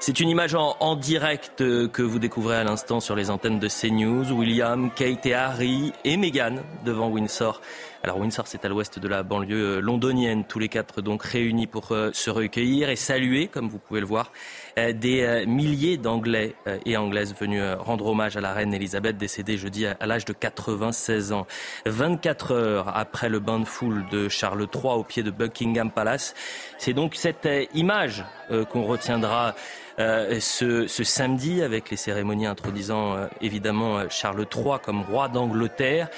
C'est 0.00 0.20
une 0.20 0.28
image 0.28 0.54
en, 0.54 0.94
direct 0.94 1.56
que 1.58 2.02
vous 2.02 2.20
découvrez 2.20 2.56
à 2.56 2.64
l'instant 2.64 3.00
sur 3.00 3.16
les 3.16 3.30
antennes 3.30 3.58
de 3.58 3.68
CNews. 3.68 4.30
William, 4.32 4.92
Kate 4.94 5.26
et 5.26 5.34
Harry 5.34 5.92
et 6.04 6.16
Meghan 6.16 6.62
devant 6.84 7.08
Windsor. 7.08 7.60
Alors 8.04 8.18
Windsor, 8.18 8.46
c'est 8.46 8.64
à 8.64 8.68
l'ouest 8.68 9.00
de 9.00 9.08
la 9.08 9.24
banlieue 9.24 9.80
londonienne. 9.80 10.44
Tous 10.44 10.60
les 10.60 10.68
quatre 10.68 11.02
donc 11.02 11.24
réunis 11.24 11.66
pour 11.66 11.90
euh, 11.90 12.10
se 12.12 12.30
recueillir 12.30 12.90
et 12.90 12.96
saluer, 12.96 13.48
comme 13.48 13.68
vous 13.68 13.80
pouvez 13.80 13.98
le 13.98 14.06
voir, 14.06 14.30
euh, 14.30 14.67
des 14.92 15.22
euh, 15.22 15.46
milliers 15.46 15.96
d'Anglais 15.96 16.54
et 16.84 16.96
Anglaises 16.96 17.34
venus 17.38 17.62
rendre 17.78 18.06
hommage 18.06 18.36
à 18.36 18.40
la 18.40 18.52
reine 18.52 18.72
Elisabeth, 18.74 19.16
décédée 19.16 19.56
jeudi 19.56 19.86
à 19.86 20.06
l'âge 20.06 20.24
de 20.24 20.32
96 20.32 21.32
ans. 21.32 21.46
24 21.86 22.52
heures 22.52 22.96
après 22.96 23.28
le 23.28 23.38
bain 23.38 23.60
de 23.60 23.64
foule 23.64 24.04
de 24.10 24.28
Charles 24.28 24.66
III 24.74 24.94
au 24.94 25.04
pied 25.04 25.22
de 25.22 25.30
Buckingham 25.30 25.90
Palace, 25.90 26.34
c'est 26.78 26.92
donc 26.92 27.14
cette 27.14 27.48
image 27.74 28.24
qu'on 28.70 28.84
retiendra 28.84 29.54
euh, 29.98 30.38
ce, 30.38 30.86
samedi 30.86 31.60
avec 31.60 31.90
les 31.90 31.96
cérémonies 31.96 32.46
introduisant 32.46 33.14
euh, 33.14 33.26
évidemment 33.40 34.08
Charles 34.08 34.46
III 34.54 34.78
comme 34.82 35.02
roi 35.02 35.28
d'Angleterre. 35.28 36.08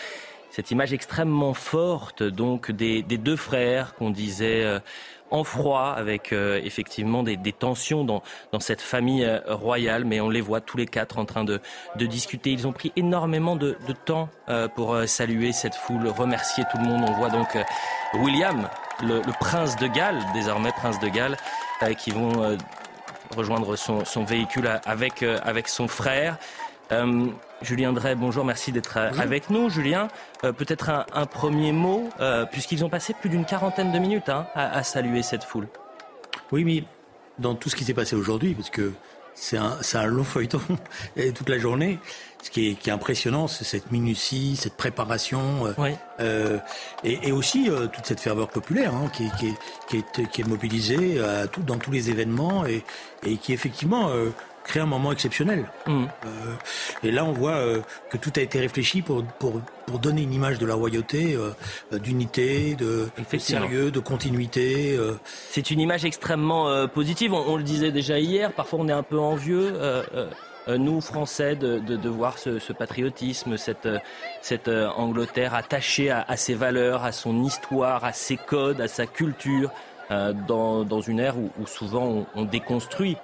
Cette 0.50 0.70
image 0.70 0.92
extrêmement 0.92 1.55
forte 1.55 2.22
donc 2.22 2.72
des, 2.72 3.03
deux 3.03 3.36
frères 3.36 3.94
qu'on 3.94 4.11
disait 4.11 4.64
euh, 4.64 4.81
en 5.30 5.44
froid 5.44 5.94
avec 5.96 6.32
effectivement 6.32 7.22
des, 7.22 7.36
des 7.36 7.52
tensions 7.52 8.04
dans, 8.04 8.22
dans, 8.52 8.60
cette 8.60 8.80
famille 8.80 9.28
royale, 9.46 10.04
mais 10.04 10.20
on 10.20 10.28
les 10.28 10.40
voit 10.40 10.60
tous 10.60 10.76
les 10.76 10.86
quatre 10.86 11.18
en 11.18 11.24
train 11.24 11.44
de, 11.44 11.60
de 11.96 12.06
discuter. 12.06 12.50
Ils 12.50 12.66
ont 12.66 12.72
pris 12.72 12.92
énormément 12.96 13.56
de, 13.56 13.76
de 13.86 13.92
temps 13.92 14.28
pour 14.74 14.96
saluer 15.06 15.52
cette 15.52 15.74
foule, 15.74 16.08
remercier 16.08 16.64
tout 16.70 16.78
le 16.78 16.84
monde. 16.84 17.04
On 17.08 17.12
voit 17.12 17.30
donc 17.30 17.56
William, 18.14 18.68
le, 19.02 19.22
le, 19.22 19.32
prince 19.40 19.76
de 19.76 19.86
Galles, 19.86 20.20
désormais 20.34 20.72
prince 20.72 20.98
de 21.00 21.08
Galles, 21.08 21.36
qui 21.96 22.10
vont 22.10 22.56
rejoindre 23.36 23.76
son, 23.76 24.04
son 24.04 24.24
véhicule 24.24 24.68
avec, 24.84 25.22
euh, 25.22 25.38
avec 25.42 25.68
son 25.68 25.88
frère. 25.88 26.36
Euh, 26.92 27.30
Julien 27.62 27.92
Drey, 27.92 28.14
bonjour, 28.14 28.44
merci 28.44 28.72
d'être 28.72 28.96
euh, 28.96 29.10
avec 29.19 29.50
nous. 29.50 29.69
Julien, 29.69 30.08
euh, 30.44 30.52
peut-être 30.52 30.88
un, 30.88 31.05
un, 31.12 31.27
premier 31.27 31.72
mot, 31.72 32.08
euh, 32.20 32.47
puisqu'ils 32.47 32.84
ont 32.84 32.88
passé 32.88 33.14
plus 33.19 33.28
d'une 33.28 33.44
quarantaine 33.44 33.92
de 33.92 33.98
minutes 33.98 34.28
hein, 34.28 34.47
à, 34.54 34.78
à, 34.78 34.82
saluer 34.82 35.22
cette 35.22 35.44
foule. 35.44 35.69
Oui, 36.53 36.64
mais 36.64 36.84
dans 37.38 37.54
tout 37.54 37.69
ce 37.69 37.76
qui 37.76 37.84
s'est 37.84 37.94
passé 37.94 38.16
aujourd'hui, 38.16 38.54
parce 38.54 38.70
que 38.70 38.92
c'est 39.34 39.59
un, 39.59 39.76
un, 39.94 40.06
long 40.06 40.25
feuilleton 40.25 40.60
toute 41.34 41.48
la 41.48 41.59
journée, 41.59 41.98
ce 42.42 42.50
qui 42.50 42.70
est, 42.70 42.75
qui 42.75 42.88
est 42.88 42.93
impressionnant, 42.93 43.47
c'est 43.47 43.64
cette 43.64 43.93
minutie, 43.93 44.56
cette 44.56 44.76
préparation, 44.76 45.75
oui. 45.78 45.91
et, 47.04 47.28
et, 47.28 47.32
aussi 47.32 47.70
toute 47.93 48.06
cette 48.06 48.20
ferveur 48.20 48.48
populaire 48.48 48.94
hein, 48.94 49.10
qui, 49.12 49.31
qui, 49.38 49.48
est, 49.48 49.54
qui, 49.88 49.97
est, 49.98 50.31
qui, 50.31 50.41
est, 50.41 50.44
mobilisée 50.44 51.22
à 51.22 51.47
tout, 51.47 51.62
dans 51.62 51.76
tous 51.76 51.93
les 51.93 52.10
événements 52.10 52.66
et, 52.66 52.82
et 53.25 53.37
qui 53.37 53.53
effectivement 53.53 54.10
euh, 54.70 54.72
crée 54.72 54.81
un 54.81 54.86
moment 54.86 55.12
exceptionnel. 55.12 55.66
Mmh. 55.86 56.04
et 57.03 57.10
là, 57.10 57.25
on 57.25 57.32
voit 57.32 57.60
que 58.10 58.16
tout 58.16 58.32
a 58.36 58.41
été 58.41 58.60
réfléchi 58.60 59.03
pour, 59.03 59.25
pour, 59.25 59.60
pour 59.86 59.98
donner 59.98 60.22
une 60.22 60.32
image 60.32 60.58
de 60.58 60.66
la 60.66 60.75
royauté, 60.75 61.36
d'unité, 61.92 62.75
de, 62.76 63.08
de, 63.32 63.38
sérieux, 63.38 63.91
de 63.91 64.00
continuité. 64.00 64.98
C'est 65.50 65.70
une 65.70 65.81
image 65.81 66.04
extrêmement 66.04 66.86
positive. 66.88 67.34
On, 67.34 67.54
on, 67.54 67.56
le 67.56 67.62
disait 67.62 67.91
déjà 67.91 68.19
hier. 68.19 68.53
Parfois, 68.53 68.81
on 68.81 68.88
est 68.88 68.92
un 68.92 69.03
peu 69.03 69.19
envieux 69.19 69.75
nous, 70.69 71.00
Français, 71.00 71.56
de, 71.56 71.78
de, 71.78 71.97
de 71.97 72.08
voir 72.08 72.38
ce, 72.38 72.58
ce, 72.58 72.72
patriotisme, 72.72 73.56
cette, 73.56 73.88
cette 74.41 74.69
Angleterre 74.69 75.54
attachée 75.54 76.10
à, 76.10 76.25
à, 76.28 76.37
ses 76.37 76.54
valeurs, 76.54 77.04
à 77.04 77.12
son 77.12 77.42
histoire, 77.42 78.04
à 78.04 78.12
ses 78.12 78.37
codes, 78.37 78.81
à 78.81 78.87
sa 78.87 79.06
culture, 79.06 79.72
euh, 80.10 80.32
dans, 80.32 80.82
dans, 80.82 81.00
une 81.00 81.20
ère 81.20 81.38
où, 81.38 81.50
où 81.60 81.66
souvent 81.69 82.04
on, 82.04 82.26
on, 82.34 82.44
déconstruit 82.44 83.16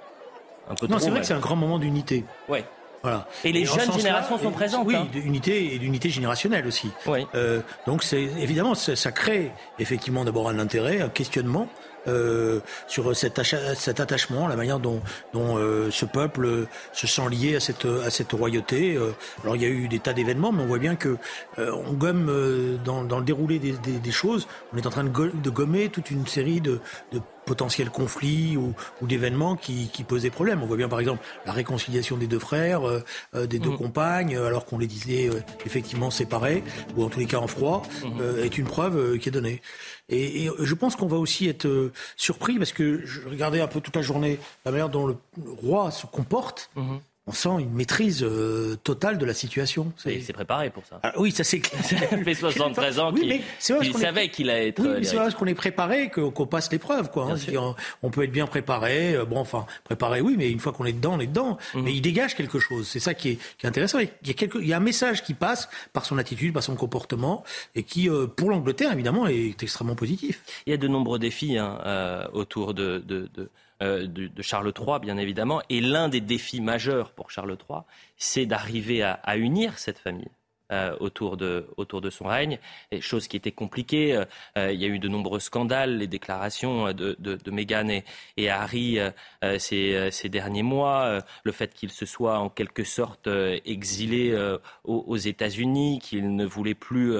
un 0.69 0.75
peu 0.75 0.87
Non, 0.87 0.99
c'est 0.99 1.09
vrai 1.09 1.21
que 1.21 1.25
c'est 1.25 1.33
un 1.33 1.39
grand 1.39 1.55
moment 1.55 1.79
d'unité. 1.79 2.25
Ouais. 2.47 2.65
Voilà. 3.03 3.27
Et 3.43 3.51
les 3.51 3.61
et 3.61 3.65
jeunes 3.65 3.91
générations 3.93 4.37
sont 4.37 4.51
présentes. 4.51 4.85
Oui, 4.85 4.95
hein. 4.95 5.07
d'unité 5.11 5.75
et 5.75 5.79
d'unité 5.79 6.09
générationnelle 6.09 6.65
aussi. 6.65 6.91
Oui. 7.05 7.27
Euh, 7.35 7.61
donc 7.85 8.03
c'est 8.03 8.21
évidemment 8.21 8.75
ça, 8.75 8.95
ça, 8.95 9.11
crée 9.11 9.51
effectivement 9.79 10.25
d'abord 10.25 10.49
un 10.49 10.59
intérêt, 10.59 11.01
un 11.01 11.09
questionnement 11.09 11.69
euh, 12.07 12.59
sur 12.87 13.15
cet, 13.15 13.41
cet, 13.43 13.99
attachement, 13.99 14.47
la 14.47 14.55
manière 14.55 14.79
dont, 14.79 15.01
dont 15.33 15.57
euh, 15.57 15.89
ce 15.91 16.05
peuple 16.05 16.67
se 16.93 17.07
sent 17.07 17.29
lié 17.29 17.55
à 17.55 17.59
cette, 17.59 17.85
à 17.85 18.09
cette 18.09 18.31
royauté. 18.31 18.95
Euh, 18.95 19.11
alors 19.43 19.55
il 19.55 19.61
y 19.61 19.65
a 19.65 19.69
eu 19.69 19.87
des 19.87 19.99
tas 19.99 20.13
d'événements, 20.13 20.51
mais 20.51 20.63
on 20.63 20.67
voit 20.67 20.79
bien 20.79 20.95
que 20.95 21.17
euh, 21.59 21.71
on 21.87 21.93
gomme 21.93 22.29
euh, 22.29 22.77
dans, 22.83 23.03
dans, 23.03 23.19
le 23.19 23.25
déroulé 23.25 23.59
des, 23.59 23.73
des, 23.73 23.99
des, 23.99 24.11
choses, 24.11 24.47
on 24.73 24.77
est 24.77 24.87
en 24.87 24.89
train 24.89 25.03
de 25.03 25.49
gommer 25.49 25.89
toute 25.89 26.11
une 26.11 26.25
série 26.27 26.61
de, 26.61 26.79
de 27.11 27.21
potentiels 27.47 27.89
conflits 27.89 28.57
ou, 28.57 28.75
ou 29.01 29.07
d'événements 29.07 29.55
qui, 29.55 29.89
qui, 29.89 30.03
posaient 30.03 30.29
problème. 30.29 30.61
On 30.61 30.67
voit 30.67 30.77
bien 30.77 30.89
par 30.89 30.99
exemple 30.99 31.23
la 31.45 31.51
réconciliation 31.51 32.17
des 32.17 32.27
deux 32.27 32.39
frères, 32.39 32.81
euh, 32.87 33.47
des 33.47 33.57
deux 33.57 33.71
mmh. 33.71 33.77
compagnes, 33.77 34.37
alors 34.37 34.65
qu'on 34.65 34.77
les 34.77 34.85
disait 34.87 35.29
euh, 35.29 35.41
effectivement 35.65 36.11
séparés, 36.11 36.63
ou 36.95 37.03
en 37.03 37.09
tous 37.09 37.19
les 37.19 37.25
cas 37.25 37.39
en 37.39 37.47
froid, 37.47 37.81
mmh. 38.03 38.07
euh, 38.21 38.43
est 38.43 38.57
une 38.57 38.65
preuve 38.65 39.17
qui 39.17 39.29
est 39.29 39.31
donnée. 39.31 39.61
Et, 40.09 40.45
et 40.45 40.51
je 40.59 40.73
pense 40.75 40.95
qu'on 40.95 41.07
va 41.07 41.17
aussi 41.17 41.47
être 41.47 41.91
surpris 42.15 42.57
parce 42.57 42.73
que 42.73 43.05
je 43.05 43.21
regardais 43.27 43.61
un 43.61 43.67
peu 43.67 43.81
toute 43.81 43.95
la 43.95 44.01
journée 44.01 44.39
la 44.65 44.71
manière 44.71 44.89
dont 44.89 45.07
le 45.07 45.15
roi 45.63 45.91
se 45.91 46.05
comporte. 46.05 46.69
Mmh 46.75 46.97
on 47.27 47.33
sent 47.33 47.49
une 47.59 47.73
maîtrise 47.73 48.23
euh, 48.23 48.77
totale 48.83 49.17
de 49.17 49.25
la 49.25 49.33
situation. 49.33 49.91
Il 50.05 50.23
s'est 50.23 50.33
préparé 50.33 50.69
pour 50.69 50.85
ça. 50.85 50.99
Ah, 51.03 51.13
oui, 51.17 51.31
ça 51.31 51.43
c'est 51.43 51.59
clair. 51.59 51.83
Ça 51.83 51.95
fait 51.97 52.33
73 52.33 52.99
ans 52.99 53.11
oui, 53.13 53.41
qu'il 53.59 53.91
qu 53.91 53.99
savait 53.99 54.29
qu'il 54.29 54.49
allait 54.49 54.69
être. 54.69 54.81
Oui, 54.81 54.89
mais 54.99 55.03
c'est 55.03 55.17
parce 55.17 55.35
qu'on 55.35 55.45
est 55.45 55.53
préparé 55.53 56.09
qu'on 56.09 56.31
qu 56.31 56.45
passe 56.45 56.71
l'épreuve, 56.71 57.11
quoi. 57.11 57.33
Hein. 57.33 57.37
On, 57.55 57.75
on, 58.03 58.09
peut 58.09 58.23
être 58.23 58.31
bien 58.31 58.47
préparé. 58.47 59.15
Euh, 59.15 59.25
bon, 59.25 59.39
enfin, 59.39 59.65
préparé, 59.83 60.21
oui, 60.21 60.35
mais 60.37 60.49
une 60.49 60.59
fois 60.59 60.71
qu'on 60.71 60.85
est 60.85 60.93
dedans, 60.93 61.15
on 61.15 61.19
est 61.19 61.27
dedans. 61.27 61.57
Mm 61.73 61.79
-hmm. 61.79 61.83
Mais 61.83 61.93
il 61.93 62.01
dégage 62.01 62.35
quelque 62.35 62.59
chose. 62.59 62.87
C'est 62.87 63.01
ça 63.01 63.13
qui 63.13 63.29
est, 63.31 63.37
qui 63.57 63.65
est 63.65 63.69
intéressant. 63.69 63.99
Il 63.99 64.09
y, 64.25 64.31
a 64.31 64.33
quelque, 64.33 64.57
il 64.59 64.67
y 64.67 64.73
a 64.73 64.77
un 64.77 64.87
message 64.91 65.23
qui 65.23 65.33
passe 65.33 65.69
par 65.93 66.05
son 66.05 66.17
attitude, 66.17 66.53
par 66.53 66.63
son 66.63 66.75
comportement, 66.75 67.43
et 67.75 67.83
qui, 67.83 68.09
euh, 68.09 68.27
pour 68.27 68.49
l'Angleterre, 68.49 68.91
évidemment, 68.93 69.27
est 69.27 69.61
extrêmement 69.61 69.95
positif. 69.95 70.35
Il 70.65 70.69
y 70.71 70.73
a 70.73 70.77
de 70.77 70.87
nombreux 70.87 71.19
défis 71.19 71.57
hein, 71.57 71.79
euh, 71.85 72.41
autour 72.41 72.73
de, 72.73 72.87
de, 73.11 73.29
de 73.35 73.43
euh, 73.43 73.49
de, 73.81 74.05
de, 74.05 74.41
Charles 74.41 74.73
III, 74.77 74.99
bien 74.99 75.17
évidemment. 75.17 75.61
Et 75.69 75.81
l'un 75.81 76.09
des 76.09 76.21
défis 76.21 76.61
majeurs 76.61 77.11
pour 77.11 77.31
Charles 77.31 77.57
III, 77.69 77.81
c'est 78.17 78.45
d'arriver 78.45 79.03
à, 79.03 79.37
unir 79.37 79.77
cette 79.77 79.99
famille. 79.99 80.29
Euh, 80.69 80.97
autour, 80.99 81.37
de, 81.37 81.65
autour 81.77 82.01
de 82.01 82.09
son 82.09 82.25
règne, 82.25 82.59
chose 82.99 83.29
qui 83.29 83.37
était 83.37 83.53
compliquée. 83.53 84.21
Euh, 84.57 84.69
il 84.73 84.77
y 84.77 84.83
a 84.83 84.89
eu 84.89 84.99
de 84.99 85.07
nombreux 85.07 85.39
scandales, 85.39 85.97
les 85.97 86.07
déclarations 86.07 86.91
de, 86.91 87.15
de, 87.19 87.51
Meghan 87.51 87.87
et, 87.87 88.03
et 88.35 88.49
Harry 88.49 88.99
euh, 88.99 89.11
ces, 89.59 90.11
ces, 90.11 90.27
derniers 90.27 90.63
mois, 90.63 91.23
le 91.45 91.51
fait 91.53 91.73
qu'il 91.73 91.89
se 91.89 92.05
soit 92.05 92.39
en 92.39 92.49
quelque 92.49 92.83
sorte 92.83 93.29
exilé 93.63 94.37
aux, 94.83 95.15
États-Unis, 95.15 95.99
qu'il 95.99 96.35
ne 96.35 96.45
voulait 96.45 96.75
plus 96.75 97.15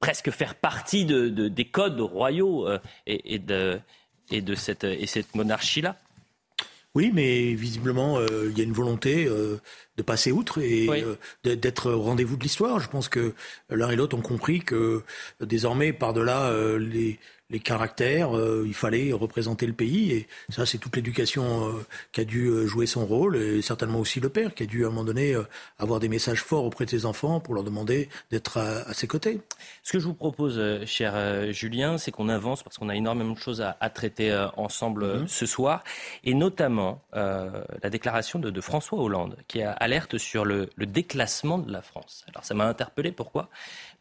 presque 0.00 0.30
faire 0.30 0.54
partie 0.54 1.04
de, 1.04 1.28
des 1.28 1.64
codes 1.66 2.00
royaux 2.00 2.66
et 3.06 3.38
de 3.38 3.78
et 4.30 4.40
de 4.40 4.54
cette, 4.54 4.84
et 4.84 5.06
cette 5.06 5.34
monarchie-là. 5.34 5.96
Oui, 6.94 7.10
mais 7.12 7.54
visiblement, 7.54 8.18
euh, 8.18 8.48
il 8.50 8.56
y 8.56 8.60
a 8.60 8.64
une 8.64 8.72
volonté 8.72 9.26
euh, 9.26 9.60
de 9.96 10.02
passer 10.02 10.30
outre 10.30 10.58
et 10.58 10.88
oui. 10.88 11.04
euh, 11.44 11.56
d'être 11.56 11.90
au 11.90 12.02
rendez-vous 12.02 12.36
de 12.36 12.44
l'histoire. 12.44 12.78
Je 12.78 12.88
pense 12.88 13.08
que 13.08 13.34
l'un 13.68 13.90
et 13.90 13.96
l'autre 13.96 14.16
ont 14.16 14.22
compris 14.22 14.60
que 14.60 15.02
désormais, 15.40 15.92
par-delà 15.92 16.52
les, 16.78 17.18
les 17.50 17.60
caractères, 17.60 18.36
euh, 18.36 18.64
il 18.66 18.74
fallait 18.74 19.12
représenter 19.12 19.66
le 19.66 19.74
pays. 19.74 20.12
Et 20.12 20.28
ça, 20.48 20.64
c'est 20.64 20.78
toute 20.78 20.96
l'éducation 20.96 21.68
euh, 21.68 21.72
qui 22.12 22.22
a 22.22 22.24
dû 22.24 22.46
euh, 22.46 22.66
jouer 22.66 22.86
son 22.86 23.04
rôle, 23.04 23.36
et 23.36 23.60
certainement 23.60 24.00
aussi 24.00 24.18
le 24.18 24.30
père, 24.30 24.54
qui 24.54 24.62
a 24.62 24.66
dû 24.66 24.84
à 24.84 24.88
un 24.88 24.90
moment 24.90 25.04
donné 25.04 25.36
avoir 25.78 26.00
des 26.00 26.08
messages 26.08 26.42
forts 26.42 26.64
auprès 26.64 26.86
de 26.86 26.90
ses 26.90 27.04
enfants 27.04 27.40
pour 27.40 27.54
leur 27.54 27.64
demander 27.64 28.08
d'être 28.30 28.58
à, 28.58 28.94
ses 28.94 29.06
côtés. 29.06 29.40
Ce 29.82 29.92
que 29.92 29.98
je 29.98 30.06
vous 30.06 30.14
propose, 30.14 30.60
cher 30.86 31.52
Julien, 31.52 31.98
c'est 31.98 32.10
qu'on 32.10 32.28
avance 32.28 32.62
parce 32.62 32.78
qu'on 32.78 32.88
a 32.88 32.96
énormément 32.96 33.34
de 33.34 33.38
choses 33.38 33.60
à, 33.60 33.90
traiter 33.90 34.46
ensemble 34.56 35.20
mhm. 35.20 35.28
ce 35.28 35.46
soir, 35.46 35.84
et 36.24 36.34
notamment 36.34 37.02
la 37.12 37.90
déclaration 37.90 38.38
de, 38.38 38.60
François 38.60 38.98
Hollande, 38.98 39.36
qui 39.48 39.62
alerte 39.62 40.18
sur 40.18 40.44
le, 40.44 40.70
le 40.76 40.86
déclassement 40.86 41.58
de 41.58 41.70
la 41.70 41.82
France. 41.82 42.24
Alors 42.28 42.44
ça 42.44 42.54
m'a 42.54 42.66
interpellé, 42.66 43.12
pourquoi? 43.12 43.50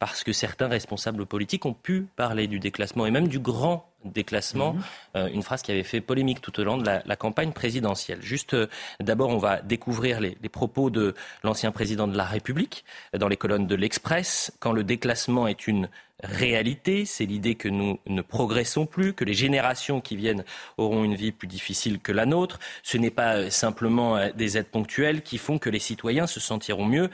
Parce 0.04 0.26
que 0.26 0.34
certains 0.34 0.68
responsables 0.68 1.26
politiques 1.26 1.66
ont 1.66 1.74
pu 1.74 2.08
parler 2.18 2.48
du 2.48 2.60
déclassement 2.60 3.06
et 3.06 3.12
même 3.12 3.30
du 3.30 3.40
grand 3.40 3.93
déclassement, 4.06 4.76
euh, 5.16 5.28
une 5.28 5.44
phrase 5.44 5.62
qui 5.62 5.72
avait 5.72 5.84
fait 5.84 6.02
polémique 6.02 6.42
tout 6.42 6.60
au 6.60 6.64
long 6.64 6.78
de 6.78 6.86
la, 6.86 7.16
campagne 7.16 7.52
présidentielle. 7.52 8.22
Juste, 8.22 8.54
euh, 8.54 8.68
d'abord, 9.00 9.30
on 9.30 9.38
va 9.38 9.62
découvrir 9.62 10.20
les, 10.20 10.36
propos 10.50 10.90
de 10.90 11.16
l'ancien 11.44 11.72
président 11.72 12.08
de 12.08 12.18
la 12.18 12.26
République 12.26 12.84
euh, 13.16 13.18
dans 13.18 13.28
les 13.28 13.38
colonnes 13.38 13.68
de 13.68 13.76
l'Express. 13.76 14.52
Quand 14.60 14.72
le 14.72 14.84
déclassement 14.84 15.48
est 15.48 15.68
une 15.68 15.90
réalité, 16.24 17.06
c'est 17.06 17.26
l'idée 17.26 17.56
que 17.56 17.68
nous 17.68 18.00
ne 18.06 18.22
progressons 18.22 18.86
plus, 18.86 19.14
que 19.14 19.26
les 19.26 19.34
générations 19.34 20.00
qui 20.00 20.16
viennent 20.16 20.46
auront 20.78 21.04
une 21.04 21.16
vie 21.16 21.32
plus 21.32 21.48
difficile 21.48 22.00
que 22.00 22.12
la 22.12 22.26
nôtre. 22.26 22.60
Ce 22.82 22.98
n'est 22.98 23.10
pas 23.10 23.50
simplement 23.50 24.30
des 24.34 24.58
aides 24.58 24.70
ponctuelles 24.70 25.22
qui 25.22 25.38
font 25.38 25.58
que 25.58 25.70
les 25.70 25.80
citoyens 25.80 26.28
se 26.28 26.40
sentiront 26.40 26.86
mieux 26.86 27.10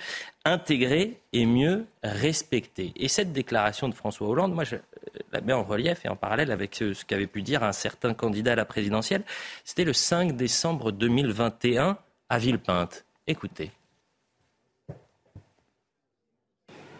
intégrés 0.45 1.19
et 1.33 1.45
mieux 1.45 1.85
respectés. 2.03 2.93
Et 2.95 3.07
cette 3.07 3.33
déclaration 3.33 3.89
de 3.89 3.95
François 3.95 4.27
Hollande, 4.27 4.53
moi, 4.53 4.63
je 4.63 4.75
la 5.31 5.41
mets 5.41 5.53
en 5.53 5.63
relief 5.63 6.05
et 6.05 6.09
en 6.09 6.15
parallèle 6.15 6.51
avec 6.51 6.75
ce 6.75 7.05
qu'avait 7.05 7.27
pu 7.27 7.41
dire 7.41 7.63
un 7.63 7.71
certain 7.71 8.13
candidat 8.13 8.53
à 8.53 8.55
la 8.55 8.65
présidentielle. 8.65 9.23
C'était 9.63 9.83
le 9.83 9.93
5 9.93 10.35
décembre 10.35 10.91
2021 10.91 11.97
à 12.29 12.39
Villepinte. 12.39 13.05
Écoutez. 13.27 13.71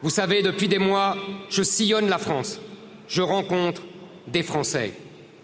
Vous 0.01 0.09
savez, 0.09 0.41
depuis 0.41 0.67
des 0.67 0.79
mois, 0.79 1.17
je 1.50 1.61
sillonne 1.61 2.07
la 2.07 2.17
France. 2.17 2.59
Je 3.07 3.21
rencontre 3.21 3.81
des 4.27 4.44
Français. 4.44 4.94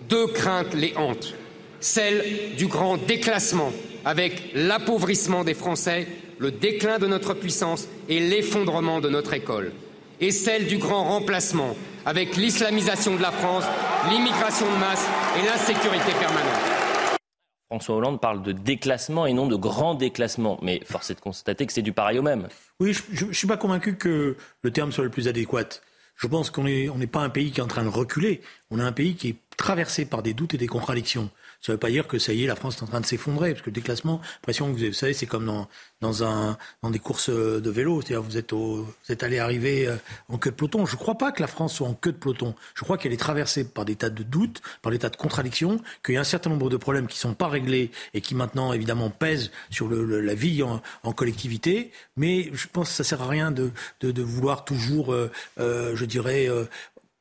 Deux 0.08 0.28
craintes 0.28 0.74
les 0.74 0.96
hantent. 0.96 1.34
Celle 1.80 2.56
du 2.56 2.68
grand 2.68 2.98
déclassement, 2.98 3.72
avec 4.06 4.52
l'appauvrissement 4.54 5.44
des 5.44 5.54
Français, 5.54 6.08
le 6.40 6.52
déclin 6.52 7.00
de 7.00 7.08
notre 7.08 7.34
puissance 7.34 7.88
et 8.08 8.20
l'effondrement 8.20 9.02
de 9.02 9.10
notre 9.10 9.34
école. 9.34 9.74
Et 10.22 10.32
celle 10.32 10.68
du 10.68 10.78
grand 10.78 11.04
remplacement, 11.04 11.76
avec 12.06 12.38
l'islamisation 12.38 13.16
de 13.16 13.22
la 13.22 13.32
France, 13.32 13.66
l'immigration 14.10 14.66
de 14.66 14.78
masse 14.78 15.06
et 15.38 15.46
l'insécurité 15.46 16.12
permanente. 16.20 17.20
François 17.68 17.96
Hollande 17.96 18.22
parle 18.22 18.42
de 18.42 18.52
déclassement 18.52 19.26
et 19.26 19.34
non 19.34 19.48
de 19.48 19.56
grand 19.56 19.96
déclassement. 19.96 20.58
Mais 20.62 20.80
force 20.86 21.10
est 21.10 21.16
de 21.16 21.20
constater 21.20 21.66
que 21.66 21.74
c'est 21.74 21.82
du 21.82 21.92
pareil 21.92 22.20
au 22.20 22.22
même. 22.22 22.48
Oui, 22.80 22.96
je 23.12 23.26
ne 23.26 23.34
suis 23.34 23.48
pas 23.48 23.58
convaincu 23.58 23.98
que 23.98 24.38
le 24.62 24.72
terme 24.72 24.92
soit 24.92 25.04
le 25.04 25.10
plus 25.10 25.28
adéquat. 25.28 25.82
Je 26.16 26.28
pense 26.28 26.50
qu'on 26.50 26.64
n'est 26.64 26.88
on 26.88 27.00
pas 27.08 27.20
un 27.20 27.30
pays 27.30 27.52
qui 27.52 27.60
est 27.60 27.64
en 27.64 27.68
train 27.68 27.84
de 27.84 27.90
reculer. 27.90 28.42
On 28.72 28.80
est 28.80 28.84
un 28.84 28.94
pays 28.94 29.16
qui 29.16 29.30
est 29.30 29.36
traversé 29.58 30.06
par 30.06 30.24
des 30.24 30.34
doutes 30.34 30.54
et 30.54 30.58
des 30.58 30.68
contradictions. 30.68 31.30
Ça 31.66 31.72
ne 31.72 31.78
veut 31.78 31.80
pas 31.80 31.90
dire 31.90 32.06
que 32.06 32.20
ça 32.20 32.32
y 32.32 32.44
est, 32.44 32.48
la 32.48 32.56
France 32.56 32.78
est 32.78 32.84
en 32.84 32.86
train 32.86 33.02
de 33.02 33.08
s'effondrer, 33.08 33.54
parce 33.54 33.64
que 33.64 33.72
le 33.72 33.74
déclassement, 33.74 34.22
l'impression 34.36 34.72
que 34.72 34.78
vous, 34.78 34.94
savez, 34.94 35.14
c'est 35.14 35.26
comme 35.26 35.48
dans, 35.48 35.68
dans, 36.00 36.24
un, 36.24 36.60
dans 36.84 36.92
des 36.92 37.00
courses 37.00 37.32
de 37.32 37.70
vélo, 37.72 38.02
c'est-à-dire 38.02 38.22
vous 38.22 38.38
êtes, 38.38 38.54
au, 38.54 38.84
vous 38.84 39.12
êtes 39.12 39.24
allé 39.24 39.40
arriver 39.40 39.88
euh, 39.88 39.96
en 40.30 40.38
queue 40.38 40.52
de 40.52 40.56
peloton. 40.56 40.86
Je 40.86 40.94
ne 40.94 41.00
crois 41.00 41.18
pas 41.18 41.32
que 41.32 41.42
la 41.42 41.48
France 41.48 41.74
soit 41.74 41.88
en 41.88 41.96
queue 41.96 42.12
de 42.12 42.18
peloton. 42.18 42.54
Je 42.76 42.84
crois 42.84 43.00
qu'elle 43.00 43.14
est 43.14 43.18
traversée 43.18 43.64
par 43.64 43.84
des 43.84 43.96
tas 43.96 44.12
de 44.12 44.22
doutes, 44.22 44.62
par 44.84 44.92
des 44.92 45.00
tas 45.00 45.10
de 45.10 45.16
contradictions, 45.16 45.82
qu'il 46.06 46.14
y 46.14 46.18
a 46.20 46.22
un 46.22 46.24
certain 46.24 46.52
nombre 46.52 46.70
de 46.70 46.78
problèmes 46.78 47.08
qui 47.08 47.18
ne 47.18 47.22
sont 47.22 47.34
pas 47.34 47.48
réglés 47.48 47.90
et 48.14 48.22
qui 48.22 48.36
maintenant 48.36 48.72
évidemment 48.72 49.10
pèsent 49.10 49.50
sur 49.72 49.88
le, 49.88 50.22
la 50.22 50.36
vie 50.36 50.62
en, 50.62 50.84
en, 51.02 51.14
collectivité. 51.14 51.92
Mais 52.16 52.52
je 52.54 52.68
pense 52.68 52.90
que 52.90 52.94
ça 52.94 53.04
sert 53.04 53.24
à 53.24 53.28
rien 53.28 53.50
de, 53.50 53.72
de, 54.02 54.12
de 54.12 54.22
vouloir 54.22 54.66
toujours, 54.66 55.14
euh, 55.14 55.32
euh, 55.60 55.96
je 55.96 56.06
dirais, 56.06 56.48
euh, 56.48 56.66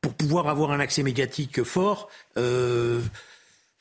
pour 0.02 0.12
pouvoir 0.12 0.49
avoir 0.49 0.70
un 0.70 0.81
accès 0.81 1.02
médiatique 1.02 1.62
fort. 1.62 2.11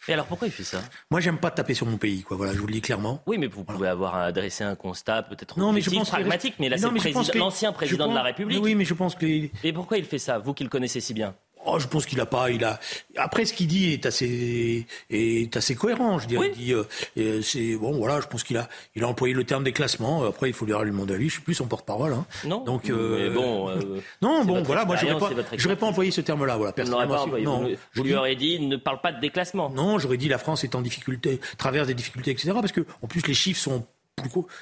Et 0.08 0.14
alors 0.14 0.26
pourquoi 0.26 0.48
il 0.48 0.52
fait 0.52 0.64
ça? 0.64 0.82
Moi, 1.12 1.22
j'aime 1.22 1.38
pas 1.38 1.50
taper 1.50 1.74
sur 1.74 1.86
mon 1.86 1.98
pays, 1.98 2.24
quoi. 2.24 2.36
Voilà, 2.36 2.54
je 2.54 2.60
vous 2.60 2.68
le 2.68 2.74
dis 2.74 2.82
clairement. 2.82 3.22
Oui, 3.26 3.38
mais 3.38 3.48
vous 3.48 3.64
pouvez 3.64 3.88
avoir 3.88 4.16
adressé 4.16 4.64
un 4.64 4.76
constat 4.76 5.24
peut-être 5.24 5.58
non, 5.58 5.72
mais 5.72 5.82
je 5.82 5.90
pense 5.90 6.10
pragmatique, 6.10 6.56
mais 6.60 6.70
là, 6.70 6.78
c'est 6.78 7.36
l'ancien 7.36 7.72
président 7.72 8.10
de 8.10 8.16
la 8.16 8.24
République. 8.24 8.62
Oui, 8.62 8.76
mais 8.76 8.86
je 8.86 8.94
pense 8.94 9.16
que. 9.16 9.26
Et 9.26 9.74
pourquoi 9.74 9.98
il 9.98 10.06
fait 10.06 10.20
ça, 10.20 10.40
vous 10.40 10.54
qui 10.54 10.64
le 10.64 10.70
connaissez 10.70 11.00
si 11.00 11.14
bien? 11.14 11.36
Oh, 11.66 11.80
je 11.80 11.88
pense 11.88 12.06
qu'il 12.06 12.20
a 12.20 12.26
pas, 12.26 12.50
il 12.50 12.64
a. 12.64 12.80
Après, 13.18 13.46
ce 13.46 13.54
qu'il 13.54 13.68
dit 13.68 13.94
est 13.94 14.06
assez 14.06 14.86
est 15.10 15.56
assez 15.56 15.76
cohérent. 15.76 16.20
Je 16.20 16.28
dirais. 16.28 16.52
Il 16.56 16.66
dit, 16.66 16.74
euh, 16.74 17.42
c'est 17.42 17.76
bon, 17.76 17.98
voilà. 17.98 18.22
Je 18.22 18.28
pense 18.28 18.44
qu'il 18.44 18.58
a 18.58 18.68
il 18.96 19.04
a 19.04 19.08
employé 19.08 19.34
le 19.34 19.44
terme 19.44 19.64
des 19.64 19.72
classements. 19.72 20.24
Après, 20.24 20.50
il 20.50 20.54
faut 20.54 20.66
lui 20.66 20.74
monde 20.92 21.12
à 21.12 21.16
lui. 21.16 21.30
Je 21.30 21.36
suis 21.36 21.42
plus 21.42 21.54
son 21.54 21.68
porte-parole. 21.68 22.14
Hein. 22.14 22.26
Non. 22.46 22.64
Donc 22.64 22.90
euh, 22.90 23.34
bon. 23.34 23.70
Euh, 23.70 24.02
non, 24.22 24.44
bon, 24.46 24.64
voilà. 24.64 24.86
Moi, 24.86 24.96
j'aurais 24.96 25.18
pas, 25.18 25.30
j'aurais 25.58 25.76
pas 25.76 25.88
employé 25.88 26.12
ce 26.12 26.22
terme-là. 26.22 26.58
Voilà. 26.58 26.74
Personnellement, 26.74 27.28
pas 27.28 27.40
non. 27.40 27.64
Vous, 27.64 27.70
vous 27.96 28.04
lui 28.04 28.16
auriez 28.16 28.36
dit, 28.36 28.60
ne 28.60 28.78
parle 28.78 29.02
pas 29.02 29.12
de 29.12 29.20
déclassement. 29.20 29.70
Non, 29.70 30.00
j'aurais 30.00 30.18
dit 30.18 30.30
la 30.30 30.38
France 30.38 30.64
est 30.64 30.76
en 30.76 30.82
difficulté, 30.82 31.40
traverse 31.58 31.88
des 31.88 31.94
difficultés, 31.94 32.32
etc. 32.32 32.52
Parce 32.54 32.72
que 32.72 32.86
en 33.02 33.08
plus, 33.08 33.26
les 33.28 33.34
chiffres 33.34 33.60
sont 33.60 33.86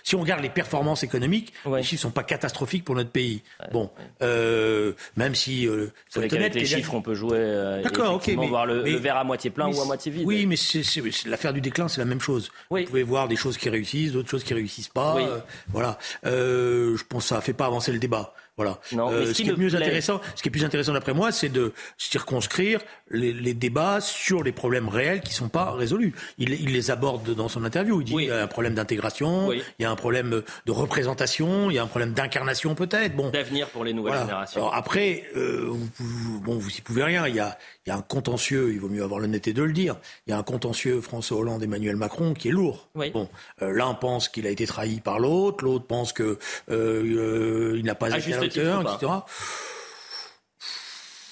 si 0.03 0.15
on 0.15 0.21
regarde 0.21 0.41
les 0.41 0.49
performances 0.49 1.03
économiques, 1.03 1.53
les 1.65 1.83
chiffres 1.83 2.01
sont 2.01 2.11
pas 2.11 2.23
catastrophiques 2.23 2.83
pour 2.83 2.95
notre 2.95 3.09
pays. 3.09 3.41
bon, 3.71 3.89
Euh, 4.21 4.93
même 5.15 5.35
si 5.35 5.67
euh, 5.67 5.91
avec 6.15 6.31
les 6.31 6.65
chiffres, 6.65 6.93
on 6.93 7.01
peut 7.01 7.13
jouer. 7.13 7.37
Euh, 7.37 7.81
D'accord, 7.81 8.15
ok, 8.15 8.27
mais 8.37 8.47
voir 8.47 8.65
le, 8.65 8.81
verre 8.97 9.17
à 9.17 9.23
moitié 9.23 9.49
plein 9.49 9.67
ou 9.67 9.79
à 9.81 9.85
moitié 9.85 10.11
vide. 10.11 10.23
Oui, 10.25 10.45
mais 10.45 10.55
c'est, 10.55 10.83
l'affaire 11.25 11.53
du 11.53 11.61
déclin, 11.61 11.87
c'est 11.87 12.01
la 12.01 12.05
même 12.05 12.21
chose. 12.21 12.51
Vous 12.69 12.83
pouvez 12.83 13.03
voir 13.03 13.27
des 13.27 13.35
choses 13.35 13.57
qui 13.57 13.69
réussissent, 13.69 14.11
d'autres 14.11 14.29
choses 14.29 14.43
qui 14.43 14.53
réussissent 14.53 14.89
pas. 14.89 15.17
Euh, 15.17 15.39
voilà. 15.69 15.97
Euh, 16.25 16.95
je 16.97 17.03
pense 17.03 17.23
que 17.23 17.29
ça 17.29 17.41
fait 17.41 17.53
pas 17.53 17.65
avancer 17.65 17.91
le 17.91 17.99
débat. 17.99 18.33
Voilà. 18.57 18.79
Euh, 18.93 19.25
ce, 19.25 19.41
qui 19.41 19.49
est 19.49 19.57
mieux 19.57 19.75
intéressant, 19.75 20.19
ce 20.35 20.41
qui 20.41 20.49
est 20.49 20.51
plus 20.51 20.65
intéressant 20.65 20.93
d'après 20.93 21.13
moi, 21.13 21.31
c'est 21.31 21.49
de 21.49 21.73
circonscrire 21.97 22.81
les, 23.09 23.33
les, 23.33 23.53
débats 23.53 24.01
sur 24.01 24.43
les 24.43 24.51
problèmes 24.51 24.89
réels 24.89 25.21
qui 25.21 25.33
sont 25.33 25.47
pas 25.47 25.71
résolus. 25.71 26.13
Il, 26.37 26.51
il 26.51 26.71
les 26.73 26.91
aborde 26.91 27.33
dans 27.33 27.47
son 27.47 27.63
interview. 27.63 28.01
Il 28.01 28.05
dit 28.05 28.13
qu'il 28.13 28.25
y 28.25 28.31
a 28.31 28.43
un 28.43 28.47
problème 28.47 28.75
d'intégration, 28.75 29.51
il 29.53 29.63
y 29.79 29.85
a 29.85 29.89
un 29.89 29.95
problème 29.95 30.43
de 30.65 30.71
représentation, 30.71 31.71
il 31.71 31.75
y 31.75 31.79
a 31.79 31.83
un 31.83 31.87
problème 31.87 32.13
d'incarnation 32.13 32.75
peut-être. 32.75 33.15
Bon. 33.15 33.29
D'avenir 33.29 33.69
pour 33.69 33.85
les 33.85 33.93
nouvelles 33.93 34.19
générations. 34.19 34.61
Alors 34.61 34.75
après, 34.75 35.23
euh, 35.35 35.71
vous, 35.95 36.41
bon, 36.41 36.57
vous 36.57 36.75
y 36.75 36.81
pouvez 36.81 37.03
rien. 37.03 37.27
Il 37.27 37.35
y 37.35 37.39
a, 37.39 37.57
il 37.85 37.89
y 37.89 37.91
a 37.91 37.97
un 37.97 38.01
contentieux, 38.01 38.71
il 38.71 38.79
vaut 38.79 38.89
mieux 38.89 39.03
avoir 39.03 39.19
l'honnêteté 39.19 39.53
de 39.53 39.63
le 39.63 39.73
dire. 39.73 39.95
Il 40.27 40.31
y 40.31 40.33
a 40.33 40.37
un 40.37 40.43
contentieux 40.43 41.01
François 41.01 41.37
Hollande, 41.37 41.63
Emmanuel 41.63 41.95
Macron 41.95 42.33
qui 42.33 42.49
est 42.49 42.51
lourd. 42.51 42.89
Bon, 42.95 43.27
euh, 43.61 43.71
l'un 43.71 43.93
pense 43.95 44.29
qu'il 44.29 44.45
a 44.45 44.51
été 44.51 44.67
trahi 44.67 44.99
par 44.99 45.19
l'autre, 45.19 45.63
l'autre 45.63 45.85
pense 45.85 46.13
que 46.13 46.37
euh, 46.69 46.69
euh 46.69 47.75
il 47.77 47.85
n'a 47.85 47.95
pas 47.95 48.15
été 48.15 48.33
à 48.33 48.39
la 48.39 48.45
hauteur, 48.45 48.81
etc. 48.81 49.11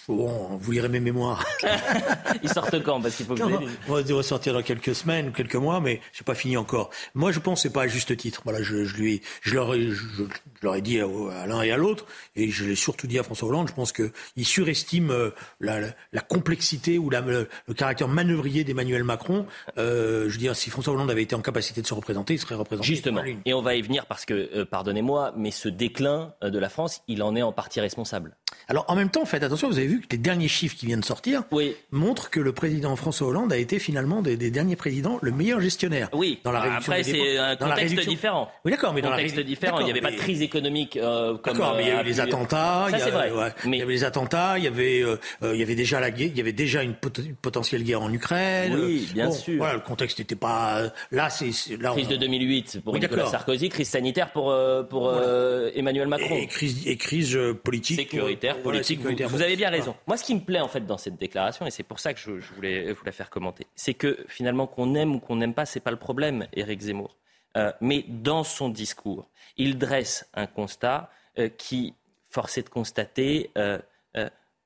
Bon, 0.10 0.58
vous 0.60 0.72
lirez 0.72 0.89
mes 0.89 1.00
mémoires. 1.00 1.46
Ils 2.44 2.50
sortent 2.50 2.82
quand? 2.82 3.00
Parce 3.00 3.16
qu'il 3.16 3.28
faut 3.28 3.36
que 3.36 3.44
On 3.88 3.94
va 3.94 4.16
ressortir 4.16 4.54
dans 4.54 4.63
quelques 4.63 4.96
semaines 4.96 5.28
ou 5.28 5.32
quelques 5.32 5.54
mois, 5.54 5.80
mais 5.82 6.01
j'ai 6.13 6.24
pas 6.24 6.34
fini 6.34 6.58
encore. 6.58 6.89
Moi, 7.13 7.32
je 7.32 7.38
pense 7.38 7.60
que 7.60 7.70
c'est 7.70 7.74
pas 7.74 7.84
à 7.84 7.88
juste 7.88 8.18
titre. 8.18 8.42
Voilà, 8.44 8.63
je, 8.63 8.86
je 8.86 8.98
lui, 8.98 9.22
je 9.42 9.54
leur, 9.54 9.75
ai, 9.75 9.92
je, 9.92 10.24
leur 10.63 10.75
ai 10.75 10.82
dit 10.82 11.00
à, 11.00 11.46
l'un 11.46 11.62
et 11.62 11.72
à 11.72 11.78
l'autre, 11.78 12.08
et 12.36 12.50
je 12.50 12.66
l'ai 12.66 12.74
surtout 12.74 13.06
dit 13.06 13.20
à 13.20 13.24
François 13.24 13.50
Hollande. 13.50 13.68
Je 13.68 13.74
pense 13.75 13.92
que 13.92 14.12
il 14.36 14.48
surestime 14.48 15.12
euh, 15.12 15.30
la, 15.60 15.80
la, 16.12 16.22
complexité 16.22 16.98
ou 16.98 17.12
la, 17.12 17.22
le, 17.22 17.48
caractère 17.75 18.08
manœuvrier 18.08 18.63
d'Emmanuel 18.63 19.04
Macron. 19.04 19.46
Euh, 19.78 20.24
je 20.28 20.34
veux 20.34 20.39
dire, 20.39 20.56
si 20.56 20.72
François 20.72 20.96
Hollande 20.96 21.12
avait 21.12 21.22
été 21.22 21.36
en 21.36 21.42
capacité 21.42 21.84
de 21.84 21.88
se 21.88 21.94
représenter, 21.94 22.34
il 22.34 22.39
serait 22.39 22.56
représenté. 22.56 22.88
Justement. 22.88 23.22
Et 23.46 23.54
on 23.54 23.62
va 23.62 23.75
y 23.75 23.82
venir 23.84 24.08
parce 24.08 24.25
que, 24.25 24.34
euh, 24.34 24.66
pardonnez-moi, 24.66 25.34
mais 25.38 25.51
ce 25.51 25.70
déclin 25.70 26.34
de 26.42 26.58
la 26.58 26.70
France, 26.70 27.04
il 27.08 27.22
en 27.22 27.36
est 27.36 27.44
en 27.44 27.51
partie 27.51 27.80
responsable. 27.80 28.36
Alors 28.68 28.86
en 28.88 28.96
même 28.96 29.12
temps, 29.12 29.24
faites 29.25 29.44
attention, 29.44 29.70
vous 29.70 29.78
avez 29.78 29.88
vu 29.88 29.99
que 30.01 30.08
les 30.12 30.18
derniers 30.18 30.48
chiffres 30.48 30.75
qui 30.75 30.86
viennent 30.86 31.01
de 31.01 31.06
sortir 31.06 31.44
montrent 31.91 32.29
que 32.29 32.39
le 32.39 32.51
président 32.51 32.96
François 32.96 33.27
Hollande 33.27 33.53
a 33.53 33.58
été 33.58 33.79
finalement 33.79 34.22
des, 34.22 34.38
derniers 34.50 34.75
présidents 34.75 35.20
le 35.22 35.32
meilleur 35.32 35.62
gestionnaire. 35.62 36.10
Oui. 36.13 36.39
Dans 36.44 36.51
la 36.51 36.62
réduction 36.62 36.91
Après, 36.91 37.03
c'est 37.03 37.38
un 37.38 37.56
contexte 37.56 38.08
différent. 38.08 38.51
Oui, 38.65 38.72
d'accord, 38.72 38.94
mais 38.94 39.01
dans 39.01 39.12
contexte 39.12 39.38
la 39.38 39.44
différent. 39.44 39.79
Il 39.79 39.86
n'y 39.86 39.91
avait 39.91 40.01
pas 40.01 40.12
de 40.12 40.18
crise 40.18 40.41
économique 40.41 40.98
euh, 40.98 41.38
comme. 41.38 41.53
D'accord, 41.53 41.75
mais 41.77 41.84
il 41.84 41.88
y 41.88 41.91
a 41.91 42.01
eu 42.01 42.06
les 42.06 42.20
attentats. 42.20 42.88
Ça, 42.91 43.00
c'est 43.00 43.12
vrai. 43.12 43.32
Il 43.65 43.75
y 43.75 43.82
avait 43.82 43.94
les 43.94 44.03
attentats. 44.03 44.58
Il 44.58 44.63
y 44.63 44.68
avait, 44.68 45.01
euh, 45.01 45.18
euh, 45.44 45.53
il 45.53 45.60
y 45.60 45.63
avait 45.63 45.75
déjà 45.75 46.00
la 46.00 46.12
guerre. 46.12 46.29
Il 46.32 46.38
y 46.38 46.41
avait 46.41 46.53
déjà 46.53 46.84
une, 46.84 46.96
potentielle 47.41 47.84
guerre 47.84 48.01
en 48.01 48.12
Ukraine. 48.12 48.75
Oui, 48.75 49.10
bien 49.13 49.32
sûr. 49.32 49.58
Voilà, 49.58 49.75
le 49.75 49.82
contexte 49.82 50.20
n'était 50.20 50.36
pas. 50.36 50.91
Là, 51.12 51.29
c'est 51.29 51.51
là. 51.79 51.91
Crise 51.91 52.08
de 52.08 52.18
2008 52.18 52.82
pour 52.84 52.98
Nicolas 52.98 53.27
Sarkozy, 53.27 53.70
crise 53.70 53.89
sanitaire 53.89 54.32
pour 54.32 54.53
pour 54.89 55.13
Emmanuel 55.75 56.08
Macron. 56.08 56.36
Et 56.36 56.48
crise 56.48 56.88
et 56.88 56.98
crise 56.98 57.38
politique. 57.63 58.00
Sécuritaire, 58.00 58.58
politique. 58.62 59.00
Vous 59.01 59.41
avez 59.41 59.56
bien 59.56 59.70
raison. 59.70 59.88
Moi, 60.08 60.17
ce 60.17 60.24
qui 60.24 60.36
me 60.36 60.41
plaît 60.41 60.60
en 60.60 60.67
fait 60.67 60.86
dans 60.86 60.98
cette 60.98 61.17
déclaration, 61.17 61.65
et 61.65 61.72
c'est 61.72 61.84
pour 61.84 62.00
ça 62.00 62.13
que 62.13 62.19
je, 62.19 62.31
voulais 62.53 62.91
vous 62.91 63.03
la 63.05 63.12
faire 63.12 63.29
commenter, 63.29 63.67
c'est 63.75 63.93
que 63.93 64.25
finalement 64.27 64.67
qu'on 64.67 64.96
aime 64.96 65.15
ou 65.15 65.19
qu'on 65.19 65.36
n'aime 65.36 65.53
pas, 65.53 65.65
c'est 65.65 65.79
pas 65.79 65.91
le 65.91 65.98
problème, 65.98 66.48
Éric 66.53 66.81
Zemmour. 66.81 67.15
Euh, 67.58 67.72
mais 67.81 68.05
dans 68.08 68.43
son 68.43 68.69
discours, 68.69 69.27
il 69.58 69.77
dresse 69.77 70.29
un 70.34 70.46
constat 70.46 71.10
euh, 71.39 71.50
qui, 71.50 71.96
force 72.29 72.58
est 72.58 72.63
de 72.63 72.69
constater, 72.69 73.51
euh, 73.58 73.79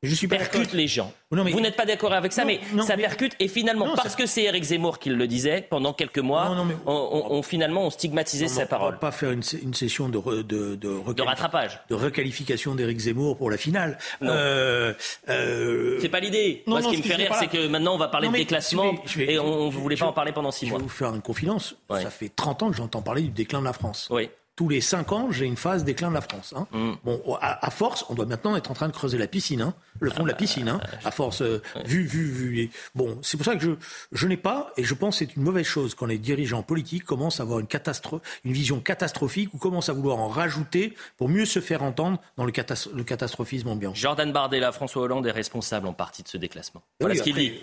je 0.04 0.16
suis 0.16 0.28
percute 0.28 0.74
les 0.74 0.88
gens. 0.88 1.14
Vous 1.32 1.62
n'êtes 1.62 1.76
pas 1.76 1.86
d'accord 1.86 2.14
avec 2.14 2.34
ça, 2.34 2.46
mais 2.46 2.60
ça 2.86 2.96
percute. 2.96 3.34
Et 3.40 3.48
finalement, 3.48 3.96
parce 3.96 4.16
que 4.16 4.26
c'est 4.26 4.44
Eric 4.44 4.64
Zemmour 4.64 5.00
qui 5.00 5.10
le 5.10 5.28
disait, 5.28 5.66
pendant 5.68 5.94
quelques 5.94 6.20
mois, 6.20 6.56
on, 6.86 7.42
finalement, 7.42 7.86
on 7.86 7.90
stigmatisait 7.90 8.48
sa 8.48 8.66
parole. 8.66 8.88
On 8.88 8.90
ne 8.90 8.96
va 8.96 9.00
pas 9.00 9.12
faire 9.12 9.32
une, 9.32 9.44
session 9.74 10.10
de, 10.10 10.42
de, 10.42 10.76
de, 10.76 11.22
rattrapage. 11.22 11.80
De 11.90 11.96
requalification 11.96 12.76
d'Eric 12.76 13.00
Zemmour 13.00 13.38
pour 13.38 13.50
la 13.50 13.58
finale. 13.58 13.98
Euh, 14.22 14.94
euh, 15.30 15.98
c'est 16.02 16.10
pas 16.10 16.20
l'idée. 16.20 16.64
Moi, 16.68 16.82
ce 16.82 16.90
qui 16.90 16.98
me 16.98 17.04
fait 17.04 17.16
rire, 17.16 17.34
c'est 17.40 17.48
que 17.48 17.68
maintenant, 17.68 17.96
on 17.96 17.98
va 17.98 18.10
parler 18.10 18.28
de 18.28 18.34
déclassement 18.34 18.94
et 19.18 19.40
on 19.40 19.68
ne 19.68 19.72
voulait 19.72 19.96
pas 19.96 20.08
en 20.08 20.14
parler 20.14 20.32
pendant 20.32 20.52
six 20.52 20.66
mois. 20.66 20.78
Je 20.78 20.84
vais 20.84 20.90
vous 20.90 20.94
faire 20.94 21.14
une 21.16 21.22
confidence. 21.22 21.76
Ça 21.90 22.10
fait 22.10 22.30
30 22.30 22.64
ans 22.64 22.70
que 22.72 22.76
j'entends 22.78 23.02
parler 23.02 23.22
du 23.22 23.30
déclin 23.30 23.60
de 23.60 23.66
la 23.66 23.74
France. 23.74 24.08
Oui 24.12 24.30
tous 24.56 24.70
les 24.70 24.82
cinq 24.82 25.12
ans, 25.12 25.32
j'ai 25.32 25.46
une 25.46 25.58
phase 25.58 25.84
déclin 25.84 26.10
de 26.10 26.14
la 26.14 26.22
France. 26.22 26.54
Hein. 26.56 26.68
Mm. 26.72 26.92
Bon, 27.04 27.38
à, 27.42 27.72
force, 27.72 28.06
on 28.10 28.14
doit 28.14 28.26
maintenant 28.26 28.56
être 28.56 28.70
en 28.70 28.74
train 28.74 28.88
de 28.88 28.94
creuser 28.94 29.18
la 29.18 29.28
piscine, 29.28 29.62
hein, 29.62 29.74
le 30.00 30.12
fond 30.12 30.24
de 30.24 30.28
la 30.28 30.36
piscine, 30.36 30.70
hein, 30.70 30.80
à 31.04 31.12
force, 31.12 31.42
euh, 31.42 31.62
vu, 31.86 32.06
vu, 32.06 32.26
vu. 32.26 32.70
Bon, 32.94 33.18
c'est 33.24 33.38
pour 33.38 33.46
ça 33.46 33.56
que 33.56 33.62
je, 33.62 33.72
je 34.12 34.28
n'ai 34.28 34.38
pas, 34.38 34.72
et 34.78 34.84
je 34.84 34.94
pense 34.94 35.18
que 35.18 35.26
c'est 35.26 35.36
une 35.36 35.44
mauvaise 35.44 35.66
chose 35.66 35.96
quand 35.96 36.06
les 36.06 36.20
dirigeants 36.20 36.62
politiques 36.62 37.04
commencent 37.04 37.40
à 37.40 37.44
avoir 37.44 37.60
une 37.60 37.68
catastrophe, 37.68 38.22
une 38.46 38.54
vision 38.54 38.80
catastrophique 38.80 39.54
ou 39.54 39.58
commencent 39.58 39.90
à 39.90 39.94
vouloir 39.94 40.20
en 40.20 40.28
rajouter 40.28 40.94
pour 41.18 41.30
mieux 41.30 41.46
se 41.46 41.60
faire 41.60 41.82
entendre 41.82 42.20
dans 42.38 42.46
le, 42.46 42.52
catastrophisme 42.52 43.70
ambiant. 43.70 43.94
Jordan 43.96 44.32
Bardella, 44.32 44.72
François 44.72 45.02
Hollande 45.04 45.26
est 45.26 45.32
responsable 45.32 45.88
en 45.88 45.94
partie 45.94 46.22
de 46.22 46.28
ce 46.28 46.38
déclassement. 46.38 46.84
Voilà 47.00 47.16
ce 47.16 47.24
qu'il 47.24 47.36
dit. 47.36 47.54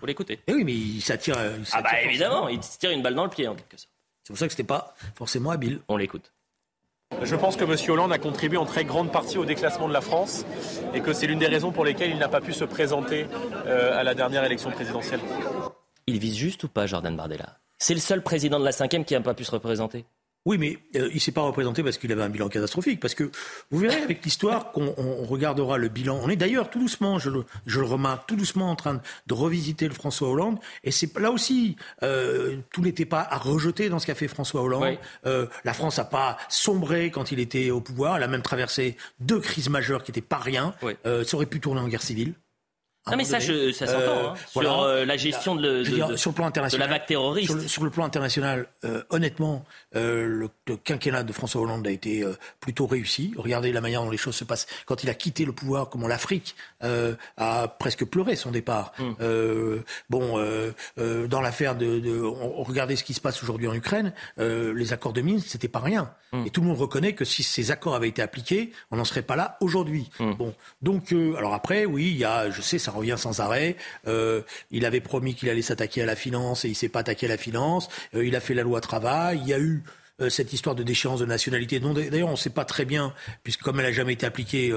Faut 0.00 0.06
l'écouter. 0.06 0.40
Eh 0.48 0.54
oui, 0.54 0.64
mais 0.64 0.72
il 0.72 1.00
s'attire. 1.00 1.36
Ah 1.72 1.80
bah 1.80 2.00
évidemment, 2.02 2.48
il 2.48 2.58
tire 2.58 2.90
une 2.90 3.02
balle 3.02 3.14
dans 3.14 3.24
le 3.24 3.30
pied 3.30 3.46
en 3.46 3.54
quelque 3.54 3.78
sorte. 3.78 3.93
C'est 4.24 4.32
pour 4.32 4.38
ça 4.38 4.46
que 4.46 4.52
ce 4.52 4.56
n'était 4.56 4.66
pas 4.66 4.94
forcément 5.14 5.50
habile. 5.50 5.80
On 5.88 5.96
l'écoute. 5.96 6.32
Je 7.22 7.36
pense 7.36 7.56
que 7.56 7.64
M. 7.64 7.76
Hollande 7.90 8.12
a 8.12 8.18
contribué 8.18 8.56
en 8.56 8.64
très 8.64 8.84
grande 8.84 9.12
partie 9.12 9.38
au 9.38 9.44
déclassement 9.44 9.86
de 9.86 9.92
la 9.92 10.00
France 10.00 10.44
et 10.94 11.00
que 11.00 11.12
c'est 11.12 11.26
l'une 11.26 11.38
des 11.38 11.46
raisons 11.46 11.70
pour 11.70 11.84
lesquelles 11.84 12.10
il 12.10 12.18
n'a 12.18 12.28
pas 12.28 12.40
pu 12.40 12.52
se 12.52 12.64
présenter 12.64 13.26
euh, 13.66 13.98
à 13.98 14.02
la 14.02 14.14
dernière 14.14 14.44
élection 14.44 14.70
présidentielle. 14.70 15.20
Il 16.06 16.18
vise 16.18 16.36
juste 16.36 16.64
ou 16.64 16.68
pas 16.68 16.86
Jordan 16.86 17.14
Bardella? 17.14 17.58
C'est 17.78 17.94
le 17.94 18.00
seul 18.00 18.22
président 18.22 18.58
de 18.58 18.64
la 18.64 18.72
cinquième 18.72 19.04
qui 19.04 19.14
n'a 19.14 19.20
pas 19.20 19.34
pu 19.34 19.44
se 19.44 19.50
représenter? 19.50 20.06
Oui, 20.46 20.58
mais 20.58 20.78
euh, 20.96 21.08
il 21.10 21.14
ne 21.14 21.18
s'est 21.20 21.32
pas 21.32 21.40
représenté 21.40 21.82
parce 21.82 21.96
qu'il 21.96 22.12
avait 22.12 22.22
un 22.22 22.28
bilan 22.28 22.48
catastrophique. 22.48 23.00
Parce 23.00 23.14
que 23.14 23.30
vous 23.70 23.78
verrez 23.78 24.02
avec 24.02 24.22
l'histoire 24.24 24.72
qu'on 24.72 24.92
regardera 25.24 25.78
le 25.78 25.88
bilan. 25.88 26.20
On 26.22 26.28
est 26.28 26.36
d'ailleurs 26.36 26.68
tout 26.68 26.78
doucement, 26.78 27.18
je 27.18 27.30
le, 27.30 27.44
je 27.66 27.80
le, 27.80 27.86
remarque, 27.86 28.28
tout 28.28 28.36
doucement 28.36 28.70
en 28.70 28.76
train 28.76 29.00
de 29.26 29.34
revisiter 29.34 29.88
le 29.88 29.94
François 29.94 30.28
Hollande. 30.28 30.58
Et 30.82 30.90
c'est 30.90 31.18
là 31.18 31.30
aussi, 31.30 31.76
euh, 32.02 32.56
tout 32.72 32.82
n'était 32.82 33.06
pas 33.06 33.26
à 33.28 33.38
rejeter 33.38 33.88
dans 33.88 33.98
ce 33.98 34.06
qu'a 34.06 34.14
fait 34.14 34.28
François 34.28 34.62
Hollande. 34.62 34.98
Euh, 35.24 35.46
la 35.64 35.72
France 35.72 35.96
n'a 35.96 36.04
pas 36.04 36.36
sombré 36.48 37.10
quand 37.10 37.32
il 37.32 37.40
était 37.40 37.70
au 37.70 37.80
pouvoir. 37.80 38.16
Elle 38.16 38.22
a 38.22 38.28
même 38.28 38.42
traversé 38.42 38.96
deux 39.20 39.40
crises 39.40 39.70
majeures 39.70 40.02
qui 40.02 40.10
n'étaient 40.10 40.20
pas 40.20 40.38
rien. 40.38 40.74
Euh, 41.06 41.24
ça 41.24 41.36
aurait 41.36 41.46
pu 41.46 41.60
tourner 41.60 41.80
en 41.80 41.88
guerre 41.88 42.02
civile. 42.02 42.34
Non 43.10 43.18
mais 43.18 43.24
ça, 43.24 43.38
je, 43.38 43.70
ça 43.72 43.86
s'entend. 43.86 43.98
Euh, 43.98 44.28
hein, 44.28 44.34
sur 44.48 44.82
euh, 44.82 45.04
la 45.04 45.16
gestion 45.18 45.56
de, 45.56 45.82
de, 45.82 46.16
sur 46.16 46.30
le 46.30 46.34
plan 46.34 46.46
international, 46.46 46.86
de 46.88 46.92
la 46.92 46.98
vague 46.98 47.06
terroriste. 47.06 47.68
Sur 47.68 47.84
le, 47.84 47.90
plan 47.90 48.04
international, 48.04 48.66
euh, 48.84 49.02
honnêtement, 49.10 49.66
le, 49.92 50.48
le, 50.66 50.76
quinquennat 50.76 51.22
de 51.22 51.32
François 51.32 51.60
Hollande 51.60 51.86
a 51.86 51.90
été 51.90 52.24
plutôt 52.60 52.86
réussi. 52.86 53.34
Regardez 53.36 53.72
la 53.72 53.82
manière 53.82 54.02
dont 54.02 54.10
les 54.10 54.16
choses 54.16 54.36
se 54.36 54.44
passent. 54.44 54.66
Quand 54.86 55.04
il 55.04 55.10
a 55.10 55.14
quitté 55.14 55.44
le 55.44 55.52
pouvoir, 55.52 55.90
comment 55.90 56.08
l'Afrique 56.08 56.56
a 56.80 57.68
presque 57.78 58.04
pleuré 58.06 58.36
son 58.36 58.50
départ. 58.50 58.92
Mm. 58.98 59.82
bon, 60.08 60.38
dans 60.96 61.40
l'affaire 61.40 61.76
de, 61.76 61.98
de 61.98 62.20
regardez 62.22 62.96
ce 62.96 63.04
qui 63.04 63.14
se 63.14 63.20
passe 63.20 63.42
aujourd'hui 63.42 63.68
en 63.68 63.74
Ukraine. 63.74 64.12
les 64.38 64.92
accords 64.92 65.12
de 65.12 65.20
Minsk, 65.20 65.46
c'était 65.48 65.68
pas 65.68 65.80
rien. 65.80 66.10
Mm. 66.34 66.46
Et 66.46 66.50
tout 66.50 66.60
le 66.60 66.66
monde 66.66 66.78
reconnaît 66.78 67.14
que 67.14 67.24
si 67.24 67.42
ces 67.42 67.70
accords 67.70 67.94
avaient 67.94 68.08
été 68.08 68.20
appliqués, 68.20 68.72
on 68.90 68.96
n'en 68.96 69.04
serait 69.04 69.22
pas 69.22 69.36
là 69.36 69.56
aujourd'hui. 69.60 70.10
Mm. 70.18 70.32
Bon, 70.34 70.54
donc 70.82 71.12
alors 71.36 71.54
après, 71.54 71.84
oui, 71.84 72.10
il 72.10 72.16
y 72.16 72.24
a, 72.24 72.50
je 72.50 72.60
sais, 72.60 72.78
ça 72.78 72.90
revient 72.90 73.16
sans 73.16 73.40
arrêt. 73.40 73.76
Euh, 74.06 74.42
il 74.70 74.84
avait 74.84 75.00
promis 75.00 75.34
qu'il 75.34 75.48
allait 75.48 75.62
s'attaquer 75.62 76.02
à 76.02 76.06
la 76.06 76.16
finance 76.16 76.64
et 76.64 76.68
il 76.68 76.74
s'est 76.74 76.88
pas 76.88 77.00
attaqué 77.00 77.26
à 77.26 77.28
la 77.28 77.36
finance. 77.36 77.88
Euh, 78.14 78.26
il 78.26 78.34
a 78.36 78.40
fait 78.40 78.54
la 78.54 78.62
loi 78.62 78.80
travail. 78.80 79.38
Il 79.42 79.48
y 79.48 79.54
a 79.54 79.60
eu 79.60 79.82
euh, 80.20 80.28
cette 80.28 80.52
histoire 80.52 80.74
de 80.74 80.82
déchéance 80.82 81.20
de 81.20 81.26
nationalité. 81.26 81.80
D'ailleurs, 81.80 82.28
on 82.28 82.32
ne 82.32 82.36
sait 82.36 82.50
pas 82.50 82.64
très 82.64 82.84
bien, 82.84 83.14
puisque 83.42 83.62
comme 83.62 83.80
elle 83.80 83.86
n'a 83.86 83.92
jamais 83.92 84.14
été 84.14 84.26
appliquée, 84.26 84.72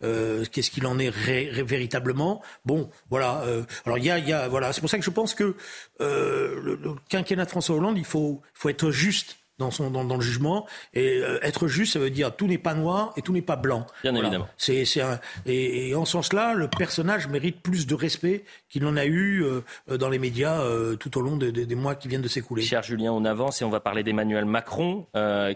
qu'est-ce 0.00 0.70
qu'il 0.70 0.86
en 0.86 0.98
est 0.98 1.10
véritablement. 1.10 2.42
Bon, 2.64 2.90
voilà. 3.10 3.44
alors 3.84 3.98
il 3.98 4.04
y 4.04 4.10
a, 4.10 4.18
y 4.18 4.32
a 4.32 4.48
voilà. 4.48 4.72
C'est 4.72 4.80
pour 4.80 4.90
ça 4.90 4.98
que 4.98 5.04
je 5.04 5.10
pense 5.10 5.34
que 5.34 5.56
le, 6.00 6.78
le, 6.82 6.94
quinquennat 7.08 7.44
de 7.44 7.50
François 7.50 7.76
Hollande, 7.76 7.98
il 7.98 8.04
faut, 8.04 8.42
faut 8.54 8.68
être 8.68 8.90
juste 8.90 9.36
dans, 9.58 9.70
son, 9.70 9.90
dans, 9.90 10.04
dans 10.04 10.16
le 10.16 10.22
jugement. 10.22 10.66
Et 10.94 11.18
euh, 11.18 11.38
être 11.42 11.68
juste, 11.68 11.94
ça 11.94 11.98
veut 11.98 12.10
dire 12.10 12.34
tout 12.34 12.46
n'est 12.46 12.58
pas 12.58 12.74
noir 12.74 13.12
et 13.16 13.22
tout 13.22 13.32
n'est 13.32 13.42
pas 13.42 13.56
blanc. 13.56 13.86
Bien 14.02 14.14
évidemment. 14.14 14.48
C'est, 14.56 14.84
c'est 14.84 15.00
un, 15.00 15.20
et, 15.46 15.94
en 15.94 16.04
ce 16.04 16.12
sens-là, 16.12 16.54
le 16.54 16.68
personnage 16.68 17.28
mérite 17.28 17.62
plus 17.62 17.86
de 17.86 17.94
respect 17.94 18.44
qu'il 18.68 18.84
en 18.86 18.96
a 18.96 19.04
eu 19.04 19.44
euh, 19.44 19.62
dans 19.96 20.08
les 20.08 20.18
médias 20.18 20.60
euh, 20.60 20.96
tout 20.96 21.16
au 21.18 21.20
long 21.20 21.36
des 21.36 21.74
mois 21.74 21.94
qui 21.94 22.08
viennent 22.08 22.22
de 22.22 22.28
s'écouler. 22.28 22.62
Cher 22.62 22.82
Julien, 22.82 23.12
on 23.12 23.24
avance 23.24 23.62
et 23.62 23.64
on 23.64 23.70
va 23.70 23.80
parler 23.80 24.02
d'Emmanuel 24.02 24.44
Macron 24.44 25.06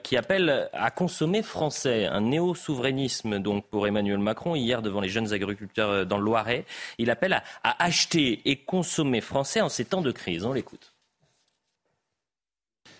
qui 0.02 0.16
appelle 0.16 0.68
à 0.72 0.90
consommer 0.90 1.42
français. 1.42 2.06
Un 2.06 2.22
néo-souverainisme 2.22 3.38
donc 3.38 3.66
pour 3.68 3.86
Emmanuel 3.86 4.18
Macron. 4.18 4.54
Hier, 4.54 4.82
devant 4.82 5.00
les 5.00 5.08
jeunes 5.08 5.32
agriculteurs 5.32 6.06
dans 6.06 6.18
le 6.18 6.24
Loiret, 6.24 6.64
il 6.98 7.10
appelle 7.10 7.32
à, 7.32 7.42
à 7.62 7.84
acheter 7.84 8.42
et 8.44 8.56
consommer 8.56 9.20
français 9.20 9.60
en 9.60 9.68
ces 9.68 9.84
temps 9.84 10.02
de 10.02 10.12
crise. 10.12 10.44
On 10.44 10.52
l'écoute. 10.52 10.95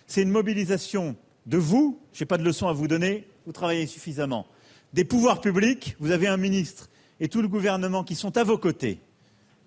C'est 0.07 0.21
une 0.21 0.31
mobilisation 0.31 1.15
de 1.45 1.57
vous, 1.57 1.99
je 2.13 2.23
n'ai 2.23 2.25
pas 2.27 2.37
de 2.37 2.43
leçon 2.43 2.67
à 2.67 2.73
vous 2.73 2.87
donner, 2.87 3.27
vous 3.45 3.51
travaillez 3.51 3.87
suffisamment. 3.87 4.47
Des 4.93 5.03
pouvoirs 5.03 5.41
publics, 5.41 5.95
vous 5.99 6.11
avez 6.11 6.27
un 6.27 6.37
ministre 6.37 6.89
et 7.19 7.27
tout 7.27 7.41
le 7.41 7.49
gouvernement 7.49 8.03
qui 8.03 8.15
sont 8.15 8.37
à 8.37 8.43
vos 8.43 8.57
côtés. 8.57 9.01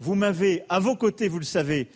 Vous 0.00 0.14
m'avez 0.14 0.62
à 0.70 0.78
vos 0.78 0.96
côtés, 0.96 1.28
vous 1.28 1.38
le 1.38 1.44
savez, 1.44 1.88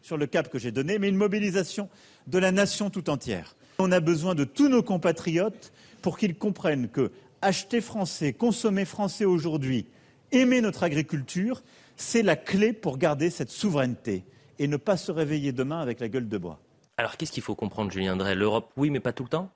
sur 0.00 0.16
le 0.16 0.26
cap 0.26 0.48
que 0.48 0.58
j'ai 0.58 0.70
donné, 0.70 0.98
mais 0.98 1.08
une 1.08 1.16
mobilisation 1.16 1.90
de 2.26 2.38
la 2.38 2.50
nation 2.50 2.88
tout 2.88 3.10
entière. 3.10 3.56
On 3.78 3.92
a 3.92 4.00
besoin 4.00 4.34
de 4.34 4.44
tous 4.44 4.68
nos 4.68 4.82
compatriotes 4.82 5.72
pour 6.00 6.16
qu'ils 6.16 6.36
comprennent 6.36 6.88
que 6.88 7.10
acheter 7.42 7.82
français, 7.82 8.32
consommer 8.32 8.86
français 8.86 9.26
aujourd'hui, 9.26 9.86
aimer 10.32 10.62
notre 10.62 10.82
agriculture, 10.82 11.62
c'est 11.96 12.22
la 12.22 12.36
clé 12.36 12.72
pour 12.72 12.96
garder 12.96 13.28
cette 13.28 13.50
souveraineté 13.50 14.24
et 14.58 14.66
ne 14.66 14.78
pas 14.78 14.96
se 14.96 15.12
réveiller 15.12 15.52
demain 15.52 15.80
avec 15.80 16.00
la 16.00 16.08
gueule 16.08 16.28
de 16.28 16.38
bois. 16.38 16.60
Alors 16.98 17.16
qu'est-ce 17.16 17.32
qu'il 17.32 17.42
faut 17.42 17.54
comprendre, 17.54 17.90
Julien 17.90 18.16
Drey? 18.16 18.34
L'Europe, 18.34 18.72
oui, 18.76 18.90
mais 18.90 19.00
pas 19.00 19.12
tout 19.12 19.24
le 19.24 19.28
temps? 19.28 19.50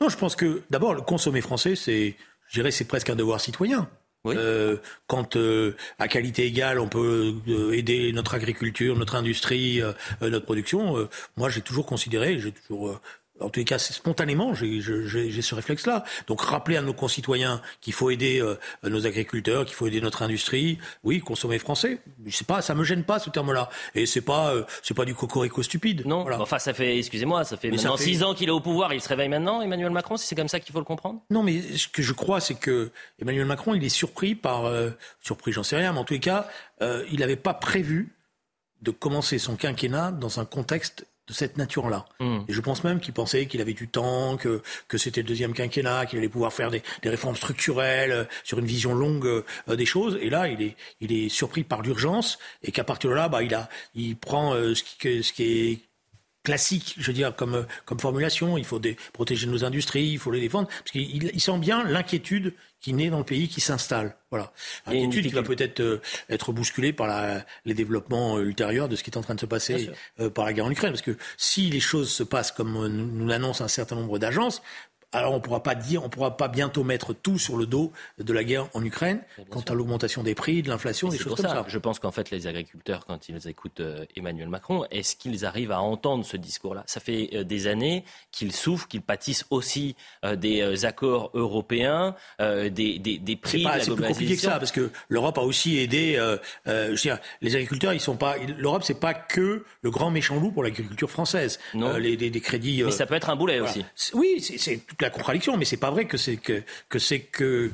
Non, 0.00 0.08
je 0.08 0.16
pense 0.16 0.36
que 0.36 0.62
d'abord, 0.70 0.94
le 0.94 1.02
consommer 1.02 1.40
français, 1.40 1.76
c'est, 1.76 2.16
je 2.48 2.60
dirais, 2.60 2.70
c'est 2.70 2.84
presque 2.86 3.10
un 3.10 3.16
devoir 3.16 3.40
citoyen. 3.40 3.88
Euh, 4.26 4.76
quand 5.06 5.36
euh, 5.36 5.74
à 5.98 6.06
qualité 6.06 6.44
égale 6.44 6.78
on 6.78 6.88
peut 6.88 7.34
euh, 7.48 7.72
aider 7.72 8.12
notre 8.12 8.34
agriculture, 8.34 8.96
notre 8.96 9.14
industrie, 9.14 9.80
notre 10.20 10.44
production, 10.44 11.08
moi 11.36 11.48
j'ai 11.48 11.62
toujours 11.62 11.86
considéré, 11.86 12.38
j'ai 12.38 12.52
toujours 12.52 13.00
en 13.40 13.48
tous 13.48 13.60
les 13.60 13.64
cas, 13.64 13.78
spontanément, 13.78 14.54
j'ai 14.54 14.80
ce 14.82 15.54
réflexe-là. 15.54 16.04
Donc, 16.26 16.40
rappeler 16.40 16.76
à 16.76 16.82
nos 16.82 16.92
concitoyens 16.92 17.60
qu'il 17.80 17.92
faut 17.92 18.10
aider 18.10 18.40
euh, 18.40 18.56
nos 18.84 19.06
agriculteurs, 19.06 19.64
qu'il 19.64 19.74
faut 19.74 19.86
aider 19.86 20.00
notre 20.00 20.22
industrie. 20.22 20.78
Oui, 21.02 21.20
consommer 21.20 21.58
français. 21.58 22.00
C'est 22.30 22.46
pas, 22.46 22.62
ça 22.62 22.74
me 22.74 22.84
gêne 22.84 23.04
pas 23.04 23.18
ce 23.18 23.30
terme-là. 23.30 23.70
Et 23.94 24.06
c'est 24.06 24.20
pas, 24.20 24.54
euh, 24.54 24.64
c'est 24.82 24.94
pas 24.94 25.04
du 25.04 25.14
cocorico 25.14 25.62
stupide. 25.62 26.06
Non. 26.06 26.26
Enfin, 26.38 26.58
ça 26.58 26.74
fait, 26.74 26.98
excusez-moi, 26.98 27.44
ça 27.44 27.56
fait 27.56 27.70
maintenant 27.70 27.96
six 27.96 28.22
ans 28.22 28.34
qu'il 28.34 28.48
est 28.48 28.52
au 28.52 28.60
pouvoir. 28.60 28.92
Il 28.92 29.00
se 29.00 29.08
réveille 29.08 29.28
maintenant, 29.28 29.62
Emmanuel 29.62 29.90
Macron. 29.90 30.16
Si 30.16 30.26
c'est 30.26 30.36
comme 30.36 30.48
ça 30.48 30.60
qu'il 30.60 30.72
faut 30.72 30.78
le 30.78 30.84
comprendre? 30.84 31.20
Non, 31.30 31.42
mais 31.42 31.60
ce 31.76 31.88
que 31.88 32.02
je 32.02 32.12
crois, 32.12 32.40
c'est 32.40 32.54
que 32.54 32.90
Emmanuel 33.20 33.46
Macron, 33.46 33.74
il 33.74 33.84
est 33.84 33.88
surpris 33.88 34.34
par, 34.34 34.66
euh, 34.66 34.90
surpris, 35.22 35.52
j'en 35.52 35.62
sais 35.62 35.76
rien, 35.76 35.92
mais 35.92 35.98
en 35.98 36.04
tous 36.04 36.14
les 36.14 36.20
cas, 36.20 36.48
il 36.80 37.20
n'avait 37.20 37.36
pas 37.36 37.52
prévu 37.52 38.14
de 38.82 38.90
commencer 38.90 39.38
son 39.38 39.56
quinquennat 39.56 40.12
dans 40.12 40.40
un 40.40 40.44
contexte 40.44 41.06
de 41.30 41.34
cette 41.34 41.56
nature-là. 41.56 42.04
Hmm. 42.18 42.40
Et 42.48 42.52
je 42.52 42.60
pense 42.60 42.82
même 42.82 43.00
qu'il 43.00 43.14
pensait 43.14 43.46
qu'il 43.46 43.60
avait 43.60 43.72
du 43.72 43.88
temps, 43.88 44.36
que, 44.36 44.62
que 44.88 44.98
c'était 44.98 45.22
le 45.22 45.28
deuxième 45.28 45.54
quinquennat, 45.54 46.06
qu'il 46.06 46.18
allait 46.18 46.28
pouvoir 46.28 46.52
faire 46.52 46.70
des, 46.70 46.82
des, 47.02 47.08
réformes 47.08 47.36
structurelles 47.36 48.12
euh, 48.12 48.24
sur 48.42 48.58
une 48.58 48.66
vision 48.66 48.94
longue 48.94 49.26
euh, 49.26 49.76
des 49.76 49.86
choses. 49.86 50.18
Et 50.20 50.28
là, 50.28 50.48
il 50.48 50.60
est, 50.60 50.76
il 51.00 51.12
est 51.12 51.28
surpris 51.28 51.62
par 51.62 51.82
l'urgence 51.82 52.38
et 52.64 52.72
qu'à 52.72 52.84
partir 52.84 53.10
de 53.10 53.14
là, 53.14 53.28
bah, 53.28 53.42
il, 53.42 53.54
a, 53.54 53.68
il 53.94 54.16
prend 54.16 54.54
euh, 54.54 54.74
ce, 54.74 54.82
qui, 54.82 55.22
ce 55.22 55.32
qui 55.32 55.44
est 55.44 55.80
classique, 56.42 56.94
je 56.98 57.06
veux 57.06 57.12
dire, 57.12 57.34
comme, 57.34 57.66
comme 57.84 58.00
formulation. 58.00 58.58
Il 58.58 58.64
faut 58.64 58.80
protéger 59.12 59.46
nos 59.46 59.64
industries, 59.64 60.08
il 60.08 60.18
faut 60.18 60.30
les 60.30 60.40
défendre, 60.40 60.68
parce 60.68 60.90
qu'il 60.92 61.30
il 61.32 61.40
sent 61.40 61.58
bien 61.58 61.84
l'inquiétude 61.84 62.54
qui 62.80 62.94
naît 62.94 63.10
dans 63.10 63.18
le 63.18 63.24
pays, 63.24 63.48
qui 63.48 63.60
s'installe. 63.60 64.16
Voilà. 64.30 64.52
Inquiétude 64.86 65.26
qui 65.26 65.34
va 65.34 65.42
peut-être 65.42 65.80
euh, 65.80 66.00
être 66.30 66.52
bousculée 66.52 66.92
par 66.92 67.06
la, 67.06 67.44
les 67.66 67.74
développements 67.74 68.38
euh, 68.38 68.44
ultérieurs 68.44 68.88
de 68.88 68.96
ce 68.96 69.02
qui 69.02 69.10
est 69.10 69.18
en 69.18 69.22
train 69.22 69.34
de 69.34 69.40
se 69.40 69.46
passer 69.46 69.90
euh, 70.18 70.30
par 70.30 70.46
la 70.46 70.54
guerre 70.54 70.64
en 70.64 70.70
Ukraine. 70.70 70.92
Parce 70.92 71.02
que 71.02 71.16
si 71.36 71.68
les 71.68 71.80
choses 71.80 72.10
se 72.10 72.22
passent 72.22 72.52
comme 72.52 72.86
nous, 72.86 73.26
l'annoncent 73.26 73.62
un 73.62 73.68
certain 73.68 73.96
nombre 73.96 74.18
d'agences, 74.18 74.62
alors 75.12 75.34
on 75.34 75.40
pourra 75.40 75.62
pas 75.62 75.74
dire, 75.74 76.04
on 76.04 76.08
pourra 76.08 76.36
pas 76.36 76.48
bientôt 76.48 76.84
mettre 76.84 77.12
tout 77.12 77.38
sur 77.38 77.56
le 77.56 77.66
dos 77.66 77.92
de 78.18 78.32
la 78.32 78.44
guerre 78.44 78.68
en 78.74 78.84
Ukraine 78.84 79.20
quant 79.48 79.60
à 79.60 79.74
l'augmentation 79.74 80.22
des 80.22 80.34
prix, 80.34 80.62
de 80.62 80.68
l'inflation, 80.68 81.08
des 81.08 81.18
choses 81.18 81.34
comme 81.34 81.46
ça. 81.46 81.64
Je 81.66 81.78
pense 81.78 81.98
qu'en 81.98 82.12
fait 82.12 82.30
les 82.30 82.46
agriculteurs, 82.46 83.06
quand 83.06 83.28
ils 83.28 83.48
écoutent 83.48 83.80
euh, 83.80 84.04
Emmanuel 84.16 84.48
Macron, 84.48 84.84
est-ce 84.90 85.16
qu'ils 85.16 85.44
arrivent 85.44 85.72
à 85.72 85.80
entendre 85.80 86.24
ce 86.24 86.36
discours-là? 86.36 86.84
Ça 86.86 87.00
fait 87.00 87.30
euh, 87.34 87.44
des 87.44 87.66
années 87.66 88.04
qu'ils 88.30 88.52
souffrent, 88.52 88.86
qu'ils 88.86 89.02
pâtissent 89.02 89.46
aussi 89.50 89.96
euh, 90.24 90.36
des 90.36 90.84
accords 90.84 91.30
européens, 91.34 92.14
des, 92.38 92.70
des, 92.70 93.18
des 93.18 93.36
prix. 93.36 93.66
C'est 93.80 93.94
plus 93.94 94.06
compliqué 94.06 94.36
que 94.36 94.42
ça 94.42 94.58
parce 94.58 94.72
que 94.72 94.90
l'Europe 95.08 95.38
a 95.38 95.42
aussi 95.42 95.78
aidé. 95.78 96.14
je 96.66 96.90
veux 96.90 96.94
dire, 96.94 97.18
les 97.40 97.54
agriculteurs, 97.54 97.92
ils 97.92 98.00
sont 98.00 98.16
pas. 98.16 98.36
L'Europe, 98.38 98.82
c'est 98.84 98.98
pas 98.98 99.14
que 99.14 99.64
le 99.82 99.90
grand 99.90 100.10
méchant 100.10 100.38
loup 100.38 100.50
pour 100.50 100.62
l'agriculture 100.62 101.10
française. 101.10 101.58
Non. 101.74 101.96
les, 101.96 102.16
des, 102.16 102.40
crédits. 102.40 102.82
Mais 102.84 102.90
ça 102.90 103.06
peut 103.06 103.14
être 103.14 103.30
un 103.30 103.36
boulet 103.36 103.60
aussi. 103.60 103.84
Oui, 104.14 104.40
c'est 104.40 104.80
la 105.02 105.10
contradiction, 105.10 105.56
mais 105.56 105.64
c'est 105.64 105.76
pas 105.76 105.90
vrai 105.90 106.06
que 106.06 106.16
c'est 106.16 106.36
que, 106.36 106.62
que 106.88 106.98
c'est 106.98 107.20
que, 107.20 107.70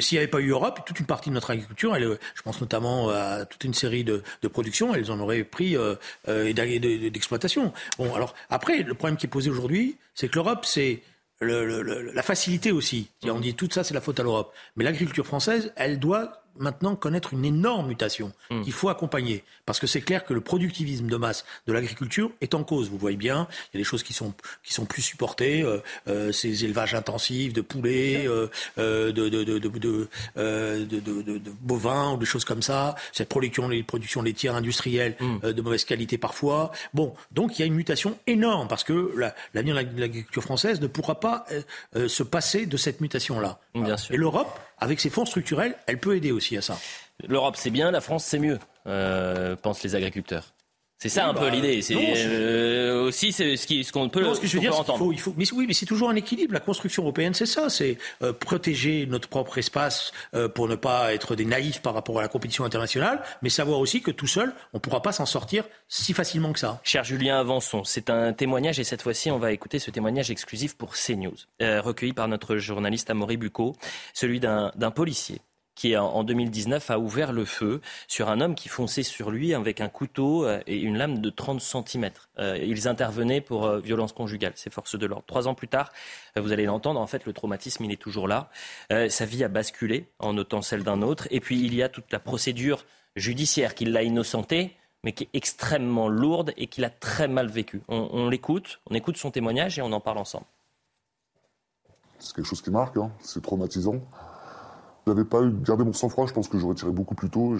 s'il 0.00 0.16
n'y 0.16 0.18
avait 0.18 0.30
pas 0.30 0.40
eu 0.40 0.50
Europe, 0.50 0.80
toute 0.86 1.00
une 1.00 1.06
partie 1.06 1.28
de 1.28 1.34
notre 1.34 1.50
agriculture, 1.50 1.94
elle, 1.94 2.18
je 2.34 2.42
pense 2.42 2.60
notamment 2.60 3.10
à 3.10 3.44
toute 3.44 3.64
une 3.64 3.74
série 3.74 4.04
de, 4.04 4.22
de 4.42 4.48
productions, 4.48 4.94
elles 4.94 5.10
en 5.10 5.20
auraient 5.20 5.44
pris 5.44 5.76
euh, 5.76 5.94
euh 6.28 6.52
d'exploitation. 6.52 7.72
Bon, 7.98 8.14
alors 8.14 8.34
après, 8.50 8.82
le 8.82 8.94
problème 8.94 9.16
qui 9.16 9.26
est 9.26 9.30
posé 9.30 9.50
aujourd'hui, 9.50 9.96
c'est 10.14 10.28
que 10.28 10.36
l'Europe, 10.36 10.64
c'est 10.64 11.02
la 11.40 12.22
facilité 12.22 12.72
aussi. 12.72 13.10
On 13.24 13.40
dit 13.40 13.54
tout 13.54 13.68
ça, 13.70 13.84
c'est 13.84 13.94
la 13.94 14.00
faute 14.00 14.20
à 14.20 14.22
l'Europe. 14.22 14.54
Mais 14.76 14.84
l'agriculture 14.84 15.26
française, 15.26 15.72
elle 15.76 15.98
doit 15.98 16.43
maintenant 16.58 16.96
connaître 16.96 17.32
une 17.32 17.44
énorme 17.44 17.88
mutation 17.88 18.32
hmm. 18.50 18.62
qu'il 18.62 18.72
faut 18.72 18.88
accompagner. 18.88 19.44
Parce 19.66 19.80
que 19.80 19.86
c'est 19.86 20.00
clair 20.00 20.24
que 20.24 20.34
le 20.34 20.40
productivisme 20.40 21.06
de 21.06 21.16
masse 21.16 21.44
de 21.66 21.72
l'agriculture 21.72 22.30
est 22.40 22.54
en 22.54 22.64
cause. 22.64 22.90
Vous 22.90 22.98
voyez 22.98 23.16
bien, 23.16 23.48
il 23.72 23.76
y 23.76 23.78
a 23.78 23.80
des 23.80 23.84
choses 23.84 24.02
qui 24.02 24.12
sont, 24.12 24.34
qui 24.62 24.72
sont 24.72 24.84
plus 24.84 25.02
supportées, 25.02 25.62
euh, 25.62 25.82
euh 26.08 26.32
ces 26.32 26.64
élevages 26.64 26.94
intensifs 26.94 27.52
de 27.52 27.60
poulets, 27.60 28.26
euh, 28.26 28.48
euh 28.78 29.12
de, 29.12 29.28
de, 29.28 29.44
de, 29.44 29.58
de, 29.58 30.08
euh, 30.36 30.84
de, 30.84 31.00
de, 31.00 31.40
bovins 31.60 32.12
ou 32.12 32.16
des 32.16 32.26
choses 32.26 32.44
comme 32.44 32.62
ça, 32.62 32.94
cette 33.12 33.28
production, 33.28 33.68
les 33.68 33.82
productions 33.82 34.22
laitières 34.22 34.54
industrielles 34.54 35.16
euh, 35.44 35.52
de 35.52 35.62
mauvaise 35.62 35.84
qualité 35.84 36.18
parfois. 36.18 36.72
Bon, 36.92 37.14
donc 37.32 37.58
il 37.58 37.60
y 37.60 37.62
a 37.62 37.66
une 37.66 37.74
mutation 37.74 38.18
énorme 38.26 38.68
parce 38.68 38.84
que 38.84 39.14
l'avenir 39.54 39.74
de 39.74 40.00
l'agriculture 40.00 40.42
française 40.42 40.80
ne 40.80 40.86
pourra 40.86 41.20
pas 41.20 41.46
se 41.94 42.22
passer 42.22 42.66
de 42.66 42.76
cette 42.76 43.00
mutation-là. 43.00 43.58
Et 44.10 44.16
l'Europe 44.16 44.58
avec 44.78 45.00
ses 45.00 45.10
fonds 45.10 45.24
structurels, 45.24 45.76
elle 45.86 45.98
peut 45.98 46.16
aider 46.16 46.32
aussi 46.32 46.56
à 46.56 46.62
ça. 46.62 46.78
L'Europe, 47.26 47.56
c'est 47.56 47.70
bien, 47.70 47.90
la 47.90 48.00
France, 48.00 48.24
c'est 48.24 48.38
mieux, 48.38 48.58
euh, 48.86 49.56
pensent 49.56 49.82
les 49.82 49.94
agriculteurs. 49.94 50.52
C'est 50.98 51.08
ça 51.08 51.26
un 51.26 51.34
peu 51.34 51.40
bah, 51.40 51.50
l'idée. 51.50 51.82
C'est 51.82 51.94
euh, 51.98 53.04
aussi 53.04 53.32
ce 53.32 53.92
qu'on 53.92 54.08
peut, 54.08 54.34
ce 54.34 54.40
que 54.40 54.46
je 54.46 54.54
veux 54.54 54.60
dire, 54.60 54.78
entendre. 54.78 55.12
Il 55.12 55.20
faut, 55.20 55.34
mais 55.36 55.44
oui, 55.52 55.66
mais 55.66 55.74
c'est 55.74 55.86
toujours 55.86 56.08
un 56.08 56.14
équilibre. 56.14 56.54
La 56.54 56.60
construction 56.60 57.02
européenne, 57.02 57.34
c'est 57.34 57.46
ça. 57.46 57.68
C'est 57.68 57.98
euh, 58.22 58.32
protéger 58.32 59.06
notre 59.06 59.28
propre 59.28 59.58
espace 59.58 60.12
pour 60.54 60.68
ne 60.68 60.76
pas 60.76 61.12
être 61.14 61.36
des 61.36 61.44
naïfs 61.44 61.82
par 61.82 61.94
rapport 61.94 62.18
à 62.18 62.22
la 62.22 62.28
compétition 62.28 62.64
internationale, 62.64 63.22
mais 63.42 63.48
savoir 63.48 63.80
aussi 63.80 64.02
que 64.02 64.10
tout 64.10 64.26
seul, 64.26 64.54
on 64.72 64.78
ne 64.78 64.80
pourra 64.80 65.02
pas 65.02 65.12
s'en 65.12 65.26
sortir 65.26 65.64
si 65.88 66.12
facilement 66.12 66.52
que 66.52 66.58
ça. 66.58 66.80
Cher 66.84 67.04
Julien 67.04 67.38
Avançon, 67.38 67.84
c'est 67.84 68.10
un 68.10 68.32
témoignage 68.32 68.78
et 68.78 68.84
cette 68.84 69.02
fois-ci, 69.02 69.30
on 69.30 69.38
va 69.38 69.52
écouter 69.52 69.78
ce 69.78 69.90
témoignage 69.90 70.30
exclusif 70.30 70.76
pour 70.76 70.94
CNews, 70.94 71.36
recueilli 71.60 72.12
par 72.12 72.28
notre 72.28 72.56
journaliste 72.56 73.10
Amaury 73.10 73.36
Bucco, 73.36 73.76
celui 74.12 74.40
d'un 74.40 74.70
policier 74.94 75.40
qui 75.74 75.96
en 75.96 76.24
2019 76.24 76.90
a 76.90 76.98
ouvert 76.98 77.32
le 77.32 77.44
feu 77.44 77.80
sur 78.08 78.28
un 78.28 78.40
homme 78.40 78.54
qui 78.54 78.68
fonçait 78.68 79.02
sur 79.02 79.30
lui 79.30 79.54
avec 79.54 79.80
un 79.80 79.88
couteau 79.88 80.44
euh, 80.44 80.60
et 80.66 80.78
une 80.78 80.96
lame 80.96 81.18
de 81.18 81.30
30 81.30 81.60
cm. 81.60 82.10
Euh, 82.38 82.58
ils 82.58 82.88
intervenaient 82.88 83.40
pour 83.40 83.66
euh, 83.66 83.80
violence 83.80 84.12
conjugale, 84.12 84.52
ces 84.54 84.70
forces 84.70 84.96
de 84.98 85.06
l'ordre. 85.06 85.24
Trois 85.26 85.48
ans 85.48 85.54
plus 85.54 85.68
tard, 85.68 85.92
vous 86.36 86.52
allez 86.52 86.64
l'entendre, 86.64 87.00
en 87.00 87.06
fait, 87.06 87.26
le 87.26 87.32
traumatisme, 87.32 87.84
il 87.84 87.92
est 87.92 88.00
toujours 88.00 88.28
là. 88.28 88.50
sa 89.08 89.24
vie 89.24 89.44
a 89.44 89.48
basculé 89.48 90.08
en 90.18 90.32
notant 90.32 90.62
celle 90.62 90.82
d'un 90.82 91.02
autre. 91.02 91.28
Et 91.30 91.40
puis, 91.40 91.60
il 91.64 91.74
y 91.74 91.82
a 91.82 91.88
toute 91.88 92.12
la 92.12 92.18
procédure 92.18 92.84
judiciaire 93.14 93.74
qui 93.74 93.84
l'a 93.84 94.02
innocenté, 94.02 94.76
mais 95.04 95.12
qui 95.12 95.24
est 95.24 95.30
extrêmement 95.32 96.08
lourde 96.08 96.52
et 96.56 96.66
qu'il 96.66 96.84
a 96.84 96.90
très 96.90 97.28
mal 97.28 97.48
vécu. 97.48 97.82
On, 97.88 98.28
l'écoute, 98.28 98.80
on 98.90 98.94
écoute 98.94 99.16
son 99.16 99.30
témoignage 99.30 99.78
et 99.78 99.82
on 99.82 99.92
en 99.92 100.00
parle 100.00 100.18
ensemble. 100.18 100.46
C'est 102.18 102.34
quelque 102.34 102.46
chose 102.46 102.62
qui 102.62 102.70
marque, 102.70 102.96
hein. 102.96 103.12
c'est 103.20 103.42
traumatisant 103.42 104.00
n'avais 105.06 105.24
pas 105.24 105.42
eu 105.42 105.50
gardé 105.50 105.84
mon 105.84 105.92
sang-froid, 105.92 106.26
je 106.26 106.32
pense 106.32 106.48
que 106.48 106.58
j'aurais 106.58 106.74
tiré 106.74 106.90
beaucoup 106.90 107.14
plus 107.14 107.30
tôt. 107.30 107.56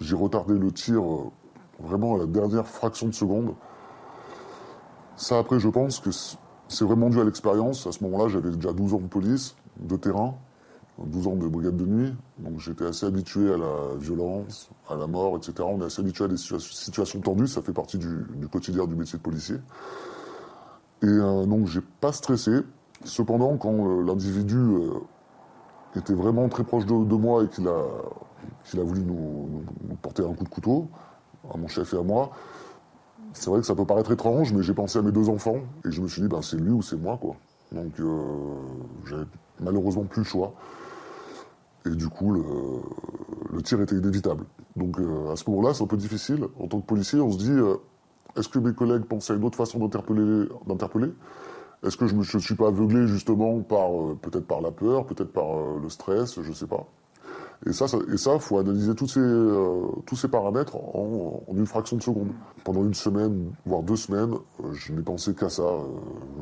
J'ai 0.00 0.16
retardé 0.16 0.54
le 0.54 0.72
tir 0.72 1.02
euh, 1.02 1.30
vraiment 1.80 2.16
à 2.16 2.18
la 2.18 2.26
dernière 2.26 2.66
fraction 2.66 3.06
de 3.08 3.14
seconde. 3.14 3.54
Ça, 5.16 5.38
après, 5.38 5.60
je 5.60 5.68
pense 5.68 6.00
que 6.00 6.10
c'est 6.68 6.84
vraiment 6.84 7.10
dû 7.10 7.20
à 7.20 7.24
l'expérience. 7.24 7.86
À 7.86 7.92
ce 7.92 8.02
moment-là, 8.04 8.28
j'avais 8.28 8.50
déjà 8.50 8.72
12 8.72 8.94
ans 8.94 8.98
de 8.98 9.06
police, 9.06 9.54
de 9.78 9.96
terrain, 9.96 10.34
12 10.98 11.26
ans 11.28 11.36
de 11.36 11.46
brigade 11.46 11.76
de 11.76 11.86
nuit. 11.86 12.14
Donc 12.38 12.58
j'étais 12.58 12.86
assez 12.86 13.06
habitué 13.06 13.52
à 13.52 13.56
la 13.56 13.94
violence, 13.98 14.70
à 14.88 14.96
la 14.96 15.06
mort, 15.06 15.36
etc. 15.36 15.54
On 15.60 15.80
est 15.80 15.84
assez 15.84 16.00
habitué 16.00 16.24
à 16.24 16.28
des 16.28 16.36
situations 16.36 17.20
tendues. 17.20 17.46
Ça 17.46 17.62
fait 17.62 17.72
partie 17.72 17.98
du, 17.98 18.26
quotidien 18.50 18.86
du 18.86 18.94
métier 18.94 19.18
de 19.18 19.22
policier. 19.22 19.56
Et 21.02 21.06
euh, 21.06 21.46
donc, 21.46 21.66
j'ai 21.66 21.80
pas 22.00 22.12
stressé. 22.12 22.60
Cependant, 23.04 23.56
quand 23.56 23.74
euh, 23.74 24.02
l'individu 24.04 24.56
qui 25.92 25.98
était 25.98 26.14
vraiment 26.14 26.48
très 26.48 26.64
proche 26.64 26.86
de, 26.86 26.94
moi 26.94 27.44
et 27.44 27.48
qu'il 27.48 27.68
a, 27.68 27.70
a 27.72 28.82
voulu 28.82 29.02
nous, 29.02 29.64
porter 30.00 30.24
un 30.24 30.32
coup 30.34 30.44
de 30.44 30.48
couteau, 30.48 30.88
à 31.52 31.56
mon 31.56 31.68
chef 31.68 31.92
et 31.94 31.98
à 31.98 32.02
moi, 32.02 32.30
c'est 33.32 33.50
vrai 33.50 33.60
que 33.60 33.66
ça 33.66 33.74
peut 33.74 33.84
paraître 33.84 34.12
étrange, 34.12 34.52
mais 34.52 34.62
j'ai 34.62 34.74
pensé 34.74 34.98
à 34.98 35.02
mes 35.02 35.12
deux 35.12 35.28
enfants 35.28 35.60
et 35.84 35.90
je 35.90 36.00
me 36.00 36.08
suis 36.08 36.22
dit, 36.22 36.28
ben, 36.28 36.42
c'est 36.42 36.56
lui 36.56 36.70
ou 36.70 36.82
c'est 36.82 36.96
moi. 36.96 37.18
quoi. 37.20 37.36
Donc 37.72 37.98
euh, 38.00 38.22
j'avais 39.06 39.24
malheureusement 39.60 40.04
plus 40.04 40.20
le 40.20 40.26
choix. 40.26 40.52
Et 41.86 41.90
du 41.90 42.08
coup, 42.08 42.32
le, 42.32 43.62
tir 43.62 43.80
était 43.80 43.96
inévitable. 43.96 44.44
Donc 44.76 44.98
euh, 45.00 45.32
à 45.32 45.36
ce 45.36 45.48
moment-là, 45.50 45.74
c'est 45.74 45.82
un 45.82 45.86
peu 45.86 45.96
difficile. 45.96 46.46
En 46.60 46.68
tant 46.68 46.80
que 46.80 46.86
policier, 46.86 47.20
on 47.20 47.30
se 47.30 47.38
dit, 47.38 47.50
euh, 47.50 47.76
est-ce 48.36 48.48
que 48.48 48.58
mes 48.58 48.72
collègues 48.72 49.04
pensaient 49.04 49.32
à 49.32 49.36
une 49.36 49.44
autre 49.44 49.56
façon 49.56 49.78
d'interpeller? 49.78 51.12
Est-ce 51.82 51.96
que 51.96 52.06
je 52.06 52.14
ne 52.14 52.42
suis 52.42 52.54
pas 52.54 52.68
aveuglé 52.68 53.06
justement 53.08 53.60
par 53.60 53.90
euh, 53.90 54.18
peut-être 54.20 54.46
par 54.46 54.60
la 54.60 54.70
peur, 54.70 55.04
peut-être 55.04 55.32
par 55.32 55.58
euh, 55.58 55.80
le 55.82 55.88
stress, 55.88 56.40
je 56.40 56.48
ne 56.48 56.54
sais 56.54 56.66
pas. 56.66 56.86
Et 57.66 57.72
ça, 57.72 57.86
et 58.12 58.16
ça, 58.16 58.38
faut 58.38 58.58
analyser 58.58 58.94
tous 58.94 59.08
ces 59.08 59.20
euh, 59.20 59.86
tous 60.06 60.16
ces 60.16 60.28
paramètres 60.28 60.76
en, 60.76 61.42
une 61.52 61.66
fraction 61.66 61.96
de 61.96 62.02
seconde. 62.02 62.30
Pendant 62.64 62.84
une 62.84 62.94
semaine, 62.94 63.52
voire 63.66 63.82
deux 63.82 63.96
semaines, 63.96 64.34
je 64.72 64.92
n'ai 64.92 65.02
pensé 65.02 65.34
qu'à 65.34 65.48
ça, 65.48 65.62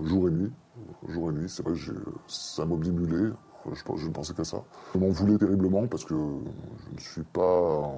jour 0.04 0.28
et 0.28 0.30
nuit, 0.30 0.52
jour 1.08 1.30
et 1.30 1.32
nuit. 1.34 1.48
C'est 1.48 1.62
vrai 1.62 1.74
que 1.74 1.78
ça 2.26 2.64
m'obnimulait. 2.64 3.32
Je, 3.70 3.82
je 3.96 4.06
ne 4.06 4.12
pensais 4.12 4.32
qu'à 4.34 4.44
ça. 4.44 4.62
Je 4.94 4.98
m'en 4.98 5.08
voulais 5.08 5.36
terriblement 5.36 5.86
parce 5.86 6.04
que 6.04 6.14
je 6.14 6.94
ne 6.94 7.00
suis 7.00 7.22
pas. 7.22 7.92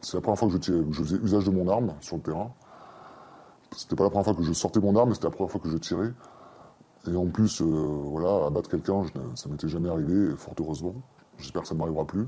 C'est 0.00 0.16
la 0.16 0.20
première 0.20 0.38
fois 0.38 0.48
que 0.48 0.54
je 0.60 1.02
faisais 1.02 1.16
usage 1.16 1.44
de 1.44 1.50
mon 1.50 1.68
arme 1.68 1.94
sur 2.00 2.16
le 2.16 2.22
terrain. 2.22 2.52
C'était 3.76 3.96
pas 3.96 4.04
la 4.04 4.10
première 4.10 4.24
fois 4.24 4.34
que 4.34 4.42
je 4.42 4.52
sortais 4.52 4.80
mon 4.80 4.96
arme, 4.96 5.14
c'était 5.14 5.26
la 5.26 5.30
première 5.30 5.50
fois 5.50 5.60
que 5.60 5.70
je 5.70 5.76
tirais. 5.76 6.12
Et 7.06 7.16
en 7.16 7.26
plus, 7.26 7.62
euh, 7.62 7.64
voilà, 7.64 8.46
abattre 8.46 8.68
quelqu'un, 8.68 9.04
ça 9.34 9.48
m'était 9.48 9.68
jamais 9.68 9.88
arrivé, 9.88 10.36
fort 10.36 10.54
heureusement. 10.58 10.94
J'espère 11.38 11.62
que 11.62 11.68
ça 11.68 11.74
ne 11.74 11.78
m'arrivera 11.78 12.06
plus. 12.06 12.26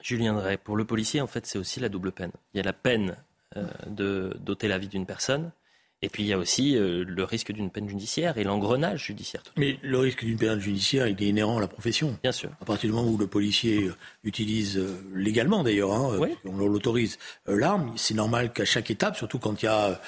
Julien 0.00 0.34
Drey, 0.34 0.56
pour 0.56 0.76
le 0.76 0.84
policier, 0.84 1.20
en 1.20 1.26
fait, 1.26 1.46
c'est 1.46 1.58
aussi 1.58 1.80
la 1.80 1.88
double 1.88 2.12
peine. 2.12 2.32
Il 2.52 2.58
y 2.58 2.60
a 2.60 2.62
la 2.62 2.72
peine 2.72 3.16
euh, 3.56 3.66
de 3.86 4.36
d'ôter 4.40 4.68
la 4.68 4.78
vie 4.78 4.88
d'une 4.88 5.06
personne, 5.06 5.52
et 6.04 6.08
puis 6.10 6.22
il 6.22 6.26
y 6.26 6.32
a 6.34 6.38
aussi 6.38 6.76
euh, 6.76 7.02
le 7.06 7.24
risque 7.24 7.50
d'une 7.50 7.70
peine 7.70 7.88
judiciaire 7.88 8.36
et 8.36 8.44
l'engrenage 8.44 9.06
judiciaire. 9.06 9.42
Mais 9.56 9.78
le 9.82 9.98
risque 9.98 10.22
d'une 10.22 10.36
peine 10.36 10.60
judiciaire, 10.60 11.08
il 11.08 11.20
est 11.22 11.26
inhérent 11.26 11.56
à 11.56 11.60
la 11.60 11.66
profession. 11.66 12.18
Bien 12.22 12.32
sûr. 12.32 12.50
À 12.60 12.64
partir 12.66 12.90
du 12.90 12.94
moment 12.94 13.08
où 13.08 13.16
le 13.16 13.26
policier 13.26 13.84
euh, 13.84 13.94
utilise 14.22 14.76
euh, 14.76 15.00
légalement 15.14 15.64
d'ailleurs, 15.64 15.92
hein, 15.92 16.18
on 16.44 16.58
l'autorise, 16.58 17.18
l'arme, 17.46 17.92
c'est 17.96 18.14
normal 18.14 18.52
qu'à 18.52 18.66
chaque 18.66 18.90
étape, 18.90 19.16
surtout 19.16 19.38
quand 19.38 19.62
il 19.62 19.66
y 19.66 19.68
a 19.68 20.00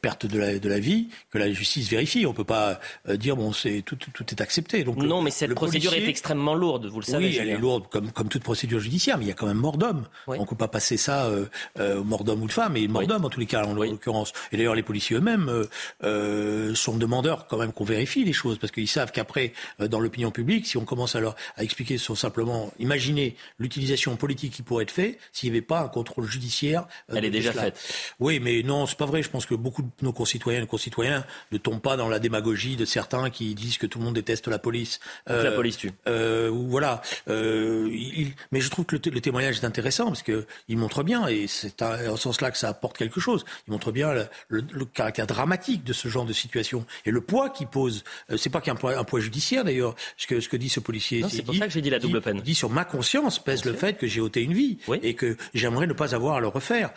perte 0.00 0.26
de 0.26 0.38
la, 0.38 0.58
de 0.58 0.68
la 0.68 0.78
vie, 0.78 1.08
que 1.30 1.38
la 1.38 1.52
justice 1.52 1.88
vérifie. 1.88 2.26
On 2.26 2.30
ne 2.30 2.36
peut 2.36 2.44
pas 2.44 2.80
dire 3.08 3.36
bon, 3.36 3.52
c'est 3.52 3.82
tout, 3.82 3.96
tout, 3.96 4.24
est 4.30 4.40
accepté. 4.40 4.84
Donc 4.84 4.96
non, 4.96 5.22
mais 5.22 5.30
cette 5.30 5.54
procédure 5.54 5.94
est 5.94 6.08
extrêmement 6.08 6.54
lourde, 6.54 6.86
vous 6.86 7.00
le 7.00 7.04
savez. 7.04 7.28
Oui, 7.28 7.38
elle 7.40 7.50
est 7.50 7.58
lourde 7.58 7.86
comme, 7.90 8.10
comme 8.10 8.28
toute 8.28 8.42
procédure 8.42 8.80
judiciaire, 8.80 9.18
mais 9.18 9.24
il 9.24 9.28
y 9.28 9.32
a 9.32 9.34
quand 9.34 9.46
même 9.46 9.58
mort 9.58 9.76
d'homme. 9.76 10.06
On 10.26 10.40
ne 10.40 10.46
peut 10.46 10.56
pas 10.56 10.68
passer 10.68 10.96
ça 10.96 11.30
mort 11.78 12.24
d'homme 12.24 12.42
ou 12.42 12.46
de 12.46 12.52
femme, 12.52 12.76
et 12.76 12.88
mort 12.88 13.06
d'homme 13.06 13.24
en 13.24 13.30
tous 13.30 13.40
les 13.40 13.46
cas 13.46 13.64
en 13.64 13.74
l'occurrence. 13.74 14.32
Et 14.52 14.56
d'ailleurs 14.56 14.74
les 14.74 14.82
policiers 14.82 15.16
eux-mêmes 15.16 15.35
euh, 15.48 15.64
euh, 16.04 16.74
sont 16.74 16.96
demandeurs 16.96 17.46
quand 17.46 17.58
même 17.58 17.72
qu'on 17.72 17.84
vérifie 17.84 18.24
les 18.24 18.32
choses 18.32 18.58
parce 18.58 18.72
qu'ils 18.72 18.88
savent 18.88 19.12
qu'après, 19.12 19.52
euh, 19.80 19.88
dans 19.88 20.00
l'opinion 20.00 20.30
publique, 20.30 20.66
si 20.66 20.76
on 20.76 20.84
commence 20.84 21.16
à 21.16 21.20
leur 21.20 21.36
à 21.56 21.64
expliquer 21.64 21.98
sont 21.98 22.14
simplement 22.14 22.72
imaginer 22.78 23.36
l'utilisation 23.58 24.16
politique 24.16 24.52
qui 24.52 24.62
pourrait 24.62 24.84
être 24.84 24.90
faite 24.90 25.18
s'il 25.32 25.50
n'y 25.50 25.56
avait 25.56 25.66
pas 25.66 25.80
un 25.80 25.88
contrôle 25.88 26.26
judiciaire. 26.26 26.86
Elle 27.08 27.24
est 27.24 27.30
déjà 27.30 27.52
faite. 27.52 27.78
Oui, 28.20 28.40
mais 28.40 28.62
non, 28.62 28.86
c'est 28.86 28.98
pas 28.98 29.06
vrai. 29.06 29.22
Je 29.22 29.30
pense 29.30 29.46
que 29.46 29.54
beaucoup 29.54 29.82
de 29.82 29.88
nos 30.02 30.12
concitoyennes 30.12 30.64
et 30.64 30.66
concitoyens 30.66 31.24
ne 31.52 31.58
tombent 31.58 31.80
pas 31.80 31.96
dans 31.96 32.08
la 32.08 32.18
démagogie 32.18 32.76
de 32.76 32.84
certains 32.84 33.30
qui 33.30 33.54
disent 33.54 33.78
que 33.78 33.86
tout 33.86 33.98
le 33.98 34.04
monde 34.04 34.14
déteste 34.14 34.48
la 34.48 34.58
police. 34.58 35.00
la 35.26 35.52
police 35.52 35.76
tue. 35.76 35.92
voilà. 36.06 37.02
mais 37.26 38.60
je 38.60 38.70
trouve 38.70 38.84
que 38.84 38.96
le, 38.96 39.20
témoignage 39.20 39.58
est 39.58 39.64
intéressant 39.64 40.06
parce 40.06 40.22
que 40.22 40.46
il 40.68 40.78
montre 40.78 41.02
bien 41.02 41.26
et 41.28 41.46
c'est 41.46 41.82
en 41.82 42.16
ce 42.16 42.22
sens-là 42.22 42.50
que 42.50 42.58
ça 42.58 42.68
apporte 42.68 42.96
quelque 42.96 43.20
chose. 43.20 43.44
Il 43.66 43.72
montre 43.72 43.92
bien 43.92 44.12
le, 44.12 44.26
le 44.48 44.84
caractère 44.84 45.15
caractère 45.16 45.26
dramatique 45.26 45.84
de 45.84 45.92
ce 45.92 46.08
genre 46.08 46.24
de 46.24 46.32
situation 46.32 46.84
et 47.04 47.10
le 47.10 47.20
poids 47.20 47.50
qu'il 47.50 47.66
pose. 47.66 48.04
Euh, 48.30 48.36
c'est 48.36 48.50
pas 48.50 48.60
qu'un 48.60 48.74
poids, 48.74 48.96
un 48.96 49.04
poids 49.04 49.20
judiciaire 49.20 49.64
d'ailleurs, 49.64 49.94
ce 50.16 50.26
que, 50.26 50.40
ce 50.40 50.48
que 50.48 50.56
dit 50.56 50.68
ce 50.68 50.80
policier. 50.80 51.24
c'est 51.28 51.42
pour 51.42 51.54
ça 51.54 51.66
que 51.66 51.72
j'ai 51.72 51.80
dit 51.80 51.90
la 51.90 51.98
double 51.98 52.20
peine. 52.20 52.40
Dit, 52.40 52.54
sur 52.54 52.70
ma 52.70 52.84
conscience 52.84 53.38
pèse 53.38 53.64
le 53.64 53.72
fait 53.72 53.96
que 53.96 54.06
j'ai 54.06 54.20
ôté 54.20 54.42
une 54.42 54.52
vie 54.52 54.78
et 55.02 55.14
que 55.14 55.36
j'aimerais 55.54 55.86
ne 55.86 55.92
pas 55.92 56.14
avoir 56.14 56.36
à 56.36 56.40
le 56.40 56.48
refaire. 56.48 56.90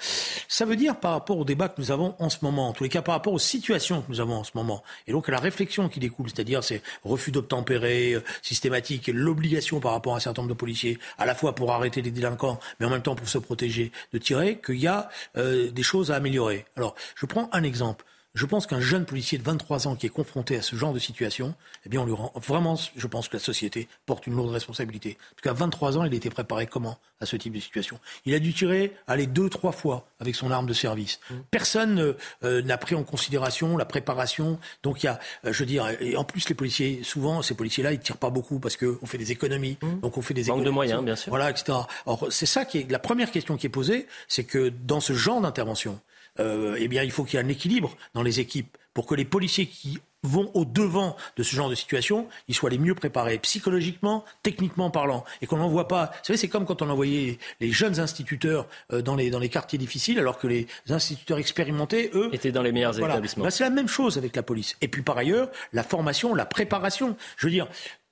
Ça 0.47 0.65
veut 0.65 0.75
dire 0.75 0.99
par 0.99 1.12
rapport 1.12 1.38
au 1.38 1.45
débat 1.45 1.69
que 1.69 1.79
nous 1.79 1.91
avons 1.91 2.15
en 2.19 2.29
ce 2.29 2.38
moment, 2.41 2.69
en 2.69 2.73
tous 2.73 2.84
les 2.84 2.89
cas 2.89 3.01
par 3.01 3.15
rapport 3.15 3.34
aux 3.34 3.39
situations 3.39 4.01
que 4.01 4.10
nous 4.10 4.19
avons 4.19 4.36
en 4.36 4.43
ce 4.43 4.51
moment, 4.55 4.84
et 5.08 5.12
donc 5.12 5.29
à 5.29 5.32
la 5.32 5.39
réflexion 5.39 5.88
qui 5.89 5.99
découle, 5.99 6.27
c'est-à-dire 6.29 6.63
ces 6.63 6.82
refus 7.03 7.32
d'obtempérer 7.32 8.13
euh, 8.13 8.23
systématique, 8.41 9.10
l'obligation 9.13 9.79
par 9.79 9.93
rapport 9.93 10.13
à 10.13 10.17
un 10.17 10.19
certain 10.19 10.41
nombre 10.41 10.53
de 10.53 10.58
policiers, 10.58 10.97
à 11.17 11.25
la 11.25 11.36
fois 11.36 11.55
pour 11.55 11.71
arrêter 11.71 12.01
les 12.01 12.12
délinquants, 12.12 12.60
mais 12.79 12.86
en 12.86 12.89
même 12.89 13.01
temps 13.01 13.15
pour 13.15 13.29
se 13.29 13.38
protéger, 13.38 13.91
de 14.13 14.17
tirer, 14.17 14.60
qu'il 14.60 14.79
y 14.79 14.88
a 14.88 15.10
euh, 15.38 15.71
des 15.71 15.84
choses 15.84 16.12
à 16.12 16.15
améliorer. 16.15 16.65
Alors, 16.75 16.95
je 17.15 17.25
prends 17.25 17.49
un 17.53 17.63
exemple. 17.63 18.05
Je 18.35 18.45
pense 18.45 18.67
qu'un 18.67 18.79
jeune 18.79 19.05
policier 19.05 19.39
de 19.39 19.43
23 19.43 19.87
ans 19.87 19.95
qui 19.95 20.05
est 20.05 20.09
confronté 20.09 20.55
à 20.55 20.61
ce 20.61 20.75
genre 20.75 20.93
de 20.93 20.99
situation, 20.99 21.55
eh 21.85 21.89
bien, 21.89 22.01
on 22.01 22.05
lui 22.05 22.13
rend 22.13 22.31
vraiment, 22.35 22.77
je 22.95 23.07
pense 23.07 23.27
que 23.27 23.37
la 23.37 23.43
société 23.43 23.87
porte 24.05 24.27
une 24.27 24.35
lourde 24.35 24.51
responsabilité. 24.51 25.17
Parce 25.31 25.41
qu'à 25.41 25.53
23 25.53 25.97
ans, 25.97 26.03
il 26.03 26.13
était 26.13 26.29
préparé 26.29 26.67
comment 26.67 26.99
à 27.19 27.25
ce 27.25 27.35
type 27.35 27.53
de 27.53 27.59
situation? 27.59 27.99
Il 28.25 28.35
a 28.35 28.39
dû 28.39 28.53
tirer, 28.53 28.93
aller 29.07 29.25
deux, 29.25 29.49
trois 29.49 29.71
fois 29.71 30.07
avec 30.19 30.35
son 30.35 30.51
arme 30.51 30.67
de 30.67 30.73
service. 30.73 31.19
Mmh. 31.29 31.35
Personne 31.49 31.99
euh, 31.99 32.17
euh, 32.43 32.61
n'a 32.61 32.77
pris 32.77 32.93
en 32.93 33.03
considération 33.03 33.77
la 33.77 33.85
préparation. 33.85 34.59
Donc 34.83 35.01
il 35.01 35.07
y 35.07 35.09
a, 35.09 35.19
euh, 35.45 35.51
je 35.51 35.59
veux 35.59 35.65
dire, 35.65 35.89
et 35.99 36.15
en 36.15 36.23
plus 36.23 36.47
les 36.49 36.55
policiers, 36.55 37.01
souvent 37.03 37.41
ces 37.41 37.55
policiers-là, 37.55 37.93
ils 37.93 37.99
tirent 37.99 38.17
pas 38.17 38.29
beaucoup 38.29 38.59
parce 38.59 38.77
qu'on 38.77 39.05
fait 39.05 39.17
des 39.17 39.31
économies. 39.31 39.77
Mmh. 39.81 39.99
Donc 40.01 40.17
on 40.17 40.21
fait 40.21 40.35
des 40.35 40.45
Manque 40.45 40.63
de 40.63 40.69
moyens, 40.69 41.03
bien 41.03 41.15
sûr. 41.15 41.31
Voilà, 41.31 41.49
etc. 41.49 41.79
Alors 42.05 42.27
c'est 42.29 42.45
ça 42.45 42.63
qui 42.65 42.77
est 42.79 42.91
la 42.91 42.99
première 42.99 43.31
question 43.31 43.57
qui 43.57 43.65
est 43.65 43.69
posée, 43.69 44.07
c'est 44.27 44.43
que 44.43 44.69
dans 44.69 44.99
ce 44.99 45.13
genre 45.13 45.41
d'intervention, 45.41 45.99
euh, 46.39 46.78
eh 46.80 46.88
bien, 46.88 47.04
il 47.04 47.12
faut 47.12 47.23
qu'il 47.23 47.38
y 47.38 47.41
ait 47.41 47.45
un 47.45 47.49
équilibre 47.49 47.95
dans 48.13 48.23
les 48.23 48.39
équipes 48.39 48.78
pour 48.93 49.06
que 49.06 49.15
les 49.15 49.25
policiers 49.25 49.67
qui 49.67 49.99
vont 50.23 50.52
au 50.54 50.65
devant 50.65 51.15
de 51.38 51.43
ce 51.43 51.56
genre 51.56 51.69
de 51.69 51.75
situation, 51.75 52.28
ils 52.47 52.56
soient 52.56 52.69
les 52.69 52.78
mieux 52.78 52.95
préparés 52.95 53.38
psychologiquement, 53.39 54.25
techniquement 54.43 54.89
parlant, 54.89 55.23
et 55.41 55.47
qu'on 55.47 55.58
n'envoie 55.58 55.88
pas. 55.88 56.08
Vous 56.08 56.23
savez, 56.23 56.38
c'est 56.38 56.49
comme 56.49 56.65
quand 56.65 56.82
on 56.82 56.89
envoyait 56.89 57.39
les 57.62 57.71
jeunes 57.71 57.99
instituteurs 57.99 58.67
euh, 58.91 59.02
dans 59.02 59.15
les 59.15 59.30
dans 59.30 59.39
les 59.39 59.49
quartiers 59.49 59.80
difficiles, 59.80 60.19
alors 60.19 60.38
que 60.38 60.47
les 60.47 60.67
instituteurs 60.89 61.38
expérimentés, 61.38 62.12
eux, 62.13 62.30
étaient 62.34 62.52
dans 62.52 62.62
les 62.62 62.71
meilleurs 62.71 62.99
établissements. 62.99 63.45
Ben, 63.45 63.49
c'est 63.49 63.63
la 63.63 63.69
même 63.69 63.88
chose 63.88 64.17
avec 64.17 64.36
la 64.36 64.43
police. 64.43 64.75
Et 64.82 64.88
puis 64.88 65.02
par 65.02 65.17
ailleurs, 65.17 65.49
la 65.71 65.84
formation, 65.84 66.36
la 66.36 66.45
préparation. 66.45 67.15
Je 67.38 67.47
veux 67.47 67.52
dire, 67.52 67.67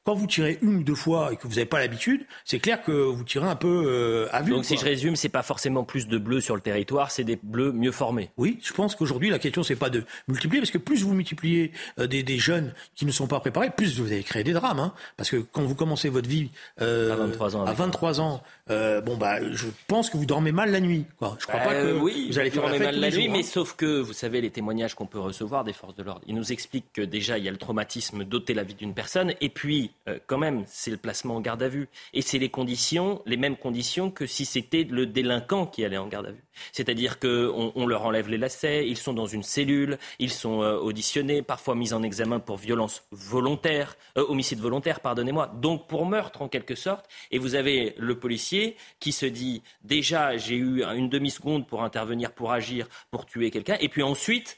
quand 0.08 0.13
vous 0.13 0.26
tirez 0.26 0.58
une 0.62 0.78
ou 0.78 0.84
deux 0.84 0.96
fois 0.96 1.34
et 1.34 1.36
que 1.36 1.50
vous 1.50 1.56
n'avez 1.56 1.65
pas 1.65 1.80
l'habitude, 1.80 2.26
c'est 2.46 2.60
clair 2.60 2.82
que 2.82 2.93
vous 2.93 3.26
tirez 3.26 3.46
un 3.46 3.58
peu 3.58 3.84
euh, 3.88 4.30
à 4.32 4.41
vue. 4.41 4.52
Donc 4.52 4.63
si 4.63 4.78
je 4.78 4.86
résume, 4.86 5.17
c'est 5.17 5.28
pas 5.28 5.43
forcément 5.43 5.84
plus 5.84 6.08
de 6.08 6.17
bleus 6.17 6.39
sur 6.39 6.56
le 6.56 6.62
territoire, 6.62 7.12
c'est 7.12 7.26
des 7.26 7.38
bleus 7.43 7.74
mieux 7.74 7.91
formés. 7.91 8.30
Oui, 8.38 8.58
je 8.63 8.72
pense 8.72 8.96
qu'aujourd'hui 8.96 9.30
la 9.30 9.38
question 9.38 9.63
c'est 9.63 9.76
pas 9.76 9.89
de 9.89 10.06
multiplier, 10.30 10.62
parce 10.62 10.72
que 10.72 10.78
plus 10.78 11.04
vous 11.04 11.13
multipliez 11.13 11.74
euh, 12.00 12.08
des, 12.08 12.24
des, 12.24 12.38
jeunes 12.38 12.74
qui 12.96 13.06
ne 13.06 13.12
sont 13.12 13.28
pas 13.28 13.41
préparés, 13.41 13.70
plus 13.70 14.00
vous 14.00 14.10
allez 14.10 14.24
créer 14.24 14.46
des 14.46 14.54
drames. 14.54 14.80
Hein, 14.80 14.93
parce 15.17 15.30
que 15.30 15.36
quand 15.52 15.63
vous 15.63 15.76
commencez 15.76 16.08
votre 16.08 16.30
vie 16.30 16.52
euh, 16.80 17.12
à 17.12 17.17
23 17.17 17.58
ans, 17.58 17.65
à 17.65 17.74
23 17.74 18.22
ans 18.22 18.41
euh, 18.70 19.00
bon 19.00 19.15
bah 19.15 19.38
je 19.54 19.67
pense 19.88 20.10
que 20.10 20.17
vous 20.17 20.26
dormez 20.26 20.52
mal 20.52 20.72
la 20.72 20.82
nuit. 20.82 21.06
Quoi. 21.20 21.38
Je 21.39 21.48
crois 21.48 21.62
pas 21.62 21.74
que 21.74 21.88
euh, 21.88 22.00
oui, 22.00 22.28
vous 22.30 22.39
allez 22.39 22.50
faire 22.50 22.67
la 22.67 22.78
mal 22.78 23.00
la 23.00 23.10
nuit, 23.10 23.30
mais 23.30 23.39
hein. 23.39 23.43
sauf 23.43 23.76
que 23.76 24.02
vous 24.02 24.13
savez 24.13 24.41
les 24.41 24.50
témoignages 24.50 24.93
qu'on 24.93 25.06
peut 25.06 25.20
recevoir 25.20 25.63
des 25.63 25.74
forces 25.74 25.96
de 25.96 26.04
l'ordre. 26.04 26.22
Ils 26.28 26.36
nous 26.36 26.52
expliquent 26.52 26.91
que 26.91 27.02
déjà 27.02 27.38
il 27.38 27.46
y 27.46 27.48
a 27.48 27.52
le 27.52 27.58
traumatisme 27.58 28.26
d'ôter 28.26 28.54
la 28.54 28.63
vie 28.63 28.74
d'une 28.74 28.93
personne, 28.93 29.34
et 29.39 29.50
puis 29.50 29.91
quand 30.26 30.38
même 30.38 30.64
c'est 30.68 30.92
le 30.92 30.98
placement 30.98 31.36
en 31.36 31.42
garde 31.42 31.64
à 31.64 31.68
vue. 31.68 31.88
Et 32.14 32.22
c'est 32.22 32.38
les 32.40 32.50
conditions, 32.50 33.22
les 33.26 33.38
mêmes 33.38 33.58
conditions 33.58 34.12
que 34.12 34.26
si 34.26 34.46
c'était 34.46 34.84
le 34.84 35.06
délinquant 35.06 35.66
qui 35.66 35.84
allait 35.84 35.98
en 35.98 36.08
garde 36.08 36.28
à 36.28 36.32
vue. 36.32 36.44
C'est-à-dire 36.72 37.20
qu'on 37.20 37.72
on 37.76 37.86
leur 37.86 38.06
enlève 38.06 38.30
les 38.30 38.38
lacets, 38.38 38.88
ils 38.88 38.98
sont 38.98 39.14
dans 39.14 39.26
une 39.26 39.44
cellule, 39.44 39.98
ils 40.20 40.32
sont 40.32 40.62
euh, 40.62 40.78
auditionnés, 40.78 41.42
parfois 41.42 41.76
mis 41.76 41.94
en 41.94 42.04
examen 42.04 42.40
pour 42.40 42.58
violence 42.58 43.04
volontaire, 43.12 43.98
euh, 44.18 44.26
homicide 44.28 44.60
volontaire, 44.60 45.00
pardonnez-moi, 45.00 45.52
donc 45.56 45.88
pour 45.88 46.06
meurtre 46.06 46.42
en 46.42 46.48
quelque 46.48 46.76
sorte. 46.76 47.08
Et 47.32 47.38
vous 47.38 47.56
avez 47.56 47.96
le 47.98 48.18
policier 48.20 48.76
qui 49.00 49.12
se 49.12 49.26
dit 49.26 49.62
déjà 49.84 50.38
j'ai 50.38 50.56
eu 50.56 50.84
une 50.84 51.10
demi-seconde 51.10 51.68
pour 51.68 51.84
intervenir, 51.84 52.32
pour 52.32 52.52
agir, 52.52 52.88
pour 53.12 53.26
tuer 53.26 53.52
quelqu'un, 53.52 53.78
et 53.80 53.90
puis 53.90 54.04
ensuite 54.04 54.58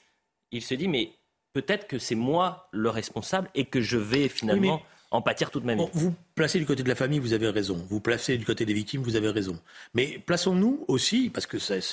il 0.52 0.62
se 0.62 0.74
dit 0.74 0.88
mais 0.88 1.14
peut-être 1.54 1.88
que 1.88 2.00
c'est 2.00 2.16
moi 2.16 2.70
le 2.72 2.90
responsable 2.90 3.50
et 3.56 3.66
que 3.66 3.82
je 3.82 3.98
vais 3.98 4.30
finalement 4.30 4.82
en 5.12 5.22
pâtir 5.22 5.50
toute 5.50 5.64
ma 5.64 5.76
vie. 5.76 5.86
vous 5.94 6.14
placez 6.36 6.60
du 6.60 6.66
côté 6.66 6.84
de 6.84 6.90
la 6.90 6.96
famille, 6.96 7.20
vous 7.20 7.34
avez 7.34 7.50
raison. 7.50 7.84
Vous 7.90 8.00
placez 8.00 8.38
du 8.38 8.46
côté 8.46 8.66
des 8.66 8.74
victimes, 8.74 9.02
vous 9.02 9.16
avez 9.16 9.30
raison. 9.30 9.60
Mais 9.94 10.22
plaçons-nous 10.26 10.86
aussi, 10.88 11.30
parce 11.30 11.48
que 11.48 11.58
c'est 11.58 11.84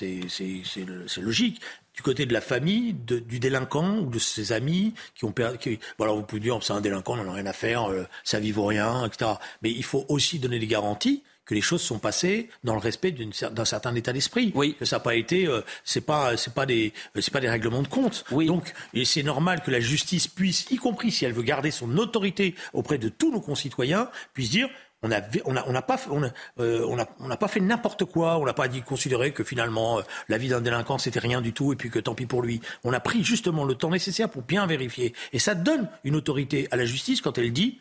logique, 1.18 1.60
du 1.94 2.02
côté 2.02 2.26
de 2.26 2.32
la 2.34 2.42
famille, 2.42 2.92
du 2.92 3.38
délinquant 3.38 3.98
ou 3.98 4.10
de 4.10 4.18
ses 4.18 4.52
amis 4.52 4.92
qui 5.14 5.24
ont 5.24 5.32
perdu. 5.32 5.78
Bon 5.98 6.14
vous 6.14 6.22
pouvez 6.22 6.40
dire, 6.40 6.58
c'est 6.62 6.74
un 6.74 6.82
délinquant, 6.82 7.14
on 7.14 7.24
n'en 7.24 7.30
a 7.30 7.34
rien 7.34 7.46
à 7.46 7.54
faire, 7.54 7.90
euh, 7.90 8.04
ça 8.22 8.38
vit 8.38 8.52
rien, 8.54 9.06
etc. 9.06 9.32
Mais 9.62 9.70
il 9.70 9.84
faut 9.84 10.04
aussi 10.08 10.38
donner 10.38 10.58
des 10.58 10.66
garanties 10.66 11.22
que 11.46 11.54
les 11.54 11.60
choses 11.60 11.80
sont 11.80 11.98
passées 11.98 12.50
dans 12.64 12.74
le 12.74 12.80
respect 12.80 13.12
d'un 13.12 13.64
certain 13.64 13.94
état 13.94 14.12
d'esprit. 14.12 14.52
Oui. 14.54 14.76
Que 14.78 14.84
ça 14.84 14.96
n'a 14.96 15.00
pas 15.00 15.14
été, 15.14 15.46
euh, 15.46 15.62
c'est 15.84 16.00
pas, 16.00 16.36
c'est 16.36 16.52
pas 16.52 16.66
des, 16.66 16.92
euh, 17.16 17.20
c'est 17.20 17.32
pas 17.32 17.40
des 17.40 17.48
règlements 17.48 17.82
de 17.82 17.88
compte. 17.88 18.24
Oui. 18.32 18.46
Donc, 18.46 18.74
c'est 19.04 19.22
normal 19.22 19.62
que 19.62 19.70
la 19.70 19.80
justice 19.80 20.26
puisse, 20.26 20.66
y 20.70 20.76
compris 20.76 21.12
si 21.12 21.24
elle 21.24 21.32
veut 21.32 21.42
garder 21.42 21.70
son 21.70 21.96
autorité 21.98 22.54
auprès 22.72 22.98
de 22.98 23.08
tous 23.08 23.30
nos 23.30 23.40
concitoyens, 23.40 24.10
puisse 24.34 24.50
dire 24.50 24.68
on 25.02 25.08
n'a 25.08 25.20
on 25.44 25.56
a, 25.56 25.64
on 25.68 25.74
a 25.74 25.82
pas, 25.82 26.00
on 26.10 26.24
a, 26.24 26.30
euh, 26.58 26.84
on 26.88 26.98
a, 26.98 27.06
on 27.20 27.30
a 27.30 27.36
pas 27.36 27.48
fait 27.48 27.60
n'importe 27.60 28.06
quoi. 28.06 28.38
On 28.38 28.44
n'a 28.44 28.54
pas 28.54 28.66
dit 28.66 28.82
considérer 28.82 29.32
que 29.32 29.44
finalement 29.44 30.00
la 30.28 30.38
vie 30.38 30.48
d'un 30.48 30.60
délinquant 30.60 30.98
c'était 30.98 31.20
rien 31.20 31.40
du 31.40 31.52
tout 31.52 31.72
et 31.72 31.76
puis 31.76 31.90
que 31.90 31.98
tant 31.98 32.14
pis 32.14 32.26
pour 32.26 32.42
lui. 32.42 32.60
On 32.82 32.92
a 32.92 32.98
pris 33.00 33.22
justement 33.22 33.64
le 33.64 33.74
temps 33.74 33.90
nécessaire 33.90 34.28
pour 34.30 34.42
bien 34.42 34.66
vérifier. 34.66 35.14
Et 35.32 35.38
ça 35.38 35.54
donne 35.54 35.88
une 36.02 36.16
autorité 36.16 36.66
à 36.70 36.76
la 36.76 36.86
justice 36.86 37.20
quand 37.20 37.38
elle 37.38 37.52
dit 37.52 37.78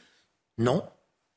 non, 0.57 0.83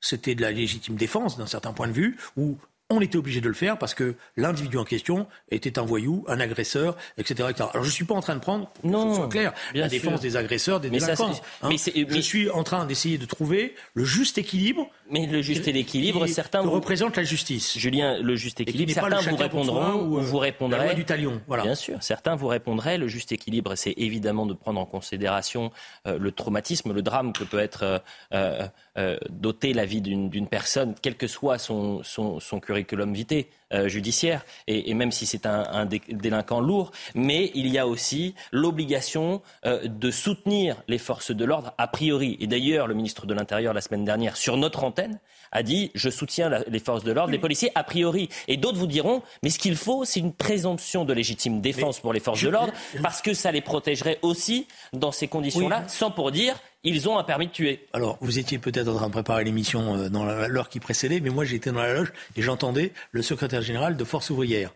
c'était 0.00 0.34
de 0.34 0.42
la 0.42 0.52
légitime 0.52 0.96
défense 0.96 1.36
d'un 1.36 1.46
certain 1.46 1.72
point 1.72 1.88
de 1.88 1.92
vue, 1.92 2.18
où 2.36 2.58
on 2.90 3.02
était 3.02 3.18
obligé 3.18 3.42
de 3.42 3.48
le 3.48 3.54
faire 3.54 3.78
parce 3.78 3.92
que 3.92 4.14
l'individu 4.36 4.78
en 4.78 4.84
question 4.84 5.26
était 5.50 5.78
un 5.78 5.82
voyou, 5.82 6.24
un 6.26 6.40
agresseur, 6.40 6.96
etc. 7.18 7.50
Alors 7.58 7.72
je 7.74 7.88
ne 7.88 7.92
suis 7.92 8.06
pas 8.06 8.14
en 8.14 8.22
train 8.22 8.34
de 8.34 8.40
prendre, 8.40 8.70
non, 8.82 9.14
soit 9.14 9.28
clair, 9.28 9.52
la 9.74 9.88
défense 9.88 10.20
des 10.20 10.36
agresseurs, 10.36 10.80
des 10.80 10.88
délinquants. 10.88 11.38
Hein. 11.62 11.70
je 11.70 12.20
suis 12.20 12.48
en 12.48 12.64
train 12.64 12.86
d'essayer 12.86 13.18
de 13.18 13.26
trouver 13.26 13.74
le 13.92 14.04
juste 14.04 14.38
équilibre. 14.38 14.88
Mais 15.10 15.26
le 15.26 15.42
juste 15.42 15.68
équilibre, 15.68 16.26
certains 16.26 16.62
que 16.62 16.68
représente 16.68 17.16
la 17.16 17.24
justice. 17.24 17.78
Julien, 17.78 18.20
le 18.22 18.36
juste 18.36 18.60
équilibre, 18.60 18.92
certains 18.92 19.20
vous 19.20 19.36
répondront 19.36 20.02
ou, 20.02 20.20
vous 20.20 20.38
répondrez. 20.38 20.78
La 20.78 20.84
loi 20.84 20.94
du 20.94 21.04
talion, 21.04 21.42
voilà. 21.46 21.64
Bien 21.64 21.74
sûr, 21.74 22.02
certains 22.02 22.36
vous 22.36 22.46
répondraient. 22.46 22.96
Le 22.96 23.08
juste 23.08 23.32
équilibre, 23.32 23.74
c'est 23.74 23.94
évidemment 23.98 24.46
de 24.46 24.54
prendre 24.54 24.80
en 24.80 24.86
considération 24.86 25.72
euh, 26.06 26.18
le 26.18 26.32
traumatisme, 26.32 26.92
le 26.92 27.02
drame 27.02 27.32
que 27.32 27.44
peut 27.44 27.58
être 27.58 27.82
euh, 27.82 27.98
euh, 28.32 28.66
euh 28.96 29.18
doter 29.30 29.72
la 29.72 29.84
vie 29.84 30.00
d'une 30.00 30.48
personne, 30.48 30.94
quel 31.00 31.16
que 31.16 31.26
soit 31.26 31.58
son, 31.58 32.02
son, 32.02 32.40
son 32.40 32.60
curriculum 32.60 32.77
l'homme 32.92 33.14
vitae 33.14 33.46
euh, 33.72 33.88
judiciaire, 33.88 34.44
et, 34.66 34.94
même 34.94 35.12
si 35.12 35.26
c'est 35.26 35.44
un, 35.46 35.86
délinquant 36.08 36.60
lourd, 36.60 36.90
mais 37.14 37.50
il 37.54 37.68
y 37.68 37.78
a 37.78 37.86
aussi 37.86 38.34
l'obligation 38.50 39.42
euh, 39.66 39.86
de 39.86 40.10
soutenir 40.10 40.76
les 40.88 40.98
forces 40.98 41.32
de 41.32 41.44
l'ordre 41.44 41.74
a 41.76 41.86
priori. 41.86 42.36
Et 42.40 42.46
d'ailleurs, 42.46 42.86
le 42.86 42.94
ministre 42.94 43.26
de 43.26 43.34
l'Intérieur, 43.34 43.74
la 43.74 43.80
semaine 43.80 44.04
dernière, 44.04 44.36
sur 44.36 44.56
notre 44.56 44.84
antenne, 44.84 45.18
a 45.52 45.62
dit 45.62 45.90
je 45.94 46.10
soutiens 46.10 46.50
les 46.66 46.78
forces 46.78 47.04
de 47.04 47.12
l'ordre, 47.12 47.32
les 47.32 47.38
policiers 47.38 47.70
a 47.74 47.84
priori. 47.84 48.28
Et 48.48 48.56
d'autres 48.56 48.78
vous 48.78 48.86
diront 48.86 49.22
mais 49.42 49.50
ce 49.50 49.58
qu'il 49.58 49.76
faut, 49.76 50.04
c'est 50.04 50.20
une 50.20 50.32
présomption 50.32 51.04
de 51.04 51.12
légitime 51.12 51.60
défense 51.60 52.00
pour 52.00 52.12
les 52.12 52.20
forces 52.20 52.42
de 52.42 52.48
l'ordre, 52.48 52.72
parce 53.02 53.22
que 53.22 53.34
ça 53.34 53.52
les 53.52 53.60
protégerait 53.60 54.18
aussi 54.22 54.66
dans 54.92 55.12
ces 55.12 55.28
conditions-là, 55.28 55.84
sans 55.88 56.10
pour 56.10 56.32
dire 56.32 56.56
ils 56.84 57.08
ont 57.08 57.18
un 57.18 57.24
permis 57.24 57.48
de 57.48 57.52
tuer. 57.52 57.86
Alors, 57.92 58.18
vous 58.20 58.38
étiez 58.38 58.58
peut-être 58.58 58.88
en 58.88 58.94
train 58.94 59.06
de 59.08 59.12
préparer 59.12 59.42
l'émission 59.42 59.96
euh, 59.96 60.08
dans 60.08 60.24
l'heure 60.24 60.68
qui 60.68 60.78
précédait, 60.78 61.20
mais 61.20 61.30
moi 61.30 61.44
j'étais 61.44 61.72
dans 61.72 61.82
la 61.82 61.92
loge 61.92 62.12
et 62.36 62.42
j'entendais 62.42 62.92
le 63.10 63.22
secrétaire 63.22 63.57
général 63.60 63.96
de 63.96 64.04
Force 64.04 64.30
ouvrière 64.30 64.72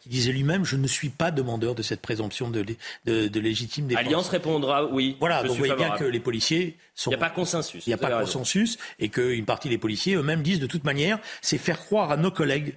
qui 0.00 0.08
disait 0.08 0.32
lui-même 0.32 0.64
Je 0.64 0.76
ne 0.76 0.86
suis 0.86 1.08
pas 1.08 1.30
demandeur 1.30 1.74
de 1.74 1.82
cette 1.82 2.00
présomption 2.00 2.50
de, 2.50 2.64
de, 3.06 3.40
légitime 3.40 3.86
défense. 3.86 4.04
Alliance 4.04 4.28
répondra 4.28 4.86
oui. 4.86 5.16
Voilà, 5.20 5.42
donc 5.42 5.52
vous 5.52 5.56
voyez 5.56 5.74
bien 5.74 5.90
que 5.90 6.04
les 6.04 6.20
policiers 6.20 6.76
sont. 6.94 7.10
Il 7.10 7.16
n'y 7.16 7.22
a 7.22 7.26
pas 7.26 7.34
consensus. 7.34 7.86
Il 7.86 7.90
n'y 7.90 7.94
a 7.94 7.98
pas 7.98 8.20
consensus 8.20 8.78
et 8.98 9.08
qu'une 9.08 9.44
partie 9.44 9.68
des 9.68 9.78
policiers 9.78 10.14
eux-mêmes 10.14 10.42
disent 10.42 10.60
de 10.60 10.66
toute 10.66 10.84
manière 10.84 11.18
c'est 11.42 11.58
faire 11.58 11.78
croire 11.78 12.10
à 12.10 12.16
nos 12.16 12.30
collègues 12.30 12.74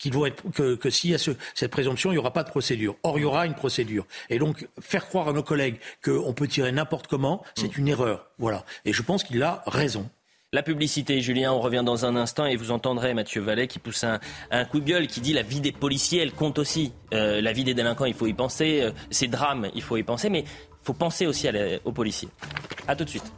qu'il 0.00 0.12
vont 0.14 0.26
être, 0.26 0.42
que, 0.52 0.74
que 0.74 0.90
s'il 0.90 1.10
y 1.10 1.14
a 1.14 1.18
ce, 1.18 1.32
cette 1.54 1.70
présomption, 1.70 2.10
il 2.10 2.14
n'y 2.14 2.18
aura 2.18 2.32
pas 2.32 2.42
de 2.42 2.48
procédure. 2.48 2.96
Or, 3.02 3.18
il 3.18 3.22
y 3.22 3.24
aura 3.24 3.46
une 3.46 3.54
procédure. 3.54 4.06
Et 4.30 4.38
donc, 4.38 4.66
faire 4.80 5.06
croire 5.06 5.28
à 5.28 5.32
nos 5.32 5.42
collègues 5.42 5.76
qu'on 6.02 6.32
peut 6.32 6.48
tirer 6.48 6.72
n'importe 6.72 7.06
comment, 7.06 7.44
c'est 7.54 7.76
mm. 7.76 7.80
une 7.80 7.88
erreur. 7.88 8.26
Voilà. 8.38 8.64
Et 8.86 8.92
je 8.92 9.02
pense 9.02 9.22
qu'il 9.22 9.42
a 9.42 9.62
raison. 9.66 10.08
La 10.52 10.64
publicité, 10.64 11.20
Julien, 11.20 11.52
on 11.52 11.60
revient 11.60 11.84
dans 11.86 12.06
un 12.06 12.16
instant 12.16 12.44
et 12.44 12.56
vous 12.56 12.72
entendrez 12.72 13.14
Mathieu 13.14 13.40
Vallet 13.40 13.68
qui 13.68 13.78
pousse 13.78 14.02
un, 14.02 14.64
coup 14.64 14.80
de 14.80 14.84
gueule, 14.84 15.06
qui 15.06 15.20
dit 15.20 15.32
la 15.32 15.42
vie 15.42 15.60
des 15.60 15.70
policiers, 15.70 16.22
elle 16.22 16.32
compte 16.32 16.58
aussi. 16.58 16.92
Euh, 17.14 17.40
la 17.40 17.52
vie 17.52 17.62
des 17.62 17.72
délinquants, 17.72 18.04
il 18.04 18.14
faut 18.14 18.26
y 18.26 18.32
penser. 18.32 18.80
Euh, 18.82 18.90
ces 19.10 19.28
drames, 19.28 19.68
il 19.76 19.82
faut 19.82 19.96
y 19.96 20.02
penser. 20.02 20.28
Mais 20.28 20.40
il 20.40 20.82
faut 20.82 20.92
penser 20.92 21.28
aussi 21.28 21.48
aux 21.84 21.92
policiers. 21.92 22.30
A 22.88 22.96
tout 22.96 23.04
de 23.04 23.10
suite. 23.10 23.32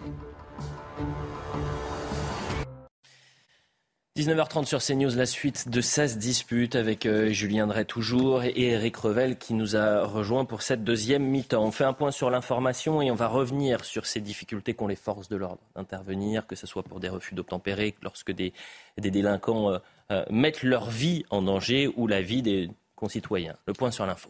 19h30 4.14 4.66
sur 4.66 4.82
CNews, 4.82 5.16
la 5.16 5.24
suite 5.24 5.70
de 5.70 5.80
16 5.80 6.18
disputes 6.18 6.76
avec 6.76 7.06
euh, 7.06 7.30
Julien 7.30 7.66
Drey 7.66 7.86
toujours 7.86 8.44
et 8.44 8.52
Eric 8.56 8.94
Revel 8.98 9.38
qui 9.38 9.54
nous 9.54 9.74
a 9.74 10.04
rejoint 10.04 10.44
pour 10.44 10.60
cette 10.60 10.84
deuxième 10.84 11.22
mi-temps. 11.24 11.64
On 11.64 11.70
fait 11.70 11.84
un 11.84 11.94
point 11.94 12.10
sur 12.10 12.28
l'information 12.28 13.00
et 13.00 13.10
on 13.10 13.14
va 13.14 13.26
revenir 13.26 13.86
sur 13.86 14.04
ces 14.04 14.20
difficultés 14.20 14.74
qu'ont 14.74 14.86
les 14.86 14.96
forces 14.96 15.30
de 15.30 15.36
l'ordre 15.36 15.62
d'intervenir, 15.74 16.46
que 16.46 16.56
ce 16.56 16.66
soit 16.66 16.82
pour 16.82 17.00
des 17.00 17.08
refus 17.08 17.34
d'obtempérer, 17.34 17.94
lorsque 18.02 18.32
des, 18.32 18.52
délinquants 18.98 19.72
euh, 19.72 19.78
euh, 20.10 20.26
mettent 20.28 20.62
leur 20.62 20.90
vie 20.90 21.24
en 21.30 21.40
danger 21.40 21.90
ou 21.96 22.06
la 22.06 22.20
vie 22.20 22.42
des 22.42 22.68
concitoyens. 22.96 23.56
Le 23.64 23.72
point 23.72 23.90
sur 23.90 24.04
l'info. 24.04 24.28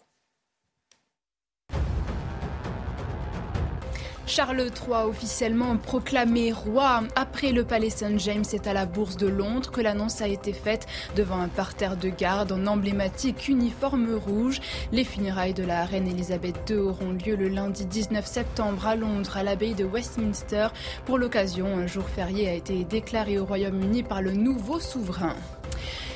Charles 4.35 4.71
III 4.71 5.05
officiellement 5.07 5.77
proclamé 5.77 6.53
roi 6.53 7.03
après 7.16 7.53
le 7.53 7.64
palais 7.64 7.90
St 7.90 8.18
James, 8.18 8.45
c'est 8.45 8.66
à 8.66 8.73
la 8.73 8.87
Bourse 8.87 9.18
de 9.18 9.27
Londres 9.27 9.71
que 9.71 9.83
l'annonce 9.83 10.23
a 10.23 10.27
été 10.27 10.55
faite 10.55 10.87
devant 11.14 11.38
un 11.38 11.49
parterre 11.49 11.99
de 11.99 12.09
garde 12.09 12.51
en 12.51 12.66
emblématique 12.66 13.49
uniforme 13.49 14.14
rouge. 14.14 14.62
Les 14.90 15.05
funérailles 15.05 15.53
de 15.53 15.64
la 15.64 15.85
reine 15.85 16.09
Elisabeth 16.09 16.57
II 16.71 16.77
auront 16.77 17.12
lieu 17.12 17.37
le 17.37 17.49
lundi 17.49 17.85
19 17.85 18.25
septembre 18.25 18.87
à 18.87 18.97
Londres 18.97 19.37
à 19.37 19.42
l'abbaye 19.42 19.75
de 19.75 19.85
Westminster. 19.85 20.68
Pour 21.05 21.18
l'occasion, 21.18 21.66
un 21.77 21.87
jour 21.87 22.09
férié 22.09 22.49
a 22.49 22.55
été 22.55 22.85
déclaré 22.85 23.38
au 23.38 23.45
Royaume-Uni 23.45 24.03
par 24.03 24.23
le 24.23 24.33
nouveau 24.33 24.81
souverain. 24.81 25.37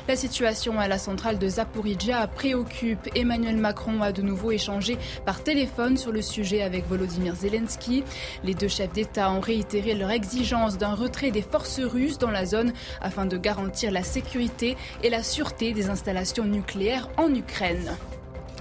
La 0.08 0.14
situation 0.14 0.78
à 0.78 0.86
la 0.86 0.98
centrale 0.98 1.36
de 1.36 1.48
Zaporizhia 1.48 2.28
préoccupe. 2.28 3.08
Emmanuel 3.16 3.56
Macron 3.56 4.02
a 4.02 4.12
de 4.12 4.22
nouveau 4.22 4.52
échangé 4.52 4.98
par 5.24 5.42
téléphone 5.42 5.96
sur 5.96 6.12
le 6.12 6.22
sujet 6.22 6.62
avec 6.62 6.86
Volodymyr 6.86 7.34
Zelensky. 7.34 8.04
Les 8.44 8.54
deux 8.54 8.68
chefs 8.68 8.92
d'État 8.92 9.32
ont 9.32 9.40
réitéré 9.40 9.94
leur 9.94 10.12
exigence 10.12 10.78
d'un 10.78 10.94
retrait 10.94 11.32
des 11.32 11.42
forces 11.42 11.80
russes 11.80 12.18
dans 12.18 12.30
la 12.30 12.46
zone 12.46 12.72
afin 13.00 13.26
de 13.26 13.36
garantir 13.36 13.90
la 13.90 14.04
sécurité 14.04 14.76
et 15.02 15.10
la 15.10 15.24
sûreté 15.24 15.72
des 15.72 15.90
installations 15.90 16.44
nucléaires 16.44 17.08
en 17.16 17.34
Ukraine. 17.34 17.96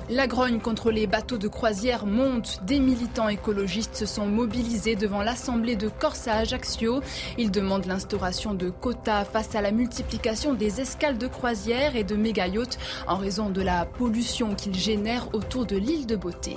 La 0.10 0.28
grogne 0.28 0.60
contre 0.60 0.92
les 0.92 1.08
bateaux 1.08 1.40
de 1.40 1.48
croisière 1.48 2.06
monte. 2.06 2.60
Des 2.64 2.80
militants 2.80 3.28
écologistes 3.28 3.96
se 3.96 4.06
sont 4.06 4.28
mobilisés 4.28 4.96
devant 4.96 5.24
l'Assemblée 5.24 5.76
de 5.76 5.90
Corse 5.90 6.28
à 6.28 6.36
Ajaccio. 6.36 7.02
Ils 7.40 7.50
demandent 7.50 7.88
l'instauration 7.88 8.54
de 8.54 8.70
quotas 8.70 9.26
face 9.26 9.56
à 9.56 9.62
la 9.62 9.72
multiplication 9.72 10.54
des 10.54 10.80
escales 10.80 11.18
de 11.18 11.26
croisière 11.26 11.96
et 11.96 12.04
de 12.04 12.16
méga-yachts 12.16 12.78
en 13.08 13.18
raison 13.18 13.50
de 13.50 13.64
la 13.64 13.86
pollution 13.86 14.54
qu'ils 14.54 14.76
génèrent 14.76 15.34
autour 15.34 15.66
de 15.66 15.76
l'île 15.76 16.06
de 16.06 16.16
Beauté. 16.16 16.56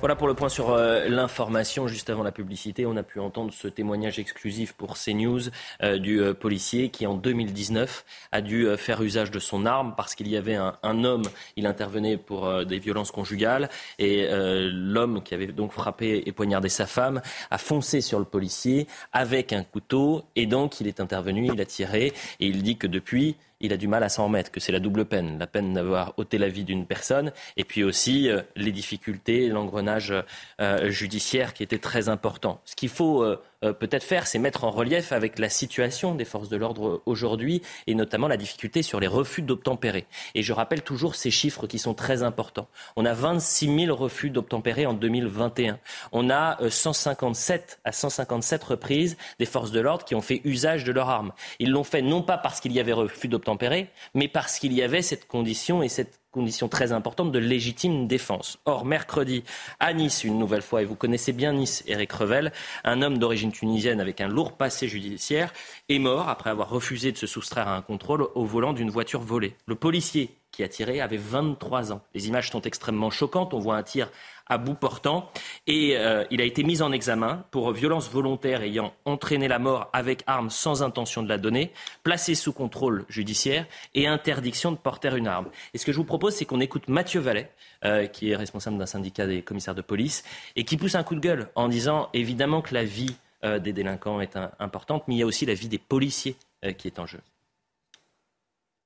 Voilà 0.00 0.14
pour 0.14 0.28
le 0.28 0.34
point 0.34 0.48
sur 0.48 0.70
euh, 0.70 1.08
l'information. 1.08 1.88
Juste 1.88 2.08
avant 2.08 2.22
la 2.22 2.30
publicité, 2.30 2.86
on 2.86 2.96
a 2.96 3.02
pu 3.02 3.18
entendre 3.18 3.52
ce 3.52 3.66
témoignage 3.66 4.20
exclusif 4.20 4.72
pour 4.72 4.96
CNews 4.96 5.40
euh, 5.82 5.98
du 5.98 6.20
euh, 6.20 6.34
policier 6.34 6.90
qui, 6.90 7.04
en 7.04 7.14
2019, 7.14 8.04
a 8.30 8.40
dû 8.40 8.68
faire 8.76 9.02
usage 9.02 9.32
de 9.32 9.40
son 9.40 9.66
arme 9.66 9.94
parce 9.96 10.14
qu'il 10.14 10.28
y 10.28 10.36
avait 10.36 10.54
un, 10.54 10.76
un, 10.84 11.02
homme, 11.02 11.24
il 11.56 11.66
intervenait 11.66 12.16
pour 12.16 12.64
des 12.64 12.78
violences 12.78 13.10
conjugales 13.10 13.68
et 13.98 14.28
l'homme 14.30 15.22
qui 15.22 15.34
avait 15.34 15.46
donc 15.46 15.72
frappé 15.72 16.22
et 16.26 16.32
poignardé 16.32 16.68
sa 16.68 16.86
femme 16.86 17.20
a 17.50 17.58
foncé 17.58 18.00
sur 18.00 18.18
le 18.18 18.24
policier 18.24 18.86
avec 19.12 19.52
un 19.52 19.64
couteau 19.64 20.24
et 20.36 20.46
donc 20.46 20.80
il 20.80 20.86
est 20.86 21.00
intervenu, 21.00 21.50
il 21.52 21.60
a 21.60 21.64
tiré 21.64 22.12
et 22.40 22.46
il 22.46 22.62
dit 22.62 22.76
que 22.76 22.86
depuis, 22.86 23.36
il 23.60 23.72
a 23.72 23.76
du 23.76 23.88
mal 23.88 24.02
à 24.02 24.08
s'en 24.08 24.24
remettre, 24.24 24.50
que 24.50 24.60
c'est 24.60 24.72
la 24.72 24.80
double 24.80 25.04
peine, 25.04 25.38
la 25.38 25.46
peine 25.46 25.74
d'avoir 25.74 26.14
ôté 26.16 26.38
la 26.38 26.48
vie 26.48 26.64
d'une 26.64 26.86
personne, 26.86 27.32
et 27.56 27.64
puis 27.64 27.82
aussi 27.82 28.30
euh, 28.30 28.42
les 28.56 28.72
difficultés, 28.72 29.48
l'engrenage 29.48 30.14
euh, 30.60 30.90
judiciaire 30.90 31.54
qui 31.54 31.62
était 31.62 31.78
très 31.78 32.08
important. 32.08 32.60
Ce 32.64 32.76
qu'il 32.76 32.88
faut 32.88 33.22
euh, 33.22 33.42
peut-être 33.60 34.04
faire, 34.04 34.26
c'est 34.26 34.38
mettre 34.38 34.64
en 34.64 34.70
relief 34.70 35.12
avec 35.12 35.38
la 35.38 35.48
situation 35.48 36.14
des 36.14 36.24
forces 36.24 36.48
de 36.48 36.56
l'ordre 36.56 37.02
aujourd'hui 37.06 37.62
et 37.86 37.94
notamment 37.94 38.28
la 38.28 38.36
difficulté 38.36 38.82
sur 38.82 39.00
les 39.00 39.06
refus 39.06 39.42
d'obtempérer. 39.42 40.06
Et 40.34 40.42
je 40.42 40.52
rappelle 40.52 40.82
toujours 40.82 41.14
ces 41.14 41.30
chiffres 41.30 41.66
qui 41.66 41.78
sont 41.78 41.94
très 41.94 42.22
importants. 42.22 42.68
On 42.96 43.04
a 43.04 43.14
26 43.14 43.86
000 43.86 43.96
refus 43.96 44.30
d'obtempérer 44.30 44.86
en 44.86 44.94
2021. 44.94 45.78
On 46.12 46.30
a 46.30 46.58
157 46.68 47.80
euh, 47.84 47.88
à 47.88 47.92
157 47.92 48.64
reprises 48.64 49.16
des 49.38 49.46
forces 49.46 49.70
de 49.70 49.80
l'ordre 49.80 50.04
qui 50.04 50.14
ont 50.14 50.20
fait 50.20 50.40
usage 50.44 50.84
de 50.84 50.92
leurs 50.92 51.08
armes. 51.08 51.32
Ils 51.58 51.70
l'ont 51.70 51.84
fait 51.84 52.02
non 52.02 52.22
pas 52.22 52.38
parce 52.38 52.60
qu'il 52.60 52.72
y 52.72 52.80
avait 52.80 52.92
refus 52.92 53.28
d'obtempérer, 53.28 53.90
mais 54.14 54.28
parce 54.28 54.58
qu'il 54.58 54.72
y 54.72 54.82
avait 54.82 55.02
cette 55.02 55.26
condition 55.26 55.82
et 55.82 55.88
cette 55.88 56.20
condition 56.30 56.68
très 56.68 56.92
importante 56.92 57.32
de 57.32 57.38
légitime 57.38 58.06
défense. 58.06 58.58
Or, 58.64 58.84
mercredi, 58.84 59.44
à 59.80 59.92
Nice, 59.92 60.24
une 60.24 60.38
nouvelle 60.38 60.62
fois, 60.62 60.82
et 60.82 60.84
vous 60.84 60.94
connaissez 60.94 61.32
bien 61.32 61.52
Nice, 61.52 61.82
Eric 61.86 62.12
Revel, 62.12 62.52
un 62.84 63.02
homme 63.02 63.18
d'origine 63.18 63.52
tunisienne 63.52 64.00
avec 64.00 64.20
un 64.20 64.28
lourd 64.28 64.52
passé 64.52 64.88
judiciaire 64.88 65.52
est 65.88 65.98
mort 65.98 66.28
après 66.28 66.50
avoir 66.50 66.70
refusé 66.70 67.12
de 67.12 67.16
se 67.16 67.26
soustraire 67.26 67.68
à 67.68 67.76
un 67.76 67.82
contrôle 67.82 68.28
au 68.34 68.44
volant 68.44 68.72
d'une 68.72 68.90
voiture 68.90 69.20
volée. 69.20 69.54
Le 69.66 69.74
policier 69.74 70.30
qui 70.50 70.62
a 70.62 70.68
tiré 70.68 71.00
avait 71.00 71.18
23 71.18 71.92
ans. 71.92 72.00
Les 72.14 72.28
images 72.28 72.50
sont 72.50 72.62
extrêmement 72.62 73.10
choquantes. 73.10 73.54
On 73.54 73.58
voit 73.58 73.76
un 73.76 73.82
tir 73.82 74.10
à 74.48 74.58
bout 74.58 74.74
portant. 74.74 75.30
Et 75.66 75.96
euh, 75.96 76.24
il 76.30 76.40
a 76.40 76.44
été 76.44 76.62
mis 76.62 76.82
en 76.82 76.92
examen 76.92 77.44
pour 77.50 77.72
violence 77.72 78.10
volontaire 78.10 78.62
ayant 78.62 78.92
entraîné 79.04 79.48
la 79.48 79.58
mort 79.58 79.88
avec 79.92 80.22
arme 80.26 80.50
sans 80.50 80.82
intention 80.82 81.22
de 81.22 81.28
la 81.28 81.38
donner, 81.38 81.72
placé 82.02 82.34
sous 82.34 82.52
contrôle 82.52 83.04
judiciaire 83.08 83.66
et 83.94 84.06
interdiction 84.06 84.72
de 84.72 84.76
porter 84.76 85.16
une 85.16 85.26
arme. 85.26 85.48
Et 85.74 85.78
ce 85.78 85.86
que 85.86 85.92
je 85.92 85.96
vous 85.96 86.04
propose, 86.04 86.34
c'est 86.34 86.44
qu'on 86.44 86.60
écoute 86.60 86.88
Mathieu 86.88 87.20
Vallet, 87.20 87.50
euh, 87.84 88.06
qui 88.06 88.30
est 88.30 88.36
responsable 88.36 88.78
d'un 88.78 88.86
syndicat 88.86 89.26
des 89.26 89.42
commissaires 89.42 89.74
de 89.74 89.82
police, 89.82 90.24
et 90.56 90.64
qui 90.64 90.76
pousse 90.76 90.94
un 90.94 91.02
coup 91.02 91.14
de 91.14 91.20
gueule 91.20 91.48
en 91.54 91.68
disant 91.68 92.08
évidemment 92.12 92.62
que 92.62 92.74
la 92.74 92.84
vie 92.84 93.16
euh, 93.44 93.58
des 93.58 93.72
délinquants 93.72 94.20
est 94.20 94.36
importante, 94.58 95.04
mais 95.08 95.14
il 95.14 95.18
y 95.18 95.22
a 95.22 95.26
aussi 95.26 95.46
la 95.46 95.54
vie 95.54 95.68
des 95.68 95.78
policiers 95.78 96.36
qui 96.76 96.88
est 96.88 96.98
en 96.98 97.06
jeu. 97.06 97.20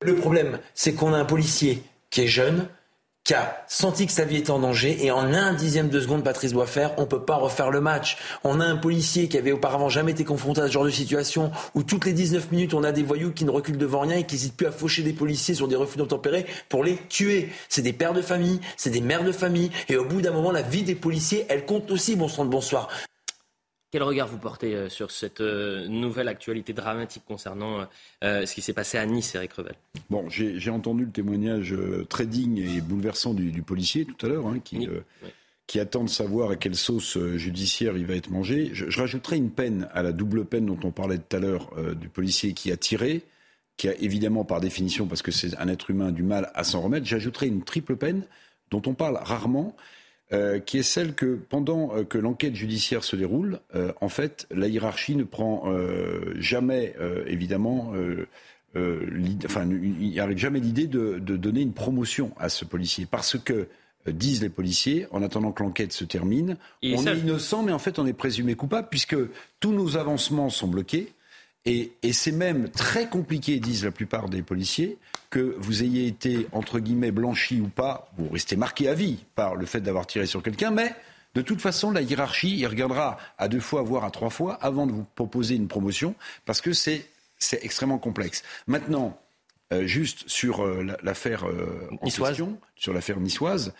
Le 0.02 0.16
problème, 0.16 0.58
c'est 0.74 0.94
qu'on 0.94 1.14
a 1.14 1.16
un 1.16 1.24
policier 1.24 1.82
qui 2.10 2.22
est 2.22 2.26
jeune, 2.26 2.68
qui 3.24 3.34
a 3.34 3.64
senti 3.68 4.06
que 4.06 4.12
sa 4.12 4.24
vie 4.24 4.38
était 4.38 4.50
en 4.50 4.58
danger 4.58 5.04
et 5.04 5.12
en 5.12 5.32
un 5.32 5.52
dixième 5.52 5.88
de 5.88 6.00
seconde, 6.00 6.24
Patrice 6.24 6.52
doit 6.52 6.66
faire, 6.66 6.92
on 6.96 7.06
peut 7.06 7.22
pas 7.22 7.36
refaire 7.36 7.70
le 7.70 7.80
match. 7.80 8.18
On 8.42 8.60
a 8.60 8.64
un 8.64 8.76
policier 8.76 9.28
qui 9.28 9.38
avait 9.38 9.52
auparavant 9.52 9.88
jamais 9.88 10.10
été 10.10 10.24
confronté 10.24 10.60
à 10.60 10.66
ce 10.66 10.72
genre 10.72 10.84
de 10.84 10.90
situation 10.90 11.52
où 11.74 11.84
toutes 11.84 12.04
les 12.04 12.12
19 12.12 12.50
minutes, 12.50 12.74
on 12.74 12.82
a 12.82 12.90
des 12.90 13.04
voyous 13.04 13.30
qui 13.30 13.44
ne 13.44 13.50
reculent 13.50 13.78
devant 13.78 14.00
rien 14.00 14.16
et 14.16 14.24
qui 14.24 14.34
n'hésitent 14.34 14.56
plus 14.56 14.66
à 14.66 14.72
faucher 14.72 15.02
des 15.02 15.12
policiers 15.12 15.54
sur 15.54 15.68
des 15.68 15.76
refus 15.76 15.98
d'obtempérer 15.98 16.46
pour 16.68 16.82
les 16.82 16.96
tuer. 17.08 17.50
C'est 17.68 17.82
des 17.82 17.92
pères 17.92 18.14
de 18.14 18.22
famille, 18.22 18.60
c'est 18.76 18.90
des 18.90 19.00
mères 19.00 19.24
de 19.24 19.32
famille 19.32 19.70
et 19.88 19.96
au 19.96 20.04
bout 20.04 20.20
d'un 20.20 20.32
moment, 20.32 20.50
la 20.50 20.62
vie 20.62 20.82
des 20.82 20.96
policiers, 20.96 21.46
elle 21.48 21.64
compte 21.64 21.90
aussi, 21.92 22.16
bon 22.16 22.28
sang 22.28 22.44
de 22.44 22.50
bonsoir. 22.50 22.88
Quel 23.92 24.02
regard 24.04 24.26
vous 24.26 24.38
portez 24.38 24.74
euh, 24.74 24.88
sur 24.88 25.10
cette 25.10 25.42
euh, 25.42 25.86
nouvelle 25.86 26.28
actualité 26.28 26.72
dramatique 26.72 27.24
concernant 27.28 27.86
euh, 28.24 28.46
ce 28.46 28.54
qui 28.54 28.62
s'est 28.62 28.72
passé 28.72 28.96
à 28.96 29.04
Nice, 29.04 29.34
Eric 29.34 29.52
Revel? 29.52 29.74
Bon, 30.08 30.30
j'ai 30.30 30.70
entendu 30.70 31.04
le 31.04 31.10
témoignage 31.10 31.74
très 32.08 32.24
digne 32.24 32.56
et 32.56 32.80
bouleversant 32.80 33.34
du, 33.34 33.62
policier 33.62 34.06
tout 34.06 34.24
à 34.24 34.30
l'heure, 34.30 34.46
hein, 34.46 34.60
qui, 34.64 34.88
qui, 35.66 35.78
attend 35.78 36.04
de 36.04 36.08
savoir 36.08 36.50
à 36.50 36.56
quelle 36.56 36.74
sauce 36.74 37.18
judiciaire 37.36 37.96
il 37.98 38.06
va 38.06 38.14
être 38.14 38.30
mangé. 38.30 38.70
Je, 38.72 38.88
je, 38.88 39.00
rajouterai 39.00 39.36
une 39.36 39.50
peine 39.50 39.88
à 39.92 40.02
la 40.02 40.12
double 40.12 40.46
peine 40.46 40.66
dont 40.66 40.78
on 40.84 40.90
parlait 40.90 41.18
tout 41.18 41.36
à 41.36 41.40
l'heure 41.40 41.70
du 41.94 42.08
policier 42.08 42.54
qui 42.54 42.72
a 42.72 42.76
tiré, 42.78 43.22
qui 43.76 43.88
a 43.88 43.94
évidemment 43.96 44.44
par 44.44 44.60
définition, 44.60 45.06
parce 45.06 45.22
que 45.22 45.32
c'est 45.32 45.56
un 45.58 45.68
être 45.68 45.90
humain, 45.90 46.12
du 46.12 46.22
mal 46.22 46.50
à 46.54 46.64
s'en 46.64 46.80
remettre. 46.80 47.06
J'ajouterai 47.06 47.46
une 47.46 47.62
triple 47.62 47.96
peine 47.96 48.24
dont 48.70 48.82
on 48.86 48.94
parle 48.94 49.18
rarement 49.22 49.76
euh, 50.32 50.60
qui 50.60 50.78
est 50.78 50.82
celle 50.82 51.14
que 51.14 51.38
pendant 51.50 51.94
euh, 51.94 52.04
que 52.04 52.16
l'enquête 52.16 52.54
judiciaire 52.54 53.04
se 53.04 53.16
déroule, 53.16 53.60
euh, 53.74 53.92
en 54.00 54.08
fait, 54.08 54.46
la 54.50 54.66
hiérarchie 54.66 55.14
ne 55.14 55.24
prend 55.24 55.70
jamais, 56.36 56.94
évidemment, 57.26 57.92
enfin, 58.74 59.68
il 59.70 60.08
n'y 60.08 60.20
arrive 60.20 60.38
jamais 60.38 60.60
l'idée 60.60 60.86
de, 60.86 61.18
donner 61.18 61.60
une 61.60 61.74
promotion 61.74 62.32
à 62.38 62.48
ce 62.48 62.64
policier, 62.64 63.06
parce 63.10 63.36
que 63.38 63.68
disent 64.06 64.42
les 64.42 64.48
policiers, 64.48 65.06
en 65.10 65.22
attendant 65.22 65.52
que 65.52 65.62
l'enquête 65.62 65.92
se 65.92 66.04
termine, 66.04 66.56
on 66.82 67.06
est 67.06 67.18
innocent, 67.18 67.62
mais 67.62 67.72
en 67.72 67.78
fait, 67.78 67.98
on 67.98 68.06
est 68.06 68.12
présumé 68.12 68.54
coupable, 68.54 68.88
puisque 68.90 69.16
tous 69.60 69.72
nos 69.72 69.96
avancements 69.96 70.50
sont 70.50 70.68
bloqués. 70.68 71.12
Et, 71.64 71.92
c'est 72.12 72.32
même 72.32 72.68
très 72.70 73.08
compliqué, 73.08 73.60
disent 73.60 73.84
la 73.84 73.92
plupart 73.92 74.28
des 74.28 74.42
policiers, 74.42 74.98
que 75.30 75.54
vous 75.58 75.82
ayez 75.82 76.06
été, 76.06 76.48
entre 76.52 76.80
guillemets, 76.80 77.12
blanchi 77.12 77.60
ou 77.60 77.68
pas, 77.68 78.10
vous 78.18 78.28
restez 78.28 78.56
marqué 78.56 78.88
à 78.88 78.94
vie 78.94 79.24
par 79.34 79.54
le 79.54 79.64
fait 79.64 79.80
d'avoir 79.80 80.06
tiré 80.06 80.26
sur 80.26 80.42
quelqu'un, 80.42 80.72
mais 80.72 80.92
de 81.34 81.40
toute 81.40 81.60
façon, 81.60 81.90
la 81.90 82.02
hiérarchie, 82.02 82.58
il 82.58 82.66
regardera 82.66 83.16
à 83.38 83.48
deux 83.48 83.60
fois, 83.60 83.82
voire 83.82 84.04
à 84.04 84.10
trois 84.10 84.28
fois, 84.28 84.54
avant 84.54 84.86
de 84.86 84.92
vous 84.92 85.06
proposer 85.14 85.54
une 85.54 85.68
promotion, 85.68 86.14
parce 86.44 86.60
que 86.60 86.72
c'est 86.72 87.08
extrêmement 87.62 87.98
complexe. 87.98 88.42
Maintenant, 88.66 89.18
euh, 89.72 89.86
juste 89.86 90.28
sur 90.28 90.64
euh, 90.64 90.86
l'affaire 91.02 91.48
euh, 91.48 91.88
sur 92.76 92.92
l'affaire 92.92 93.20
niçoise, 93.20 93.72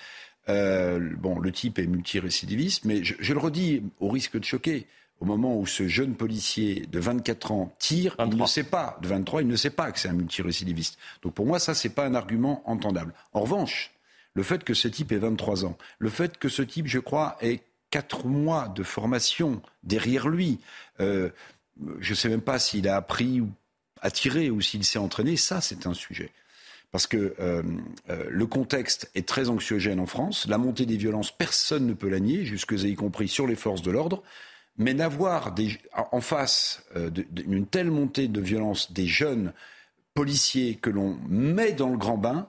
bon, 0.48 1.38
le 1.38 1.52
type 1.52 1.78
est 1.78 1.86
multirécidiviste, 1.86 2.84
mais 2.84 3.04
je 3.04 3.32
le 3.32 3.38
redis 3.38 3.82
au 4.00 4.08
risque 4.08 4.38
de 4.38 4.44
choquer 4.44 4.86
au 5.22 5.24
moment 5.24 5.56
où 5.56 5.68
ce 5.68 5.86
jeune 5.86 6.16
policier 6.16 6.84
de 6.90 6.98
24 6.98 7.52
ans 7.52 7.72
tire, 7.78 8.16
il 8.18 8.36
ne 8.36 8.44
sait 8.44 8.64
pas, 8.64 8.98
de 9.02 9.06
23, 9.06 9.42
il 9.42 9.46
ne 9.46 9.54
sait 9.54 9.70
pas 9.70 9.92
que 9.92 10.00
c'est 10.00 10.08
un 10.08 10.14
multirécidiviste. 10.14 10.98
Donc 11.22 11.32
pour 11.34 11.46
moi, 11.46 11.60
ça, 11.60 11.74
n'est 11.84 11.94
pas 11.94 12.04
un 12.04 12.16
argument 12.16 12.68
entendable. 12.68 13.14
En 13.32 13.42
revanche, 13.42 13.92
le 14.34 14.42
fait 14.42 14.64
que 14.64 14.74
ce 14.74 14.88
type 14.88 15.12
ait 15.12 15.18
23 15.18 15.64
ans, 15.64 15.78
le 16.00 16.10
fait 16.10 16.38
que 16.38 16.48
ce 16.48 16.62
type, 16.62 16.88
je 16.88 16.98
crois, 16.98 17.36
ait 17.40 17.60
4 17.90 18.26
mois 18.26 18.66
de 18.66 18.82
formation 18.82 19.62
derrière 19.84 20.28
lui, 20.28 20.58
euh, 20.98 21.30
je 22.00 22.10
ne 22.10 22.16
sais 22.16 22.28
même 22.28 22.40
pas 22.40 22.58
s'il 22.58 22.88
a 22.88 22.96
appris 22.96 23.40
ou 23.40 23.48
a 24.00 24.10
tiré 24.10 24.50
ou 24.50 24.60
s'il 24.60 24.82
s'est 24.82 24.98
entraîné, 24.98 25.36
ça 25.36 25.60
c'est 25.60 25.86
un 25.86 25.94
sujet. 25.94 26.32
Parce 26.90 27.06
que 27.06 27.36
euh, 27.38 27.62
euh, 28.10 28.24
le 28.28 28.46
contexte 28.46 29.08
est 29.14 29.28
très 29.28 29.50
anxiogène 29.50 30.00
en 30.00 30.06
France. 30.06 30.48
La 30.48 30.58
montée 30.58 30.84
des 30.84 30.96
violences, 30.96 31.30
personne 31.30 31.86
ne 31.86 31.94
peut 31.94 32.08
la 32.08 32.18
nier, 32.18 32.44
jusque 32.44 32.72
y 32.72 32.96
compris 32.96 33.28
sur 33.28 33.46
les 33.46 33.54
forces 33.54 33.82
de 33.82 33.92
l'ordre. 33.92 34.24
Mais 34.78 34.94
n'avoir 34.94 35.54
en 36.12 36.20
face 36.20 36.84
euh, 36.96 37.10
d'une 37.10 37.66
telle 37.66 37.90
montée 37.90 38.28
de 38.28 38.40
violence 38.40 38.92
des 38.92 39.06
jeunes 39.06 39.52
policiers 40.14 40.76
que 40.76 40.90
l'on 40.90 41.18
met 41.28 41.72
dans 41.72 41.88
le 41.88 41.96
grand 41.96 42.18
bain, 42.18 42.48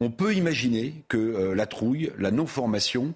on 0.00 0.12
peut 0.12 0.32
imaginer 0.34 1.02
que 1.08 1.52
la 1.52 1.66
trouille, 1.66 2.12
la 2.16 2.30
non-formation 2.30 3.14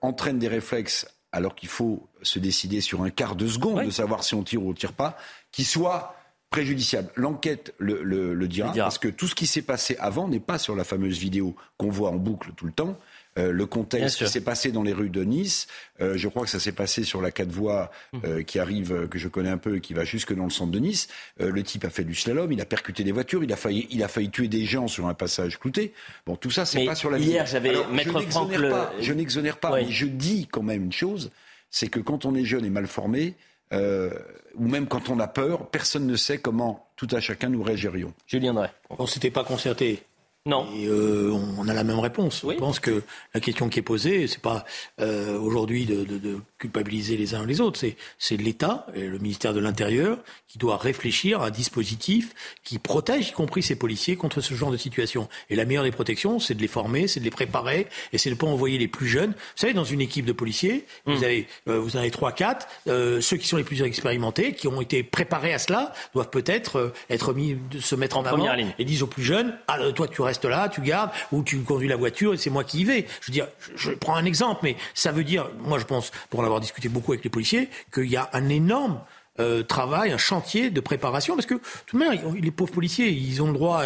entraîne 0.00 0.40
des 0.40 0.48
réflexes 0.48 1.06
alors 1.32 1.54
qu'il 1.54 1.68
faut 1.68 2.08
se 2.22 2.38
décider 2.38 2.80
sur 2.80 3.02
un 3.02 3.10
quart 3.10 3.36
de 3.36 3.46
seconde 3.46 3.84
de 3.84 3.90
savoir 3.90 4.24
si 4.24 4.34
on 4.34 4.42
tire 4.42 4.64
ou 4.64 4.70
on 4.70 4.74
tire 4.74 4.92
pas, 4.92 5.16
qui 5.52 5.64
soient 5.64 6.16
préjudiciable. 6.50 7.10
L'enquête 7.14 7.74
le, 7.78 8.34
dira, 8.46 8.72
parce 8.72 8.98
que 8.98 9.08
tout 9.08 9.28
ce 9.28 9.34
qui 9.34 9.46
s'est 9.46 9.62
passé 9.62 9.96
avant 10.00 10.28
n'est 10.28 10.40
pas 10.40 10.58
sur 10.58 10.74
la 10.74 10.84
fameuse 10.84 11.18
vidéo 11.18 11.54
qu'on 11.76 11.90
voit 11.90 12.10
en 12.10 12.16
boucle 12.16 12.50
tout 12.56 12.66
le 12.66 12.72
temps. 12.72 12.98
Euh, 13.40 13.52
le 13.52 13.66
contexte 13.66 14.18
qui 14.18 14.28
s'est 14.28 14.40
passé 14.40 14.72
dans 14.72 14.82
les 14.82 14.92
rues 14.92 15.08
de 15.08 15.24
Nice, 15.24 15.66
euh, 16.00 16.16
je 16.16 16.28
crois 16.28 16.44
que 16.44 16.50
ça 16.50 16.60
s'est 16.60 16.72
passé 16.72 17.04
sur 17.04 17.22
la 17.22 17.30
quatre 17.30 17.50
voies 17.50 17.90
mhm. 18.12 18.20
euh, 18.24 18.42
qui 18.42 18.58
arrive, 18.58 19.08
que 19.08 19.18
je 19.18 19.28
connais 19.28 19.50
un 19.50 19.58
peu, 19.58 19.76
et 19.76 19.80
qui 19.80 19.94
va 19.94 20.04
jusque 20.04 20.34
dans 20.34 20.44
le 20.44 20.50
centre 20.50 20.72
de 20.72 20.78
Nice. 20.78 21.08
le 21.38 21.62
type 21.62 21.84
a 21.84 21.90
fait 21.90 22.04
du 22.04 22.14
slalom, 22.14 22.52
il 22.52 22.60
a 22.60 22.64
percuté 22.64 23.04
des 23.04 23.12
voitures, 23.12 23.42
il 23.42 23.52
a 23.52 23.56
failli, 23.56 23.86
il 23.90 24.02
a 24.02 24.08
failli 24.08 24.30
tuer 24.30 24.48
des 24.48 24.64
gens 24.64 24.88
sur 24.88 25.06
un 25.06 25.14
passage 25.14 25.58
clouté. 25.58 25.92
Bon, 26.26 26.36
tout 26.36 26.50
ça, 26.50 26.64
c'est 26.64 26.84
pas 26.84 26.94
sur 26.94 27.10
la 27.10 27.18
Hier, 27.18 27.46
j'avais 27.46 27.72
Maître 27.92 28.20
Franck. 28.30 28.52
Je 29.00 29.12
n'exonère 29.12 29.58
pas, 29.58 29.74
mais 29.74 29.90
je 29.90 30.06
dis 30.06 30.48
quand 30.50 30.62
même 30.62 30.84
une 30.84 30.92
chose, 30.92 31.30
c'est 31.70 31.88
que 31.88 32.00
quand 32.00 32.24
on 32.24 32.34
est 32.34 32.44
jeune 32.44 32.64
et 32.64 32.70
mal 32.70 32.86
formé, 32.86 33.34
euh, 33.72 34.10
ou 34.56 34.66
même 34.66 34.86
quand 34.86 35.10
on 35.10 35.20
a 35.20 35.28
peur, 35.28 35.68
personne 35.70 36.06
ne 36.06 36.16
sait 36.16 36.38
comment 36.38 36.88
tout 36.96 37.06
à 37.12 37.20
chacun 37.20 37.48
nous 37.48 37.62
réagirions. 37.62 38.12
Julien 38.26 38.52
Drey. 38.52 38.70
On 38.90 39.06
s'était 39.06 39.30
pas 39.30 39.44
concerté. 39.44 40.02
Non. 40.46 40.66
Et 40.74 40.86
euh, 40.86 41.32
on 41.58 41.68
a 41.68 41.74
la 41.74 41.84
même 41.84 41.98
réponse. 41.98 42.46
Je 42.48 42.56
pense 42.56 42.80
que 42.80 43.02
la 43.34 43.40
question 43.40 43.68
qui 43.68 43.80
est 43.80 43.82
posée, 43.82 44.26
c'est 44.26 44.40
pas 44.40 44.64
euh, 45.00 45.38
aujourd'hui 45.38 45.84
de, 45.84 46.04
de, 46.04 46.18
de, 46.18 46.40
culpabiliser 46.60 47.16
les 47.16 47.34
uns 47.34 47.46
les 47.46 47.60
autres, 47.60 47.80
c'est 47.80 47.96
c'est 48.18 48.36
l'État 48.36 48.86
et 48.94 49.06
le 49.06 49.18
ministère 49.18 49.54
de 49.54 49.60
l'Intérieur 49.60 50.18
qui 50.46 50.58
doit 50.58 50.76
réfléchir 50.76 51.42
à 51.42 51.46
un 51.46 51.50
dispositif 51.50 52.34
qui 52.64 52.78
protège, 52.78 53.28
y 53.28 53.32
compris 53.32 53.62
ces 53.62 53.76
policiers, 53.76 54.16
contre 54.16 54.40
ce 54.40 54.54
genre 54.54 54.70
de 54.70 54.76
situation. 54.76 55.28
Et 55.48 55.56
la 55.56 55.64
meilleure 55.64 55.84
des 55.84 55.92
protections, 55.92 56.40
c'est 56.40 56.54
de 56.54 56.60
les 56.60 56.68
former, 56.68 57.06
c'est 57.06 57.20
de 57.20 57.24
les 57.24 57.30
préparer, 57.30 57.86
et 58.12 58.18
c'est 58.18 58.30
de 58.30 58.34
pas 58.34 58.46
envoyer 58.46 58.76
les 58.76 58.88
plus 58.88 59.06
jeunes. 59.06 59.30
Vous 59.30 59.56
savez, 59.56 59.72
dans 59.72 59.84
une 59.84 60.00
équipe 60.00 60.24
de 60.24 60.32
policiers, 60.32 60.86
vous 61.06 61.20
hmm. 61.20 61.24
avez 61.24 61.48
euh, 61.68 61.78
vous 61.78 61.96
en 61.96 62.00
avez 62.00 62.10
trois, 62.10 62.32
quatre. 62.32 62.66
Euh, 62.88 63.20
ceux 63.20 63.36
qui 63.36 63.46
sont 63.46 63.56
les 63.56 63.64
plus 63.64 63.80
expérimentés, 63.82 64.52
qui 64.52 64.68
ont 64.68 64.80
été 64.80 65.02
préparés 65.02 65.54
à 65.54 65.58
cela, 65.58 65.92
doivent 66.14 66.30
peut-être 66.30 66.76
euh, 66.76 66.92
être 67.08 67.32
mis, 67.32 67.56
se 67.80 67.94
mettre 67.94 68.18
en 68.18 68.24
avant 68.24 68.46
et 68.78 68.84
disent 68.84 69.02
aux 69.02 69.06
plus 69.06 69.22
jeunes 69.22 69.54
ah, 69.68 69.78
toi 69.92 70.08
tu 70.08 70.22
restes 70.22 70.44
là, 70.44 70.68
tu 70.68 70.80
gardes, 70.80 71.10
ou 71.32 71.42
tu 71.42 71.60
conduis 71.60 71.88
la 71.88 71.96
voiture 71.96 72.34
et 72.34 72.36
c'est 72.36 72.50
moi 72.50 72.64
qui 72.64 72.80
y 72.80 72.84
vais. 72.84 73.06
Je 73.20 73.26
veux 73.28 73.32
dire, 73.32 73.46
je, 73.76 73.92
prends 73.92 74.16
un 74.16 74.24
exemple, 74.24 74.60
mais 74.62 74.76
ça 74.94 75.12
veut 75.12 75.24
dire, 75.24 75.48
moi 75.60 75.78
je 75.78 75.84
pense, 75.84 76.10
pour 76.28 76.40
en 76.40 76.42
avoir 76.50 76.60
discuté 76.60 76.88
beaucoup 76.88 77.12
avec 77.12 77.24
les 77.24 77.30
policiers, 77.30 77.68
qu'il 77.92 78.06
y 78.06 78.16
a 78.16 78.28
un 78.32 78.48
énorme 78.48 79.00
euh, 79.38 79.62
travail, 79.62 80.10
un 80.12 80.18
chantier 80.18 80.70
de 80.70 80.80
préparation, 80.80 81.34
parce 81.34 81.46
que 81.46 81.54
tout 81.86 81.98
de 81.98 82.04
même, 82.04 82.18
les 82.40 82.50
pauvres 82.50 82.72
policiers, 82.72 83.10
ils 83.10 83.40
ont 83.40 83.46
le 83.46 83.52
droit, 83.52 83.84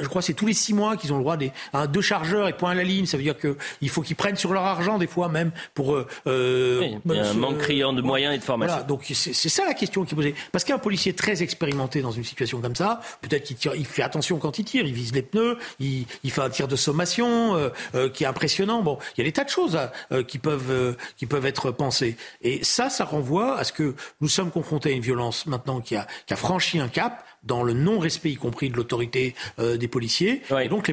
je 0.00 0.08
crois, 0.08 0.22
c'est 0.22 0.32
tous 0.32 0.46
les 0.46 0.54
six 0.54 0.72
mois 0.72 0.96
qu'ils 0.96 1.12
ont 1.12 1.16
le 1.16 1.22
droit 1.22 1.36
des, 1.36 1.52
à 1.72 1.86
deux 1.86 2.00
chargeurs 2.00 2.48
et 2.48 2.54
point 2.54 2.70
à 2.70 2.74
la 2.74 2.82
ligne. 2.82 3.06
Ça 3.06 3.16
veut 3.16 3.22
dire 3.22 3.36
qu'il 3.38 3.88
faut 3.90 4.02
qu'ils 4.02 4.16
prennent 4.16 4.36
sur 4.36 4.52
leur 4.52 4.64
argent 4.64 4.98
des 4.98 5.06
fois 5.06 5.28
même 5.28 5.52
pour. 5.74 5.94
Euh, 5.94 6.06
euh 6.26 6.80
il 7.04 7.14
y 7.14 7.18
a 7.18 7.28
un 7.28 7.34
manque 7.34 7.58
criant 7.58 7.92
de 7.92 8.02
moyens 8.02 8.34
et 8.34 8.38
de 8.38 8.42
formation. 8.42 8.74
Voilà, 8.74 8.86
donc 8.86 9.04
c'est 9.12 9.48
ça 9.48 9.64
la 9.64 9.74
question 9.74 10.04
qui 10.04 10.14
est 10.14 10.16
posée. 10.16 10.34
Parce 10.50 10.64
qu'un 10.64 10.78
policier 10.78 11.12
très 11.12 11.42
expérimenté 11.42 12.00
dans 12.00 12.10
une 12.10 12.24
situation 12.24 12.60
comme 12.60 12.74
ça, 12.74 13.00
peut-être 13.20 13.44
qu'il 13.44 13.56
tire, 13.56 13.74
il 13.74 13.86
fait 13.86 14.02
attention 14.02 14.38
quand 14.38 14.58
il 14.58 14.64
tire, 14.64 14.86
il 14.86 14.94
vise 14.94 15.12
les 15.14 15.22
pneus, 15.22 15.58
il, 15.78 16.06
il 16.24 16.30
fait 16.30 16.42
un 16.42 16.50
tir 16.50 16.68
de 16.68 16.76
sommation 16.76 17.54
euh, 17.54 17.68
euh 17.94 18.08
qui 18.08 18.24
est 18.24 18.26
impressionnant. 18.26 18.82
Bon, 18.82 18.98
il 19.16 19.20
y 19.20 19.22
a 19.22 19.24
des 19.24 19.32
tas 19.32 19.44
de 19.44 19.50
choses 19.50 19.78
qui 20.26 20.38
peuvent 20.38 20.96
qui 21.16 21.26
peuvent 21.26 21.46
être 21.46 21.70
pensées. 21.70 22.16
Et 22.42 22.64
ça, 22.64 22.88
ça 22.88 23.04
renvoie 23.04 23.58
à 23.58 23.64
ce 23.64 23.72
que 23.72 23.94
nous 24.20 24.28
sommes 24.28 24.50
confrontés 24.50 24.85
une 24.92 25.02
violence 25.02 25.46
maintenant 25.46 25.80
qui 25.80 25.96
a, 25.96 26.06
qui 26.26 26.34
a 26.34 26.36
franchi 26.36 26.78
un 26.78 26.88
cap 26.88 27.24
dans 27.42 27.62
le 27.62 27.72
non-respect, 27.72 28.30
y 28.30 28.36
compris 28.36 28.70
de 28.70 28.76
l'autorité 28.76 29.34
euh, 29.58 29.76
des 29.76 29.88
policiers. 29.88 30.42
Et 30.62 30.68
donc 30.68 30.92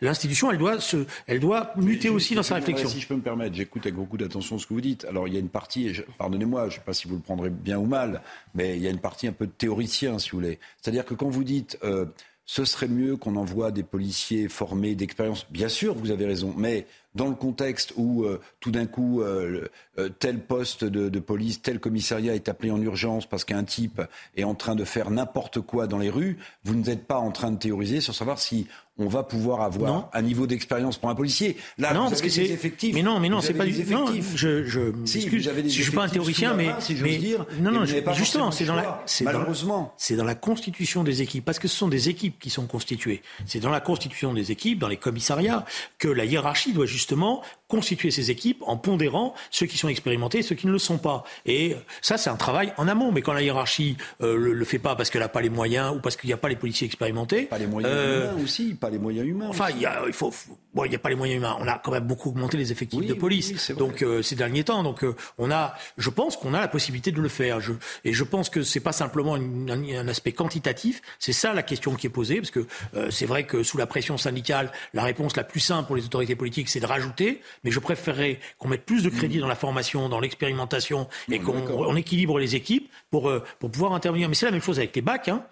l'institution, 0.00 0.50
elle 0.50 0.58
doit 0.58 0.80
se, 0.80 1.06
elle 1.26 1.40
doit 1.40 1.72
muter 1.76 2.08
aussi 2.08 2.34
dans 2.34 2.42
sa 2.42 2.54
réflexion. 2.56 2.88
Si 2.88 3.00
je 3.00 3.08
peux 3.08 3.16
me 3.16 3.22
permettre, 3.22 3.54
j'écoute 3.54 3.82
avec 3.82 3.94
beaucoup 3.94 4.16
d'attention 4.16 4.58
ce 4.58 4.66
que 4.66 4.74
vous 4.74 4.80
dites. 4.80 5.04
Alors 5.06 5.26
il 5.28 5.34
y 5.34 5.36
a 5.36 5.40
une 5.40 5.48
partie, 5.48 5.92
pardonnez-moi, 6.18 6.62
je 6.62 6.66
ne 6.66 6.70
sais 6.78 6.84
pas 6.84 6.92
si 6.92 7.08
vous 7.08 7.16
le 7.16 7.20
prendrez 7.22 7.50
bien 7.50 7.78
ou 7.78 7.86
mal, 7.86 8.22
mais 8.54 8.76
il 8.76 8.82
y 8.82 8.86
a 8.86 8.90
une 8.90 9.00
partie 9.00 9.26
un 9.26 9.32
peu 9.32 9.46
de 9.46 9.52
théoricien, 9.52 10.18
si 10.18 10.30
vous 10.30 10.38
voulez. 10.38 10.58
C'est-à-dire 10.80 11.04
que 11.04 11.14
quand 11.14 11.28
vous 11.28 11.44
dites 11.44 11.78
euh, 11.82 12.06
ce 12.46 12.64
serait 12.64 12.88
mieux 12.88 13.16
qu'on 13.16 13.34
envoie 13.34 13.72
des 13.72 13.82
policiers 13.82 14.48
formés 14.48 14.94
d'expérience, 14.94 15.46
bien 15.50 15.68
sûr, 15.68 15.94
vous 15.94 16.12
avez 16.12 16.26
raison, 16.26 16.54
mais 16.56 16.86
dans 17.16 17.28
le 17.28 17.34
contexte 17.34 17.94
où 17.96 18.24
euh, 18.24 18.40
tout 18.60 18.70
d'un 18.70 18.86
coup 18.86 19.22
euh, 19.22 19.68
euh, 19.98 20.08
tel 20.08 20.40
poste 20.40 20.84
de, 20.84 21.18
police, 21.18 21.62
tel 21.62 21.80
commissariat 21.80 22.34
est 22.34 22.48
appelé 22.48 22.70
en 22.70 22.80
urgence 22.80 23.26
parce 23.26 23.44
qu'un 23.44 23.64
type 23.64 24.02
est 24.36 24.44
en 24.44 24.54
train 24.54 24.74
de 24.74 24.84
faire 24.84 25.10
n'importe 25.10 25.60
quoi 25.60 25.86
dans 25.86 25.98
les 25.98 26.10
rues, 26.10 26.36
vous 26.64 26.74
n'êtes 26.74 27.06
pas 27.06 27.18
en 27.18 27.32
train 27.32 27.50
de 27.50 27.58
théoriser 27.58 28.00
sur 28.00 28.14
savoir 28.14 28.38
si 28.38 28.66
on 28.98 29.08
va 29.08 29.22
pouvoir 29.22 29.60
avoir 29.60 30.08
un 30.14 30.22
niveau 30.22 30.46
d'expérience 30.46 30.96
pour 30.96 31.10
un 31.10 31.14
policier. 31.14 31.56
Là, 31.76 31.92
non, 31.92 32.08
parce 32.08 32.22
que 32.22 32.30
c'est 32.30 32.44
effectif. 32.44 32.94
Mais 32.94 33.02
non, 33.02 33.20
mais 33.20 33.28
non, 33.28 33.42
c'est 33.42 33.52
pas 33.52 33.66
du. 33.66 33.84
Non, 33.84 34.06
je, 34.34 34.64
je 34.64 34.92
si, 35.04 35.18
excuse, 35.18 35.50
je 35.66 35.82
suis 35.82 35.92
pas 35.92 36.04
un 36.04 36.08
théoricien, 36.08 36.54
mais, 36.54 36.70
si 36.80 36.94
mais 36.94 37.18
dire, 37.18 37.44
non, 37.60 37.72
non, 37.72 37.84
justement, 37.84 38.50
c'est 38.50 38.64
dans 38.64 38.74
la, 38.74 39.04
malheureusement, 39.22 39.92
c'est 39.98 40.16
dans 40.16 40.24
la 40.24 40.34
constitution 40.34 41.04
des 41.04 41.20
équipes, 41.22 41.44
parce 41.44 41.58
que 41.58 41.68
ce 41.68 41.76
sont 41.76 41.88
des 41.88 42.08
équipes 42.08 42.38
qui 42.38 42.48
sont 42.48 42.66
constituées. 42.66 43.22
C'est 43.44 43.60
dans 43.60 43.70
la 43.70 43.80
constitution 43.80 44.32
des 44.32 44.50
équipes, 44.50 44.78
dans 44.78 44.88
les 44.88 44.96
commissariats, 44.96 45.64
que 45.98 46.08
la 46.08 46.24
hiérarchie 46.24 46.72
doit 46.72 46.86
justement 46.86 47.05
justement 47.06 47.42
constituer 47.68 48.10
ces 48.10 48.30
équipes 48.30 48.62
en 48.66 48.76
pondérant 48.76 49.34
ceux 49.50 49.66
qui 49.66 49.78
sont 49.78 49.88
expérimentés 49.88 50.38
et 50.38 50.42
ceux 50.42 50.54
qui 50.54 50.66
ne 50.66 50.72
le 50.72 50.78
sont 50.78 50.98
pas. 50.98 51.24
Et 51.46 51.76
ça, 52.00 52.16
c'est 52.16 52.30
un 52.30 52.36
travail 52.36 52.72
en 52.76 52.88
amont. 52.88 53.12
Mais 53.12 53.22
quand 53.22 53.32
la 53.32 53.42
hiérarchie 53.42 53.96
euh, 54.22 54.36
le, 54.36 54.52
le 54.52 54.64
fait 54.64 54.78
pas 54.78 54.94
parce 54.94 55.10
qu'elle 55.10 55.22
n'a 55.22 55.28
pas 55.28 55.40
les 55.40 55.50
moyens 55.50 55.96
ou 55.96 56.00
parce 56.00 56.16
qu'il 56.16 56.28
n'y 56.28 56.34
a 56.34 56.36
pas 56.36 56.48
les 56.48 56.56
policiers 56.56 56.86
expérimentés, 56.86 57.42
pas 57.42 57.58
les 57.58 57.66
moyens 57.66 57.92
euh, 57.94 58.32
humains 58.32 58.42
aussi, 58.42 58.74
pas 58.74 58.90
les 58.90 58.98
moyens 58.98 59.26
humains. 59.26 59.48
Enfin, 59.48 59.68
il, 59.70 59.80
y 59.80 59.86
a, 59.86 60.02
il 60.06 60.12
faut, 60.12 60.32
bon, 60.74 60.84
il 60.84 60.90
n'y 60.90 60.96
a 60.96 60.98
pas 60.98 61.08
les 61.08 61.16
moyens 61.16 61.38
humains. 61.38 61.56
On 61.60 61.66
a 61.66 61.78
quand 61.78 61.92
même 61.92 62.06
beaucoup 62.06 62.28
augmenté 62.28 62.56
les 62.56 62.72
effectifs 62.72 63.06
de 63.06 63.14
police. 63.14 63.70
donc 63.72 64.02
euh, 64.02 64.22
ces 64.22 64.36
derniers 64.36 64.64
temps, 64.64 64.82
donc 64.82 65.02
euh, 65.04 65.14
on 65.38 65.50
a, 65.50 65.74
je 65.98 66.10
pense 66.10 66.36
qu'on 66.36 66.54
a 66.54 66.60
la 66.60 66.68
possibilité 66.68 67.10
de 67.10 67.20
le 67.20 67.28
faire. 67.28 67.60
Je, 67.60 67.72
et 68.04 68.12
je 68.12 68.24
pense 68.24 68.48
que 68.48 68.62
c'est 68.62 68.80
pas 68.80 68.92
simplement 68.92 69.34
un, 69.34 69.68
un, 69.68 70.08
aspect 70.08 70.32
quantitatif. 70.32 71.02
C'est 71.18 71.32
ça 71.32 71.52
la 71.52 71.62
question 71.62 71.94
qui 71.94 72.06
est 72.06 72.10
posée, 72.10 72.36
parce 72.36 72.50
que 72.50 72.66
c'est 73.10 73.26
vrai 73.26 73.44
que 73.44 73.62
sous 73.62 73.78
la 73.78 73.86
pression 73.86 74.16
syndicale, 74.16 74.70
la 74.94 75.02
réponse 75.02 75.36
la 75.36 75.44
plus 75.44 75.60
simple 75.60 75.86
pour 75.86 75.96
les 75.96 76.04
autorités 76.04 76.36
politiques, 76.36 76.68
c'est 76.68 76.80
de 76.80 76.86
rajouter 76.86 77.40
mais 77.64 77.70
je 77.70 77.80
préférerais 77.80 78.40
qu'on 78.58 78.68
mette 78.68 78.84
plus 78.84 79.02
de 79.02 79.10
crédit 79.10 79.38
dans 79.38 79.48
la 79.48 79.54
formation, 79.54 80.08
dans 80.08 80.20
l'expérimentation, 80.20 81.08
et 81.30 81.38
qu'on 81.38 81.96
équilibre 81.96 82.38
les 82.38 82.54
équipes 82.56 82.90
pour, 83.10 83.28
euh, 83.28 83.42
pour 83.58 83.70
pouvoir 83.70 83.92
intervenir. 83.92 84.28
Mais 84.28 84.34
c'est 84.34 84.46
la 84.46 84.52
même 84.52 84.62
chose 84.62 84.78
avec 84.78 84.94
les 84.94 85.02
bacs. 85.02 85.28
Hein 85.28 85.44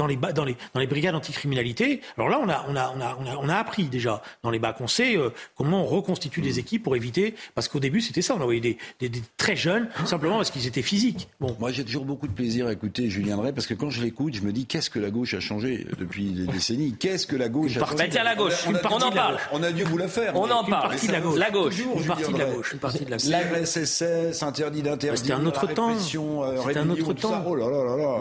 dans 0.00 0.06
les, 0.06 0.16
dans 0.16 0.44
les, 0.44 0.56
dans 0.72 0.80
les 0.80 0.86
brigades 0.86 1.14
anticriminalité. 1.14 2.00
Alors 2.16 2.30
là, 2.30 2.40
on 2.42 2.48
a, 2.48 2.64
on, 2.68 2.74
a, 2.74 2.92
on, 2.96 3.00
a, 3.00 3.18
on, 3.20 3.26
a, 3.26 3.36
on 3.36 3.48
a 3.50 3.56
appris 3.56 3.84
déjà 3.84 4.22
dans 4.42 4.50
les 4.50 4.58
bacs. 4.58 4.80
On 4.80 4.88
sait 4.88 5.16
euh, 5.16 5.28
comment 5.56 5.82
on 5.82 5.86
reconstitue 5.86 6.40
des 6.40 6.58
équipes 6.58 6.82
pour 6.82 6.96
éviter. 6.96 7.34
Parce 7.54 7.68
qu'au 7.68 7.80
début, 7.80 8.00
c'était 8.00 8.22
ça. 8.22 8.34
On 8.34 8.40
envoyait 8.40 8.60
des, 8.60 8.78
des, 8.98 9.10
des, 9.10 9.20
très 9.36 9.56
jeunes, 9.56 9.88
simplement 10.06 10.36
parce 10.36 10.50
qu'ils 10.50 10.66
étaient 10.66 10.80
physiques. 10.80 11.28
Bon. 11.38 11.54
Moi, 11.60 11.70
j'ai 11.70 11.84
toujours 11.84 12.06
beaucoup 12.06 12.26
de 12.28 12.32
plaisir 12.32 12.66
à 12.66 12.72
écouter 12.72 13.10
Julien 13.10 13.36
Drey, 13.36 13.52
parce 13.52 13.66
que 13.66 13.74
quand 13.74 13.90
je 13.90 14.02
l'écoute, 14.02 14.34
je 14.34 14.40
me 14.40 14.52
dis 14.52 14.64
qu'est-ce 14.64 14.88
que 14.88 14.98
la 14.98 15.10
gauche 15.10 15.34
a 15.34 15.40
changé 15.40 15.86
depuis 15.98 16.30
des 16.30 16.46
décennies? 16.46 16.94
Qu'est-ce 16.98 17.26
que 17.26 17.36
la 17.36 17.50
gauche 17.50 17.76
a 17.76 17.84
changé 17.84 18.18
à 18.18 18.24
la 18.24 18.34
gauche, 18.34 18.64
on, 18.66 18.72
on 18.72 19.02
en 19.02 19.12
parle. 19.12 19.36
On 19.52 19.62
a 19.62 19.70
dû 19.70 19.84
vous 19.84 19.98
la 19.98 20.08
faire. 20.08 20.34
On 20.34 20.50
en 20.50 20.64
parle. 20.64 20.88
Partie 20.88 21.08
de 21.08 21.12
la 21.12 21.20
gauche. 21.20 21.38
La 21.38 21.50
gauche. 21.50 21.74
Une 21.78 22.06
partie 22.06 22.32
de 22.32 22.38
la 22.38 22.44
gauche. 22.46 22.72
Une 22.72 22.78
partie 22.78 23.04
de 23.04 23.10
la 23.10 23.16
gauche. 23.16 24.42
interdit 24.42 24.82
d'interdire. 24.82 25.18
C'était 25.18 25.32
un 25.32 25.44
autre 25.44 25.66
temps. 25.66 25.98
C'était 25.98 26.78
un 26.78 26.90
autre 26.90 27.12
temps. 27.12 27.44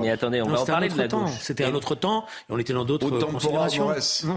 Mais 0.02 0.10
attendez, 0.10 0.42
on 0.42 0.50
va 0.50 0.62
en 0.62 0.66
parler 0.66 0.90
de 0.90 0.98
la 0.98 1.08
gauche. 1.08 1.32
C'était 1.42 1.69
un 1.70 1.76
autre 1.76 1.96
temps 1.96 2.26
on 2.50 2.58
était 2.58 2.74
dans 2.74 2.86
d'autres 2.86 3.10
considérations. 3.10 3.90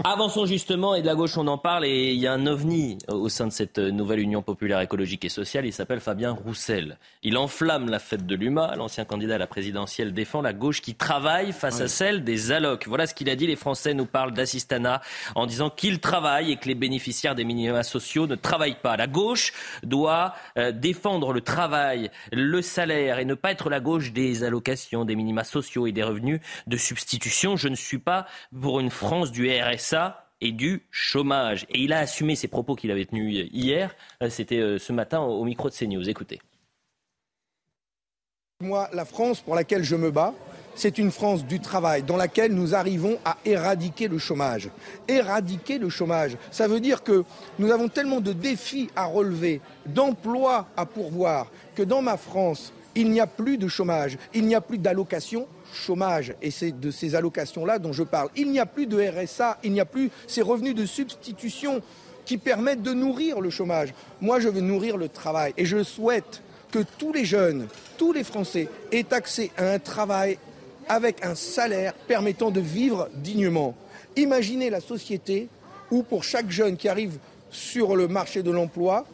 Avançons 0.03 0.45
justement, 0.45 0.95
et 0.95 1.01
de 1.01 1.07
la 1.07 1.15
gauche 1.15 1.37
on 1.37 1.47
en 1.47 1.57
parle, 1.57 1.85
et 1.85 2.13
il 2.13 2.19
y 2.19 2.27
a 2.27 2.33
un 2.33 2.45
ovni 2.45 2.97
au 3.07 3.29
sein 3.29 3.47
de 3.47 3.51
cette 3.51 3.79
nouvelle 3.79 4.19
Union 4.19 4.41
populaire 4.41 4.79
écologique 4.81 5.25
et 5.25 5.29
sociale, 5.29 5.65
il 5.65 5.73
s'appelle 5.73 5.99
Fabien 5.99 6.31
Roussel. 6.31 6.97
Il 7.23 7.37
enflamme 7.37 7.89
la 7.89 7.99
fête 7.99 8.25
de 8.25 8.35
l'UMA, 8.35 8.75
l'ancien 8.75 9.05
candidat 9.05 9.35
à 9.35 9.37
la 9.37 9.47
présidentielle 9.47 10.13
défend 10.13 10.41
la 10.41 10.53
gauche 10.53 10.81
qui 10.81 10.95
travaille 10.95 11.51
face 11.51 11.81
à 11.81 11.87
celle 11.87 12.23
des 12.23 12.51
allocs. 12.51 12.87
Voilà 12.87 13.07
ce 13.07 13.13
qu'il 13.13 13.29
a 13.29 13.35
dit, 13.35 13.47
les 13.47 13.55
Français 13.55 13.93
nous 13.93 14.05
parlent 14.05 14.33
d'assistanat 14.33 15.01
en 15.35 15.45
disant 15.45 15.69
qu'ils 15.69 15.99
travaillent 15.99 16.51
et 16.51 16.57
que 16.57 16.67
les 16.67 16.75
bénéficiaires 16.75 17.35
des 17.35 17.43
minima 17.43 17.83
sociaux 17.83 18.27
ne 18.27 18.35
travaillent 18.35 18.79
pas. 18.81 18.97
La 18.97 19.07
gauche 19.07 19.53
doit 19.83 20.33
euh, 20.57 20.71
défendre 20.71 21.33
le 21.33 21.41
travail, 21.41 22.11
le 22.31 22.61
salaire 22.61 23.19
et 23.19 23.25
ne 23.25 23.33
pas 23.33 23.51
être 23.51 23.69
la 23.69 23.79
gauche 23.79 24.11
des 24.11 24.43
allocations, 24.43 25.05
des 25.05 25.15
minima 25.15 25.43
sociaux 25.43 25.87
et 25.87 25.91
des 25.91 26.03
revenus 26.03 26.39
de 26.67 26.77
substitution. 26.77 27.22
Je 27.29 27.67
ne 27.67 27.75
suis 27.75 27.99
pas 27.99 28.25
pour 28.59 28.79
une 28.79 28.89
France 28.89 29.31
du 29.31 29.49
RSA 29.49 30.25
et 30.41 30.51
du 30.51 30.85
chômage. 30.91 31.65
Et 31.69 31.79
il 31.79 31.93
a 31.93 31.99
assumé 31.99 32.35
ses 32.35 32.47
propos 32.47 32.75
qu'il 32.75 32.91
avait 32.91 33.05
tenus 33.05 33.47
hier. 33.51 33.95
Euh, 34.21 34.29
c'était 34.29 34.59
euh, 34.59 34.77
ce 34.77 34.91
matin 34.91 35.21
au 35.21 35.43
micro 35.45 35.69
de 35.69 35.73
CNews. 35.73 36.09
Écoutez. 36.09 36.41
Moi, 38.61 38.89
la 38.93 39.05
France 39.05 39.41
pour 39.41 39.55
laquelle 39.55 39.83
je 39.83 39.95
me 39.95 40.11
bats, 40.11 40.33
c'est 40.75 40.97
une 40.97 41.11
France 41.11 41.45
du 41.45 41.59
travail 41.59 42.03
dans 42.03 42.17
laquelle 42.17 42.53
nous 42.53 42.75
arrivons 42.75 43.17
à 43.23 43.37
éradiquer 43.45 44.07
le 44.07 44.17
chômage. 44.17 44.69
Éradiquer 45.07 45.77
le 45.77 45.89
chômage, 45.89 46.37
ça 46.51 46.67
veut 46.67 46.79
dire 46.79 47.03
que 47.03 47.23
nous 47.59 47.71
avons 47.71 47.87
tellement 47.89 48.21
de 48.21 48.33
défis 48.33 48.89
à 48.95 49.05
relever, 49.05 49.61
d'emplois 49.85 50.67
à 50.75 50.85
pourvoir, 50.85 51.51
que 51.75 51.83
dans 51.83 52.01
ma 52.01 52.17
France, 52.17 52.73
il 52.95 53.11
n'y 53.11 53.19
a 53.19 53.27
plus 53.27 53.57
de 53.57 53.67
chômage, 53.67 54.17
il 54.33 54.45
n'y 54.45 54.55
a 54.55 54.61
plus 54.61 54.77
d'allocation 54.77 55.47
chômage. 55.73 56.33
Et 56.41 56.51
de 56.71 56.91
ces 56.91 57.15
allocations-là 57.15 57.79
dont 57.79 57.93
je 57.93 58.03
parle. 58.03 58.29
Il 58.35 58.51
n'y 58.51 58.59
a 58.59 58.65
plus 58.65 58.85
de 58.85 58.97
RSA, 58.97 59.59
il 59.63 59.71
n'y 59.71 59.81
a 59.81 59.85
plus 59.85 60.09
ces 60.27 60.41
revenus 60.41 60.75
de 60.75 60.85
substitution 60.85 61.81
qui 62.25 62.37
permettent 62.37 62.83
de 62.83 62.93
nourrir 62.93 63.41
le 63.41 63.49
chômage. 63.49 63.93
Moi, 64.21 64.39
je 64.39 64.47
veux 64.47 64.61
nourrir 64.61 64.97
le 64.97 65.09
travail 65.09 65.53
et 65.57 65.65
je 65.65 65.83
souhaite 65.83 66.41
que 66.71 66.79
tous 66.97 67.13
les 67.13 67.25
jeunes, 67.25 67.67
tous 67.97 68.13
les 68.13 68.23
Français 68.23 68.67
aient 68.91 69.13
accès 69.13 69.51
à 69.57 69.71
un 69.71 69.79
travail 69.79 70.37
avec 70.87 71.23
un 71.23 71.35
salaire 71.35 71.93
permettant 71.93 72.51
de 72.51 72.59
vivre 72.59 73.09
dignement. 73.15 73.75
Imaginez 74.15 74.69
la 74.69 74.81
société 74.81 75.49
où 75.91 76.03
pour 76.03 76.23
chaque 76.23 76.49
jeune 76.49 76.77
qui 76.77 76.89
arrive 76.89 77.17
sur 77.51 77.95
le 77.95 78.07
marché 78.07 78.41
de 78.41 78.51
l'emploi, 78.51 79.05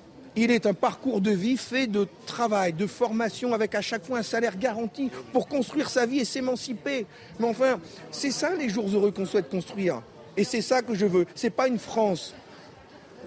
il 0.43 0.51
est 0.51 0.65
un 0.65 0.73
parcours 0.73 1.21
de 1.21 1.31
vie 1.31 1.57
fait 1.57 1.87
de 1.87 2.07
travail, 2.25 2.73
de 2.73 2.87
formation, 2.87 3.53
avec 3.53 3.75
à 3.75 3.81
chaque 3.81 4.05
fois 4.05 4.19
un 4.19 4.23
salaire 4.23 4.57
garanti 4.57 5.09
pour 5.33 5.47
construire 5.47 5.89
sa 5.89 6.05
vie 6.05 6.19
et 6.19 6.25
s'émanciper. 6.25 7.05
Mais 7.39 7.47
enfin, 7.47 7.79
c'est 8.11 8.31
ça 8.31 8.55
les 8.55 8.69
jours 8.69 8.87
heureux 8.89 9.11
qu'on 9.11 9.25
souhaite 9.25 9.49
construire. 9.49 10.01
Et 10.37 10.43
c'est 10.43 10.61
ça 10.61 10.81
que 10.81 10.95
je 10.95 11.05
veux. 11.05 11.25
Ce 11.35 11.47
n'est 11.47 11.51
pas 11.51 11.67
une 11.67 11.79
France 11.79 12.33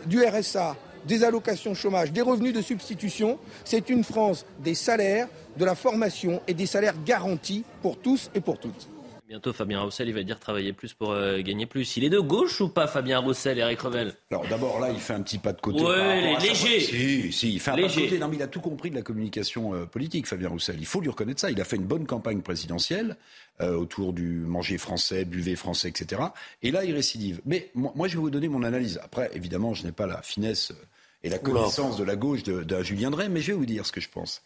du 0.07 0.25
RSA, 0.25 0.77
des 1.07 1.25
allocations 1.25 1.75
chômage, 1.75 2.13
des 2.13 2.23
revenus 2.23 2.55
de 2.55 2.63
substitution. 2.63 3.39
C'est 3.65 3.91
une 3.91 4.05
France 4.05 4.47
des 4.61 4.75
salaires, 4.75 5.29
de 5.57 5.65
la 5.65 5.75
formation 5.75 6.41
et 6.49 6.55
des 6.55 6.67
salaires 6.67 6.95
garantis 7.05 7.65
pour 7.83 7.99
tous 7.99 8.31
et 8.35 8.41
pour 8.41 8.59
toutes. 8.59 8.89
Bientôt, 9.33 9.55
Fabien 9.55 9.81
Roussel, 9.81 10.09
il 10.09 10.15
va 10.15 10.23
dire 10.25 10.39
travailler 10.39 10.75
plus 10.75 10.93
pour 10.93 11.13
euh, 11.13 11.41
gagner 11.41 11.65
plus. 11.65 11.97
Il 11.97 12.05
est 12.05 12.11
de 12.11 12.19
gauche 12.19 12.61
ou 12.61 12.69
pas, 12.69 12.87
Fabien 12.87 13.19
Roussel, 13.19 13.59
Eric 13.59 13.81
Revel? 13.81 14.13
Alors 14.31 14.47
d'abord, 14.47 14.79
là, 14.79 14.91
il 14.91 15.01
fait 15.01 15.15
un 15.15 15.23
petit 15.23 15.39
pas 15.39 15.55
de 15.55 15.61
côté. 15.63 15.83
Ouais, 15.83 16.39
léger. 16.39 16.81
Si, 16.81 17.33
si, 17.33 17.55
il 17.55 17.59
fait 17.59 17.71
un 17.71 17.77
pas 17.77 17.89
de 17.89 17.95
côté. 17.95 18.19
Non, 18.19 18.29
mais 18.29 18.37
il 18.37 18.43
a 18.43 18.47
tout 18.47 18.61
compris 18.61 18.91
de 18.91 18.95
la 18.95 19.01
communication 19.01 19.73
euh, 19.73 19.87
politique, 19.87 20.27
Fabien 20.27 20.51
Roussel. 20.51 20.77
Il 20.79 20.85
faut 20.85 21.01
lui 21.01 21.09
reconnaître 21.09 21.41
ça. 21.41 21.51
Il 21.51 21.59
a 21.63 21.65
fait 21.65 21.77
une 21.77 21.87
bonne 21.87 22.05
campagne 22.05 22.43
présidentielle 22.43 23.17
euh, 23.63 23.75
autour 23.75 24.13
du 24.13 24.29
manger 24.29 24.77
français, 24.77 25.25
buvez 25.25 25.57
français, 25.57 25.89
etc. 25.89 26.21
Et 26.63 26.71
là, 26.71 26.85
il 26.85 26.95
récidive. 26.95 27.41
Mais 27.47 27.71
moi, 27.75 28.09
je 28.09 28.17
vais 28.17 28.21
vous 28.21 28.29
donner 28.29 28.51
mon 28.51 28.63
analyse. 28.63 29.01
Après, 29.03 29.31
évidemment, 29.33 29.73
je 29.73 29.85
n'ai 29.85 29.93
pas 29.93 30.07
la 30.07 30.21
finesse 30.21 30.75
et 31.25 31.31
la 31.31 31.39
connaissance 31.39 31.97
de 31.97 32.05
la 32.05 32.17
gauche 32.17 32.43
d'un 32.43 32.83
Julien 32.83 33.11
Drey, 33.11 33.31
mais 33.31 33.41
je 33.41 33.53
vais 33.53 33.59
vous 33.59 33.65
dire 33.67 33.87
ce 33.87 33.93
que 33.93 34.01
je 34.03 34.09
pense. 34.11 34.43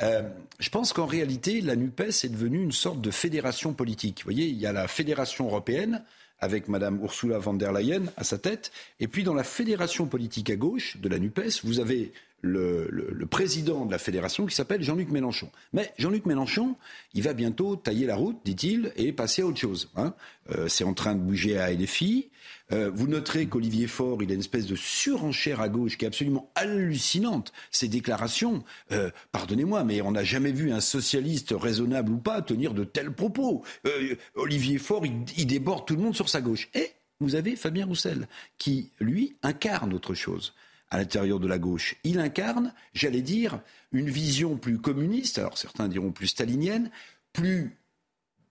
Euh, 0.00 0.22
je 0.58 0.70
pense 0.70 0.92
qu'en 0.92 1.06
réalité, 1.06 1.60
la 1.60 1.76
NUPES 1.76 2.24
est 2.24 2.32
devenue 2.32 2.62
une 2.62 2.72
sorte 2.72 3.00
de 3.00 3.10
fédération 3.10 3.74
politique. 3.74 4.20
Vous 4.20 4.32
voyez, 4.32 4.46
il 4.46 4.56
y 4.56 4.66
a 4.66 4.72
la 4.72 4.88
fédération 4.88 5.46
européenne 5.46 6.02
avec 6.40 6.66
Mme 6.68 7.00
Ursula 7.02 7.38
von 7.38 7.54
der 7.54 7.72
Leyen 7.72 8.06
à 8.16 8.24
sa 8.24 8.36
tête, 8.36 8.72
et 8.98 9.06
puis 9.06 9.22
dans 9.22 9.34
la 9.34 9.44
fédération 9.44 10.06
politique 10.06 10.50
à 10.50 10.56
gauche 10.56 10.96
de 10.96 11.08
la 11.08 11.20
NUPES, 11.20 11.60
vous 11.62 11.78
avez 11.78 12.12
le, 12.42 13.26
président 13.30 13.86
de 13.86 13.90
la 13.90 13.98
fédération 13.98 14.46
qui 14.46 14.54
s'appelle 14.54 14.82
Jean-Luc 14.82 15.10
Mélenchon. 15.10 15.50
Mais 15.72 15.92
Jean-Luc 15.98 16.26
Mélenchon, 16.26 16.76
il 17.14 17.22
va 17.22 17.32
bientôt 17.32 17.76
tailler 17.76 18.06
la 18.06 18.16
route, 18.16 18.38
dit-il, 18.44 18.92
et 18.96 19.12
passer 19.12 19.42
à 19.42 19.46
autre 19.46 19.58
chose. 19.58 19.90
Hein. 19.96 20.14
Euh, 20.50 20.68
c'est 20.68 20.84
en 20.84 20.94
train 20.94 21.14
de 21.14 21.20
bouger 21.20 21.58
à 21.58 21.72
LFI. 21.72 22.30
Euh, 22.72 22.90
vous 22.92 23.06
noterez 23.06 23.46
qu'Olivier 23.46 23.86
Faure, 23.86 24.22
il 24.22 24.30
a 24.30 24.34
une 24.34 24.40
espèce 24.40 24.66
de 24.66 24.76
surenchère 24.76 25.60
à 25.60 25.68
gauche 25.68 25.98
qui 25.98 26.04
est 26.04 26.08
absolument 26.08 26.50
hallucinante. 26.54 27.52
Ses 27.70 27.88
déclarations, 27.88 28.64
euh, 28.92 29.10
pardonnez-moi, 29.30 29.84
mais 29.84 30.00
on 30.00 30.12
n'a 30.12 30.24
jamais 30.24 30.52
vu 30.52 30.72
un 30.72 30.80
socialiste 30.80 31.54
raisonnable 31.56 32.12
ou 32.12 32.18
pas 32.18 32.40
tenir 32.40 32.72
de 32.72 32.84
tels 32.84 33.12
propos. 33.12 33.62
Euh, 33.86 34.14
Olivier 34.34 34.78
Faure, 34.78 35.04
il, 35.06 35.46
déborde 35.46 35.86
tout 35.86 35.96
le 35.96 36.02
monde 36.02 36.16
sur 36.16 36.28
sa 36.28 36.40
gauche. 36.40 36.68
Et 36.74 36.92
vous 37.20 37.34
avez 37.34 37.56
Fabien 37.56 37.86
Roussel, 37.86 38.26
qui, 38.58 38.90
lui, 39.00 39.36
incarne 39.42 39.92
autre 39.92 40.14
chose 40.14 40.54
à 40.92 40.98
l'intérieur 40.98 41.40
de 41.40 41.48
la 41.48 41.58
gauche. 41.58 41.96
Il 42.04 42.20
incarne, 42.20 42.74
j'allais 42.92 43.22
dire, 43.22 43.60
une 43.92 44.10
vision 44.10 44.58
plus 44.58 44.78
communiste, 44.78 45.38
alors 45.38 45.56
certains 45.56 45.88
diront 45.88 46.12
plus 46.12 46.26
stalinienne, 46.28 46.90
plus 47.32 47.78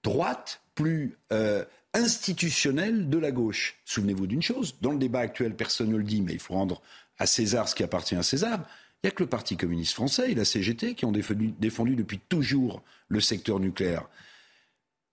droite, 0.03 0.61
plus 0.73 1.17
institutionnelle 1.93 3.09
de 3.09 3.17
la 3.19 3.31
gauche. 3.31 3.79
Souvenez-vous 3.85 4.25
d'une 4.25 4.41
chose, 4.41 4.75
dans 4.81 4.91
le 4.91 4.97
débat 4.97 5.19
actuel, 5.19 5.55
personne 5.55 5.91
ne 5.91 5.97
le 5.97 6.03
dit, 6.03 6.21
mais 6.21 6.33
il 6.33 6.39
faut 6.39 6.55
rendre 6.55 6.81
à 7.19 7.27
César 7.27 7.69
ce 7.69 7.75
qui 7.75 7.83
appartient 7.83 8.15
à 8.15 8.23
César. 8.23 8.67
Il 9.03 9.07
n'y 9.07 9.09
a 9.09 9.11
que 9.11 9.21
le 9.21 9.29
Parti 9.29 9.55
communiste 9.55 9.93
français 9.93 10.31
et 10.31 10.35
la 10.35 10.45
CGT 10.45 10.95
qui 10.95 11.05
ont 11.05 11.11
défendu, 11.11 11.53
défendu 11.59 11.95
depuis 11.95 12.17
toujours 12.17 12.81
le 13.07 13.21
secteur 13.21 13.59
nucléaire. 13.59 14.09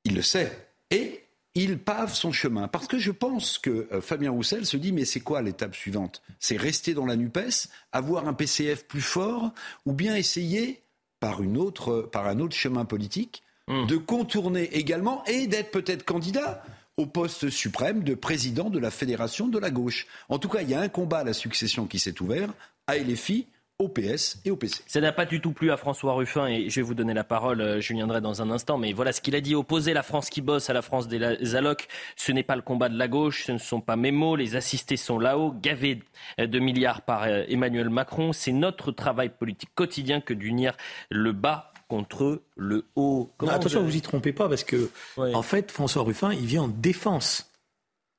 Il 0.05 0.15
le 0.15 0.23
sait. 0.23 0.71
Et 0.91 1.25
il 1.55 1.79
pave 1.79 2.15
son 2.15 2.33
chemin. 2.33 2.69
Parce 2.69 2.87
que 2.87 2.99
je 2.99 3.11
pense 3.11 3.59
que 3.59 3.89
euh, 3.93 4.01
Fabien 4.01 4.31
Roussel 4.31 4.67
se 4.67 4.77
dit 4.77 4.93
mais 4.93 5.05
c'est 5.05 5.21
quoi 5.21 5.43
l'étape 5.43 5.75
suivante? 5.75 6.23
C'est 6.39 6.57
rester 6.57 6.95
dans 6.95 7.07
la 7.07 7.17
NUPES, 7.17 7.69
avoir 7.93 8.29
un 8.29 8.35
PCF 8.35 8.87
plus 8.87 9.01
fort, 9.01 9.53
ou 9.87 9.93
bien 9.93 10.15
essayer 10.15 10.83
par, 11.21 11.43
une 11.43 11.57
autre, 11.57 12.09
par 12.13 12.27
un 12.27 12.39
autre 12.39 12.57
chemin 12.57 12.85
politique 12.85 13.43
Hum. 13.69 13.87
de 13.87 13.99
contourner 13.99 14.65
également 14.79 15.23
et 15.27 15.47
d'être 15.47 15.71
peut-être 15.71 16.03
candidat 16.03 16.63
au 16.97 17.05
poste 17.05 17.51
suprême 17.51 18.03
de 18.03 18.15
président 18.15 18.71
de 18.71 18.79
la 18.79 18.91
Fédération 18.91 19.47
de 19.47 19.59
la 19.59 19.71
gauche. 19.71 20.07
En 20.31 20.39
tout 20.39 20.49
cas, 20.49 20.63
il 20.63 20.71
y 20.71 20.75
a 20.75 20.81
un 20.81 20.89
combat 20.89 21.19
à 21.19 21.25
la 21.25 21.35
succession 21.35 21.87
qui 21.87 21.99
s'est 21.99 22.21
ouvert 22.23 22.49
à 22.87 22.97
LFI, 22.97 23.47
au 23.81 23.87
PS 23.87 24.41
et 24.45 24.51
au 24.51 24.57
PC. 24.57 24.83
Ça 24.89 25.01
n'a 25.01 25.13
pas 25.13 25.25
du 25.25 25.41
tout 25.41 25.53
plu 25.53 25.71
à 25.71 25.77
François 25.77 26.15
Ruffin 26.15 26.49
et 26.49 26.69
je 26.69 26.81
vais 26.81 26.83
vous 26.83 26.95
donner 26.95 27.15
la 27.15 27.23
parole, 27.23 27.61
euh, 27.61 27.81
je 27.81 27.93
viendrai 27.93 28.21
dans 28.21 28.43
un 28.43 28.51
instant, 28.51 28.77
mais 28.77 28.93
voilà 28.93 29.13
ce 29.13 29.21
qu'il 29.21 29.37
a 29.37 29.41
dit, 29.41 29.55
opposer 29.55 29.93
la 29.93 30.03
France 30.03 30.31
qui 30.31 30.41
bosse 30.41 30.69
à 30.69 30.73
la 30.73 30.83
France 30.83 31.07
des 31.07 31.55
allocs, 31.55 31.87
ce 32.17 32.33
n'est 32.33 32.43
pas 32.43 32.57
le 32.57 32.63
combat 32.63 32.89
de 32.89 32.99
la 32.99 33.07
gauche, 33.07 33.45
ce 33.47 33.53
ne 33.53 33.59
sont 33.59 33.81
pas 33.81 33.95
mes 33.95 34.11
mots, 34.11 34.35
les 34.35 34.57
assistés 34.57 34.97
sont 34.97 35.21
là-haut, 35.21 35.53
gavés 35.53 36.01
de 36.39 36.59
milliards 36.59 37.03
par 37.03 37.23
euh, 37.23 37.45
Emmanuel 37.49 37.89
Macron, 37.89 38.33
c'est 38.33 38.51
notre 38.51 38.91
travail 38.91 39.29
politique 39.29 39.71
quotidien 39.77 40.21
que 40.21 40.35
d'unir 40.35 40.77
le 41.09 41.31
bas 41.31 41.73
contre 41.87 42.43
le 42.57 42.85
haut. 42.97 43.31
attention, 43.49 43.83
vous 43.83 43.97
y 43.97 44.01
trompez 44.03 44.33
pas, 44.33 44.49
parce 44.49 44.65
que, 44.65 44.91
en 45.17 45.43
fait, 45.43 45.71
François 45.71 46.03
Ruffin, 46.03 46.33
il 46.33 46.47
vient 46.47 46.65
en 46.65 46.69
défense 46.69 47.49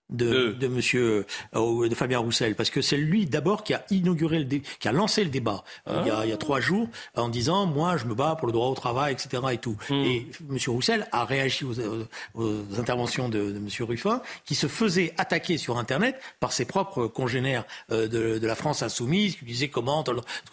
de, 0.10 0.52
de. 0.52 0.68
monsieur 0.68 1.26
euh, 1.56 1.90
de 1.90 1.96
Fabien 1.96 2.20
Roussel. 2.20 2.56
Parce 2.56 2.70
que 2.70 2.82
c'est 2.82 2.98
lui 2.98 3.26
d'abord 3.26 3.64
qui 3.64 3.74
a 3.74 3.84
inauguré 3.90 4.40
le 4.40 4.46
qui 4.46 4.88
a 4.88 4.92
lancé 4.92 5.24
le 5.24 5.30
débat 5.30 5.64
euh, 5.88 6.02
il, 6.04 6.08
y 6.08 6.12
a, 6.12 6.26
il, 6.26 6.30
y 6.30 6.34
a, 6.34 6.38
trois 6.38 6.60
jours 6.60 6.88
en 7.16 7.30
disant 7.30 7.66
moi 7.66 7.98
je 7.98 8.06
me 8.06 8.16
bats 8.16 8.36
pour 8.36 8.48
le 8.48 8.54
droit 8.54 8.68
au 8.68 8.74
travail 8.74 9.14
etc 9.14 9.44
et 9.52 9.58
tout. 9.58 9.78
Hmm. 9.90 10.04
et 10.06 10.28
monsieur 10.48 10.72
Roussel 10.72 11.08
a 11.12 11.26
réagi 11.26 11.66
aux, 11.66 11.74
aux 12.36 12.80
interventions 12.80 13.30
de, 13.30 13.52
de, 13.52 13.60
monsieur 13.60 13.86
Ruffin 13.86 14.22
qui 14.46 14.56
se 14.56 14.68
faisait 14.68 15.14
attaquer 15.18 15.58
sur 15.58 15.78
internet 15.78 16.20
par 16.40 16.52
ses 16.52 16.66
propres 16.66 17.08
congénères 17.08 17.66
euh, 17.92 18.08
de, 18.08 18.40
de, 18.40 18.48
la 18.48 18.56
France 18.56 18.82
insoumise 18.82 19.36
qui 19.36 19.46
disaient 19.46 19.70
comment 19.70 20.04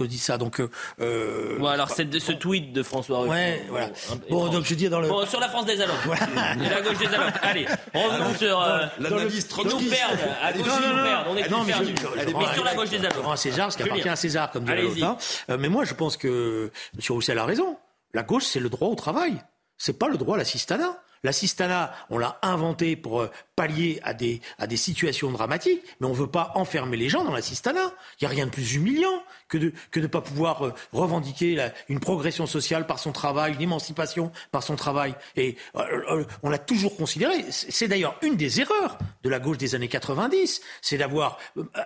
on 0.00 0.04
dit 0.04 0.18
ça. 0.18 0.38
Donc 0.38 0.61
euh, 0.61 1.59
bon, 1.59 1.66
alors 1.66 1.90
c'est 1.90 2.18
ce 2.18 2.32
tweet 2.32 2.72
de 2.72 2.82
François 2.82 3.20
Ruffin. 3.20 3.32
Ouais, 3.32 3.62
voilà. 3.68 3.90
Bon 4.30 4.48
donc 4.48 4.64
je 4.64 4.74
dis 4.74 4.88
dans 4.88 5.00
le 5.00 5.09
bon, 5.09 5.26
sur 5.26 5.40
la 5.40 5.48
France 5.48 5.66
des 5.66 5.80
allocs 5.80 5.96
voilà. 6.04 6.26
et 6.54 6.68
la 6.68 6.80
gauche 6.82 6.98
des 6.98 7.07
allocs 7.07 7.34
allez 7.42 7.66
revenons 7.94 8.34
sur 8.34 8.61
l'analyse 8.98 9.45
nous 9.64 9.90
perdent. 9.90 10.18
À 10.42 10.53
gauche, 10.53 10.66
ils 10.66 10.88
nous 10.88 11.03
perdent. 11.03 11.26
On 11.28 11.36
est 11.36 11.49
tous 11.49 11.64
perdus. 11.64 11.94
Mais 12.38 12.55
sur 12.55 12.64
la 12.64 12.74
gauche 12.74 12.90
des 12.90 13.05
allocs. 13.05 13.24
à 13.30 13.36
César, 13.36 13.72
ce 13.72 13.76
qui 13.76 13.82
appartient 13.82 14.09
à 14.09 14.16
César, 14.16 14.51
comme 14.51 14.64
dirait 14.64 14.82
l'autre. 14.82 15.03
Hein. 15.03 15.16
Euh, 15.51 15.57
mais 15.59 15.68
moi, 15.68 15.84
je 15.84 15.94
pense 15.94 16.16
que 16.16 16.70
M. 16.94 17.01
Roussel 17.09 17.38
a 17.38 17.44
raison. 17.44 17.76
La 18.14 18.22
gauche, 18.22 18.44
c'est 18.44 18.61
le 18.61 18.68
droit 18.68 18.88
au 18.88 18.94
travail. 18.94 19.42
C'est 19.78 19.99
pas 19.99 20.09
le 20.09 20.16
droit 20.16 20.36
à 20.36 20.38
l'assistanat. 20.38 21.03
L'assistanat, 21.27 21.93
on 22.09 22.18
l'a 22.18 22.39
inventé 22.43 22.95
pour 22.95 23.20
euh, 23.20 23.31
pallier 23.57 23.99
à 24.05 24.14
des, 24.14 24.41
à 24.61 24.68
des 24.68 24.77
situations 24.77 25.33
dramatiques, 25.33 25.83
mais 25.99 26.07
on 26.07 26.11
ne 26.11 26.14
veut 26.14 26.29
pas 26.29 26.53
enfermer 26.55 26.97
les 26.97 27.09
gens 27.09 27.24
dans 27.24 27.33
l'assistanat. 27.33 27.93
Il 28.20 28.24
n'y 28.24 28.27
a 28.27 28.31
rien 28.31 28.47
de 28.47 28.53
plus 28.53 28.74
humiliant 28.74 29.24
que 29.49 29.59
de 29.59 29.72
que 29.91 29.99
de 29.99 30.07
pas 30.07 30.20
pouvoir 30.20 30.64
euh, 30.64 30.72
revendiquer 30.93 31.68
une 31.89 31.99
progression 31.99 32.47
sociale 32.47 32.87
par 32.87 33.01
son 33.01 33.11
travail, 33.11 33.55
une 33.55 33.62
émancipation 33.62 34.31
par 34.53 34.62
son 34.62 34.77
travail. 34.77 35.16
Et 35.35 35.57
euh, 35.74 36.24
on 36.45 36.49
l'a 36.49 36.59
toujours 36.59 36.97
considéré. 36.97 37.45
C'est 37.51 37.89
d'ailleurs 37.89 38.16
une 38.22 38.37
des 38.37 38.61
erreurs 38.61 38.97
de 39.24 39.29
la 39.29 39.41
gauche 39.41 39.59
des 39.59 39.74
années 39.74 39.89
90, 39.89 40.61
c'est 40.81 40.99
d'avoir 40.99 41.39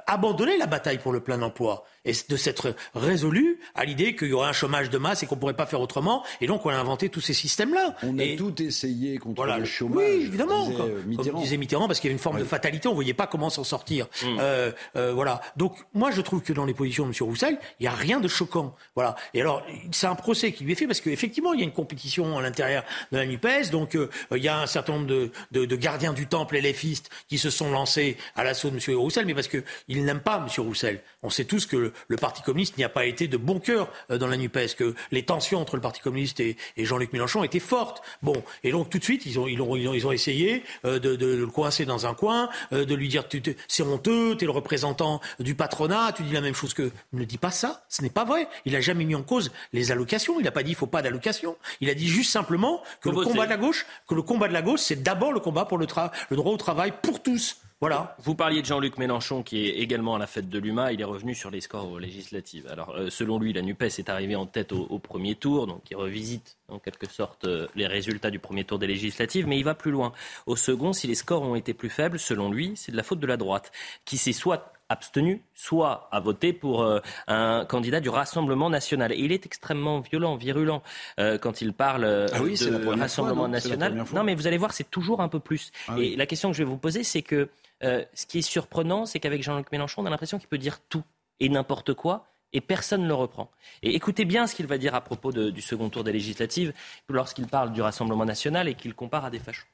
abandonné 0.06 0.58
la 0.58 0.66
bataille 0.66 0.98
pour 0.98 1.12
le 1.12 1.20
plein 1.20 1.40
emploi 1.40 1.86
et 2.04 2.12
de 2.28 2.36
s'être 2.36 2.74
résolu 2.94 3.58
à 3.74 3.84
l'idée 3.84 4.14
qu'il 4.16 4.28
y 4.28 4.32
aurait 4.32 4.48
un 4.48 4.52
chômage 4.52 4.90
de 4.90 4.98
masse 4.98 5.22
et 5.22 5.26
qu'on 5.26 5.36
ne 5.36 5.40
pourrait 5.40 5.54
pas 5.54 5.66
faire 5.66 5.80
autrement. 5.80 6.24
Et 6.42 6.46
donc 6.46 6.66
on 6.66 6.70
a 6.70 6.76
inventé 6.76 7.08
tous 7.08 7.20
ces 7.20 7.34
systèmes-là. 7.34 7.96
On 8.02 8.18
a 8.18 8.36
tout 8.36 8.60
essayé 8.62 9.18
contre 9.34 9.56
le 9.58 9.64
chômage. 9.64 9.96
Oui, 9.96 10.26
évidemment. 10.26 10.66
Disait 10.66 11.30
Comme 11.30 11.40
disait 11.40 11.56
Mitterrand, 11.56 11.86
parce 11.86 12.00
qu'il 12.00 12.08
y 12.08 12.10
avait 12.10 12.16
une 12.16 12.22
forme 12.22 12.38
de 12.38 12.44
fatalité, 12.44 12.88
on 12.88 12.92
ne 12.92 12.96
voyait 12.96 13.14
pas 13.14 13.26
comment 13.26 13.50
s'en 13.50 13.64
sortir. 13.64 14.06
Mm. 14.22 14.26
Euh, 14.40 14.72
euh, 14.96 15.12
voilà. 15.12 15.40
Donc, 15.56 15.76
moi, 15.94 16.10
je 16.10 16.20
trouve 16.20 16.42
que 16.42 16.52
dans 16.52 16.64
les 16.64 16.74
positions 16.74 17.04
de 17.04 17.10
M. 17.10 17.14
Roussel, 17.20 17.58
il 17.78 17.84
n'y 17.84 17.88
a 17.88 17.92
rien 17.92 18.20
de 18.20 18.28
choquant. 18.28 18.74
Voilà. 18.94 19.16
Et 19.34 19.40
alors, 19.40 19.62
c'est 19.92 20.06
un 20.06 20.14
procès 20.14 20.52
qui 20.52 20.64
lui 20.64 20.72
est 20.72 20.76
fait 20.76 20.86
parce 20.86 21.00
qu'effectivement, 21.00 21.52
il 21.52 21.60
y 21.60 21.62
a 21.62 21.66
une 21.66 21.72
compétition 21.72 22.38
à 22.38 22.42
l'intérieur 22.42 22.84
de 23.12 23.18
la 23.18 23.26
NUPES. 23.26 23.70
Donc, 23.70 23.94
euh, 23.94 24.08
il 24.34 24.42
y 24.42 24.48
a 24.48 24.60
un 24.60 24.66
certain 24.66 24.94
nombre 24.94 25.06
de, 25.06 25.30
de, 25.52 25.64
de 25.64 25.76
gardiens 25.76 26.12
du 26.12 26.26
temple 26.26 26.58
LFistes 26.58 27.10
qui 27.28 27.38
se 27.38 27.50
sont 27.50 27.70
lancés 27.70 28.16
à 28.36 28.44
l'assaut 28.44 28.70
de 28.70 28.76
M. 28.76 28.96
Roussel, 28.96 29.26
mais 29.26 29.34
parce 29.34 29.48
qu'ils 29.48 30.04
n'aiment 30.04 30.20
pas 30.20 30.44
M. 30.44 30.64
Roussel. 30.64 31.00
On 31.22 31.30
sait 31.30 31.44
tous 31.44 31.66
que 31.66 31.76
le, 31.76 31.92
le 32.08 32.16
Parti 32.16 32.42
communiste 32.42 32.76
n'y 32.78 32.84
a 32.84 32.88
pas 32.88 33.06
été 33.06 33.28
de 33.28 33.36
bon 33.36 33.60
cœur 33.60 33.90
dans 34.08 34.26
la 34.26 34.36
NUPES, 34.36 34.74
que 34.76 34.94
les 35.10 35.22
tensions 35.24 35.60
entre 35.60 35.76
le 35.76 35.82
Parti 35.82 36.00
communiste 36.00 36.40
et, 36.40 36.56
et 36.76 36.84
Jean-Luc 36.84 37.12
Mélenchon 37.12 37.44
étaient 37.44 37.60
fortes. 37.60 38.02
Bon, 38.22 38.42
et 38.64 38.72
donc 38.72 38.90
tout 38.90 38.98
de 38.98 39.04
suite, 39.04 39.19
ils 39.26 39.38
ont, 39.38 39.46
ils 39.46 39.60
ont, 39.60 39.76
ils 39.76 40.06
ont 40.06 40.12
essayé 40.12 40.62
euh, 40.84 40.98
de, 40.98 41.16
de, 41.16 41.26
le 41.34 41.46
coincer 41.46 41.84
dans 41.84 42.06
un 42.06 42.14
coin, 42.14 42.48
euh, 42.72 42.84
de 42.84 42.94
lui 42.94 43.08
dire 43.08 43.24
c'est 43.68 43.82
honteux, 43.82 44.36
tu 44.36 44.44
es 44.44 44.46
le 44.46 44.52
représentant 44.52 45.20
du 45.38 45.54
patronat, 45.54 46.12
tu 46.12 46.22
dis 46.22 46.32
la 46.32 46.40
même 46.40 46.54
chose 46.54 46.74
que. 46.74 46.90
Ne 47.12 47.24
dis 47.24 47.38
pas 47.38 47.50
ça, 47.50 47.84
ce 47.88 48.02
n'est 48.02 48.10
pas 48.10 48.24
vrai. 48.24 48.48
Il 48.64 48.72
n'a 48.72 48.80
jamais 48.80 49.04
mis 49.04 49.14
en 49.14 49.22
cause 49.22 49.50
les 49.72 49.90
allocations. 49.92 50.38
Il 50.38 50.44
n'a 50.44 50.50
pas 50.50 50.62
dit 50.62 50.70
il 50.70 50.76
faut 50.76 50.86
pas 50.86 51.02
d'allocations. 51.02 51.56
Il 51.80 51.90
a 51.90 51.94
dit 51.94 52.08
juste 52.08 52.30
simplement 52.30 52.82
que 53.00 53.08
le 53.08 53.22
combat 53.22 53.44
de 53.44 53.50
la 53.50 53.56
gauche, 53.56 53.86
que 54.08 54.14
le 54.14 54.22
combat 54.22 54.48
de 54.48 54.52
la 54.52 54.62
gauche, 54.62 54.80
c'est 54.80 55.02
d'abord 55.02 55.32
le 55.32 55.40
combat 55.40 55.64
pour 55.64 55.78
le, 55.78 55.86
le 56.30 56.36
droit 56.36 56.52
au 56.52 56.56
travail 56.56 56.92
pour 57.02 57.22
tous. 57.22 57.56
Voilà. 57.80 58.14
Vous 58.18 58.34
parliez 58.34 58.60
de 58.60 58.66
Jean-Luc 58.66 58.98
Mélenchon 58.98 59.42
qui 59.42 59.66
est 59.66 59.78
également 59.78 60.14
à 60.14 60.18
la 60.18 60.26
fête 60.26 60.50
de 60.50 60.58
l'UMA. 60.58 60.92
Il 60.92 61.00
est 61.00 61.04
revenu 61.04 61.34
sur 61.34 61.50
les 61.50 61.62
scores 61.62 61.98
législatives. 61.98 62.66
Alors, 62.70 62.90
euh, 62.90 63.08
selon 63.08 63.38
lui, 63.38 63.54
la 63.54 63.62
NUPES 63.62 63.98
est 63.98 64.10
arrivée 64.10 64.36
en 64.36 64.44
tête 64.44 64.72
au, 64.72 64.98
premier 64.98 65.34
tour, 65.34 65.66
donc 65.66 65.90
il 65.90 65.96
revisite 65.96 66.58
en 66.68 66.78
quelque 66.78 67.08
sorte 67.08 67.46
euh, 67.46 67.66
les 67.74 67.86
résultats 67.86 68.30
du 68.30 68.38
premier 68.38 68.64
tour 68.64 68.78
des 68.78 68.86
législatives, 68.86 69.46
mais 69.46 69.58
il 69.58 69.64
va 69.64 69.74
plus 69.74 69.92
loin. 69.92 70.12
Au 70.44 70.56
second, 70.56 70.92
si 70.92 71.06
les 71.06 71.14
scores 71.14 71.40
ont 71.40 71.54
été 71.54 71.72
plus 71.72 71.88
faibles, 71.88 72.18
selon 72.18 72.50
lui, 72.50 72.74
c'est 72.76 72.92
de 72.92 72.98
la 72.98 73.02
faute 73.02 73.18
de 73.18 73.26
la 73.26 73.38
droite, 73.38 73.72
qui 74.04 74.18
s'est 74.18 74.34
soit 74.34 74.74
abstenu, 74.90 75.40
soit 75.54 76.08
à 76.12 76.20
voter 76.20 76.52
pour 76.52 76.82
euh, 76.82 77.00
un 77.28 77.64
candidat 77.64 78.00
du 78.00 78.10
Rassemblement 78.10 78.68
national. 78.68 79.10
Et 79.12 79.20
il 79.20 79.32
est 79.32 79.46
extrêmement 79.46 80.00
violent, 80.00 80.36
virulent 80.36 80.82
quand 81.16 81.62
il 81.62 81.72
parle 81.72 82.04
ah 82.04 82.42
oui, 82.42 82.58
de 82.58 83.00
Rassemblement 83.00 83.48
national. 83.48 84.04
Non, 84.12 84.22
mais 84.22 84.34
vous 84.34 84.46
allez 84.46 84.58
voir, 84.58 84.74
c'est 84.74 84.90
toujours 84.90 85.22
un 85.22 85.28
peu 85.28 85.40
plus. 85.40 85.70
Ah 85.88 85.96
et 85.98 86.14
la 86.16 86.26
question 86.26 86.50
que 86.50 86.56
je 86.56 86.62
vais 86.62 86.68
vous 86.68 86.76
poser, 86.76 87.04
c'est 87.04 87.22
que 87.22 87.48
euh, 87.82 88.04
ce 88.14 88.26
qui 88.26 88.38
est 88.38 88.42
surprenant, 88.42 89.06
c'est 89.06 89.20
qu'avec 89.20 89.42
Jean-Luc 89.42 89.70
Mélenchon, 89.72 90.02
on 90.02 90.06
a 90.06 90.10
l'impression 90.10 90.38
qu'il 90.38 90.48
peut 90.48 90.58
dire 90.58 90.80
tout 90.88 91.04
et 91.38 91.48
n'importe 91.48 91.94
quoi, 91.94 92.26
et 92.52 92.60
personne 92.60 93.02
ne 93.02 93.08
le 93.08 93.14
reprend. 93.14 93.50
Et 93.82 93.94
écoutez 93.94 94.24
bien 94.24 94.46
ce 94.46 94.54
qu'il 94.54 94.66
va 94.66 94.76
dire 94.76 94.94
à 94.94 95.00
propos 95.00 95.32
du 95.32 95.62
second 95.62 95.88
tour 95.88 96.04
des 96.04 96.12
législatives, 96.12 96.72
lorsqu'il 97.08 97.46
parle 97.46 97.72
du 97.72 97.80
Rassemblement 97.80 98.24
national 98.24 98.68
et 98.68 98.74
qu'il 98.74 98.94
compare 98.94 99.24
à 99.24 99.30
des 99.30 99.38
fachos. 99.38 99.66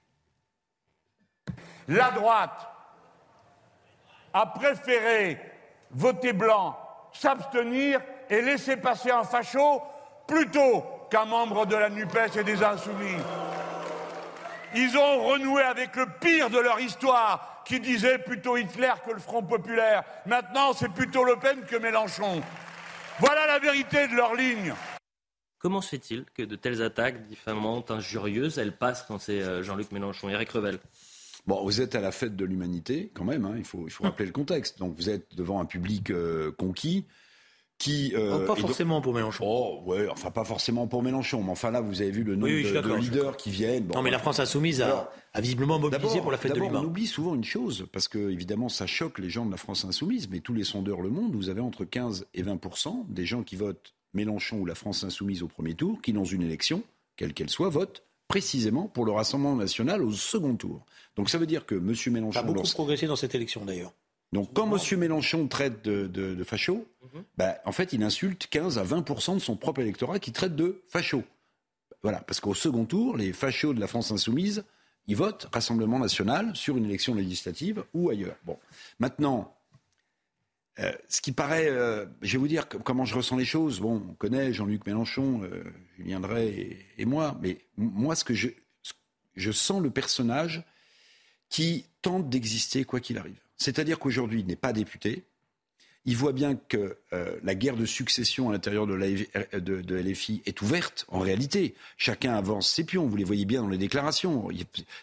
La 1.89 2.11
droite 2.11 2.69
a 4.33 4.47
préféré 4.47 5.41
voter 5.91 6.33
blanc, 6.33 6.77
s'abstenir 7.13 8.01
et 8.29 8.43
laisser 8.43 8.77
passer 8.77 9.11
un 9.11 9.25
facho 9.25 9.83
plutôt 10.27 10.85
qu'un 11.11 11.25
membre 11.25 11.67
de 11.67 11.77
la 11.77 11.89
NUPES 11.89 12.37
et 12.37 12.45
des 12.45 12.63
Insoumis. 12.63 13.23
Ils 14.75 14.97
ont 14.99 15.25
renoué 15.25 15.63
avec 15.63 15.95
le 15.97 16.07
pire 16.21 16.51
de 16.51 16.59
leur 16.59 16.81
histoire, 16.81 17.56
qui 17.67 17.81
disait 17.81 18.19
plutôt 18.19 18.57
Hitler 18.57 18.93
que 19.05 19.13
le 19.13 19.19
Front 19.19 19.43
populaire. 19.43 20.05
Maintenant, 20.25 20.73
c'est 20.73 20.89
plutôt 20.89 21.25
Le 21.25 21.37
Pen 21.37 21.65
que 21.67 21.77
Mélenchon. 21.77 22.41
Voilà 23.19 23.47
la 23.47 23.59
vérité 23.59 24.09
de 24.09 24.15
leur 24.15 24.35
ligne. 24.35 24.73
Comment 25.59 25.81
se 25.81 25.89
fait-il 25.89 26.25
que 26.35 26.43
de 26.43 26.55
telles 26.55 26.83
attaques 26.83 27.27
diffamantes, 27.27 27.91
injurieuses, 27.91 28.59
elles 28.59 28.77
passent 28.77 29.05
quand 29.09 29.19
c'est 29.19 29.43
euh, 29.43 29.63
Jean-Luc 29.63 29.91
Mélenchon? 29.91 30.29
Eric 30.29 30.51
Revel 30.51 30.79
Bon, 31.47 31.63
vous 31.63 31.81
êtes 31.81 31.95
à 31.95 32.01
la 32.01 32.13
fête 32.13 32.37
de 32.37 32.45
l'humanité, 32.45 33.11
quand 33.15 33.25
même, 33.25 33.45
hein, 33.45 33.55
il, 33.57 33.65
faut, 33.65 33.85
il 33.87 33.91
faut 33.91 34.05
rappeler 34.05 34.27
le 34.27 34.33
contexte. 34.33 34.79
Donc 34.79 34.97
vous 34.97 35.09
êtes 35.09 35.35
devant 35.37 35.61
un 35.61 35.65
public 35.65 36.11
euh, 36.11 36.53
conquis, 36.53 37.07
qui 37.79 38.15
euh, 38.15 38.39
oh, 38.43 38.47
pas 38.47 38.57
forcément 38.57 39.01
pour 39.01 39.13
Mélenchon. 39.13 39.45
Oh 39.47 39.83
ouais, 39.85 40.09
enfin 40.09 40.31
pas 40.31 40.45
forcément 40.45 40.87
pour 40.87 41.03
Mélenchon, 41.03 41.43
mais 41.43 41.51
enfin 41.51 41.71
là 41.71 41.81
vous 41.81 42.01
avez 42.01 42.11
vu 42.11 42.23
le 42.23 42.35
nombre 42.35 42.49
de, 42.49 42.95
leaders 42.97 43.37
qui 43.37 43.51
viennent. 43.51 43.89
non 43.95 44.03
mais 44.03 44.11
la 44.11 44.19
France 44.19 44.41
insoumise 44.41 44.81
a, 44.81 45.11
a 45.35 45.41
visiblement 45.41 45.79
mobilisé 45.79 46.21
pour 46.21 46.31
la 46.31 46.39
fête 46.39 46.55
de 46.55 46.61
l'humain. 46.61 46.81
On 46.83 46.87
oublie 46.87 47.07
souvent 47.07 47.35
une 47.35 47.45
chose 47.45 47.87
parce 47.93 48.09
que 48.09 48.31
évidemment 48.31 48.69
ça 48.69 48.87
choque 48.87 49.19
les 49.19 49.29
gens 49.29 49.45
de 49.45 49.51
la 49.51 49.59
France 49.59 49.85
insoumise, 49.85 50.29
mais 50.31 50.41
tous 50.41 50.55
les 50.55 50.65
sondeurs 50.65 51.03
le 51.03 51.11
monde, 51.11 51.35
vous 51.35 51.49
avez 51.51 51.61
entre 51.61 51.85
15 51.85 52.27
et 52.35 52.43
20% 52.43 53.07
des 53.09 53.27
gens 53.27 53.43
qui 53.43 53.57
votent 53.57 53.95
Mélenchon 54.15 54.59
ou 54.59 54.67
la 54.67 54.75
France 54.75 55.05
insoumise 55.05 55.43
au 55.43 55.49
premier 55.49 55.75
tour, 55.75 56.01
qui 56.01 56.13
dans 56.13 56.25
une 56.25 56.43
élection, 56.43 56.83
quelle 57.17 57.35
qu'elle 57.35 57.51
soit, 57.51 57.69
votent 57.69 58.03
précisément 58.29 58.89
pour 58.89 59.05
le 59.05 59.13
Rassemblement 59.13 59.55
national 59.55 60.03
au 60.03 60.11
second 60.13 60.57
tour. 60.57 60.85
Donc 61.15 61.31
ça 61.31 61.39
veut 61.39 61.47
dire 61.47 61.67
que 61.67 61.75
M. 61.75 61.95
Mélenchon... 62.13 62.33
Ça 62.33 62.41
a 62.41 62.43
beaucoup 62.43 62.69
progressé 62.71 63.07
dans 63.07 63.17
cette 63.17 63.35
élection 63.35 63.65
d'ailleurs. 63.65 63.93
Donc 64.33 64.53
quand 64.55 64.71
M. 64.71 64.99
Mélenchon 64.99 65.49
traite 65.49 65.85
de, 65.85 66.07
de, 66.07 66.45
facho, 66.45 66.87
mhm. 67.03 67.25
ben, 67.37 67.55
en 67.65 67.73
fait, 67.73 67.93
il 67.93 68.03
insulte 68.03 68.49
15 68.49 68.79
à 68.79 68.85
20% 68.85 69.35
de 69.35 69.39
son 69.39 69.57
propre 69.57 69.81
électorat 69.81 70.19
qui 70.19 70.33
traite 70.33 70.57
de 70.57 70.83
facho. 70.89 71.23
Voilà, 72.03 72.21
parce 72.21 72.41
qu'au 72.41 72.55
second 72.55 72.85
tour, 72.85 73.17
les 73.17 73.33
fachos 73.33 73.75
de 73.75 73.81
la 73.81 73.87
France 73.87 74.11
insoumise, 74.11 74.65
ils 75.07 75.17
votent 75.17 75.49
Rassemblement 75.53 75.99
national 75.99 76.55
sur 76.55 76.77
une 76.77 76.85
élection 76.85 77.15
législative 77.15 77.85
ou 77.95 78.11
ailleurs. 78.11 78.37
Bon, 78.45 78.59
maintenant, 78.99 79.57
euh, 80.79 80.93
ce 81.09 81.21
qui 81.21 81.33
paraît, 81.33 81.69
euh, 81.69 82.07
je 82.23 82.33
vais 82.33 82.39
vous 82.39 82.49
dire 82.49 82.69
comment 82.69 83.05
je 83.05 83.15
ressens 83.15 83.37
les 83.37 83.45
choses. 83.45 83.81
Bon, 83.81 84.03
on 84.11 84.15
connaît 84.15 84.53
Jean-Luc 84.53 84.87
Mélenchon, 84.87 85.43
euh, 85.45 85.65
Julien 85.97 86.21
Drey 86.21 86.77
et, 86.99 87.05
moi, 87.07 87.39
mais 87.41 87.59
moi, 87.77 88.15
ce 88.15 88.25
que 88.25 88.35
je, 88.35 88.49
je 89.35 89.51
sens 89.53 89.83
le 89.83 89.91
personnage 89.91 90.65
qui 91.49 91.87
tente 92.03 92.29
d'exister 92.29 92.85
quoi 92.85 93.01
qu'il 93.01 93.19
arrive. 93.19 93.41
C'est-à-dire 93.57 93.99
qu'aujourd'hui, 93.99 94.41
il 94.41 94.47
n'est 94.47 94.57
pas 94.57 94.73
député. 94.73 95.25
Il 96.05 96.17
voit 96.17 96.33
bien 96.33 96.55
que 96.55 96.99
euh, 97.13 97.37
la 97.43 97.57
guerre 97.57 97.77
de 97.77 97.85
succession 97.85 98.49
à 98.49 98.53
l'intérieur 98.53 98.87
de, 98.87 98.95
de, 99.59 99.97
LFI 99.97 100.41
est 100.47 100.63
ouverte, 100.63 101.05
en 101.09 101.19
réalité. 101.19 101.75
Chacun 101.97 102.35
avance 102.35 102.71
ses 102.71 102.85
pions, 102.85 103.07
vous 103.07 103.17
les 103.17 103.25
voyez 103.25 103.45
bien 103.45 103.63
dans 103.63 103.69
les 103.69 103.79
déclarations. 103.79 104.49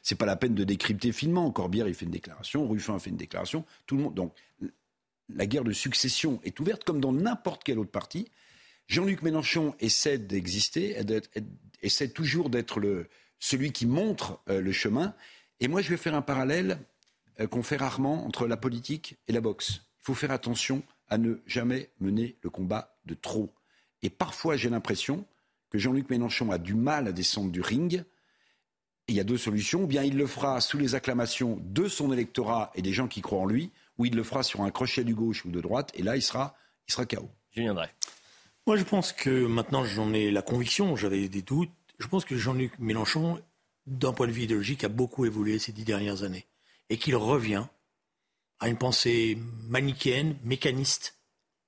C'est 0.02 0.16
pas 0.16 0.26
la 0.26 0.38
peine 0.38 0.56
de 0.56 0.64
décrypter 0.64 1.12
finement. 1.12 1.52
Corbière, 1.52 1.90
il 1.90 1.94
fait 1.94 2.06
une 2.06 2.12
déclaration, 2.12 2.68
Ruffin 2.70 2.98
fait 3.00 3.10
une 3.10 3.18
déclaration, 3.18 3.66
tout 3.86 3.98
le 3.98 4.04
monde. 4.04 4.14
Donc, 4.14 4.34
la 5.30 5.46
guerre 5.46 5.66
de 5.66 5.74
succession 5.74 6.40
est 6.46 6.58
ouverte, 6.62 6.86
comme 6.86 7.02
dans 7.02 7.12
n'importe 7.12 7.64
quel 7.66 7.80
autre 7.80 7.92
parti. 7.92 8.30
Jean-Luc 8.88 9.24
Mélenchon 9.24 9.76
essaie 9.80 10.18
d'exister, 10.18 10.98
essaie 11.82 12.10
toujours 12.10 12.50
d'être 12.50 12.82
celui 13.40 13.72
qui 13.72 13.86
montre 13.86 14.40
euh, 14.50 14.62
le 14.62 14.72
chemin. 14.72 15.14
Et 15.60 15.68
moi, 15.68 15.82
je 15.82 15.90
vais 15.90 15.98
faire 15.98 16.16
un 16.16 16.22
parallèle 16.22 16.72
euh, 16.72 16.76
qu'on 17.50 17.64
fait 17.64 17.78
rarement 17.78 18.26
entre 18.26 18.48
la 18.48 18.58
politique 18.58 19.18
et 19.28 19.34
la 19.34 19.42
boxe. 19.42 19.82
Il 20.02 20.06
faut 20.06 20.14
faire 20.14 20.32
attention 20.32 20.84
à 21.08 21.18
ne 21.18 21.36
jamais 21.46 21.90
mener 22.00 22.38
le 22.42 22.50
combat 22.50 22.96
de 23.06 23.14
trop. 23.14 23.54
Et 24.02 24.10
parfois, 24.10 24.58
j'ai 24.58 24.70
l'impression 24.70 25.26
que 25.70 25.78
Jean-Luc 25.78 26.10
Mélenchon 26.10 26.52
a 26.52 26.58
du 26.58 26.76
mal 26.76 27.08
à 27.08 27.12
descendre 27.12 27.52
du 27.52 27.62
ring. 27.62 28.04
il 29.08 29.16
y 29.16 29.20
a 29.20 29.24
deux 29.24 29.38
solutions. 29.38 29.84
Ou 29.84 29.88
bien 29.88 30.04
il 30.04 30.18
le 30.18 30.28
fera 30.28 30.60
sous 30.62 30.78
les 30.78 30.96
acclamations 30.96 31.60
de 31.62 31.88
son 31.88 32.12
électorat 32.12 32.72
et 32.76 32.82
des 32.82 32.94
gens 32.94 33.08
qui 33.08 33.22
croient 33.22 33.42
en 33.42 33.46
lui, 33.46 33.72
ou 33.98 34.06
il 34.06 34.16
le 34.16 34.24
fera 34.24 34.44
sur 34.44 34.62
un 34.62 34.72
crochet 34.72 35.04
du 35.04 35.16
gauche 35.16 35.46
ou 35.46 35.52
de 35.52 35.62
droite, 35.62 35.92
et 35.94 36.04
là, 36.04 36.16
il 36.16 36.22
sera, 36.22 36.56
il 36.88 36.94
sera 36.94 37.06
KO. 37.06 37.30
Julien 37.52 37.74
Drey. 37.74 37.90
Moi, 38.66 38.78
je 38.78 38.84
pense 38.84 39.14
que 39.14 39.46
maintenant, 39.46 39.84
j'en 39.84 40.14
ai 40.14 40.32
la 40.32 40.42
conviction, 40.42 40.96
j'avais 40.96 41.28
des 41.28 41.42
doutes. 41.42 41.72
Je 42.00 42.08
pense 42.08 42.26
que 42.26 42.38
Jean-Luc 42.38 42.80
Mélenchon, 42.80 43.42
d'un 43.86 44.14
point 44.14 44.28
de 44.28 44.32
vue 44.32 44.44
idéologique, 44.44 44.84
a 44.84 44.90
beaucoup 44.90 45.26
évolué 45.26 45.60
ces 45.60 45.72
dix 45.72 45.86
dernières 45.86 46.24
années 46.24 46.48
et 46.94 46.98
qu'il 46.98 47.16
revient 47.16 47.66
à 48.60 48.70
une 48.70 48.78
pensée 48.78 49.36
manichéenne, 49.68 50.38
mécaniste 50.44 51.18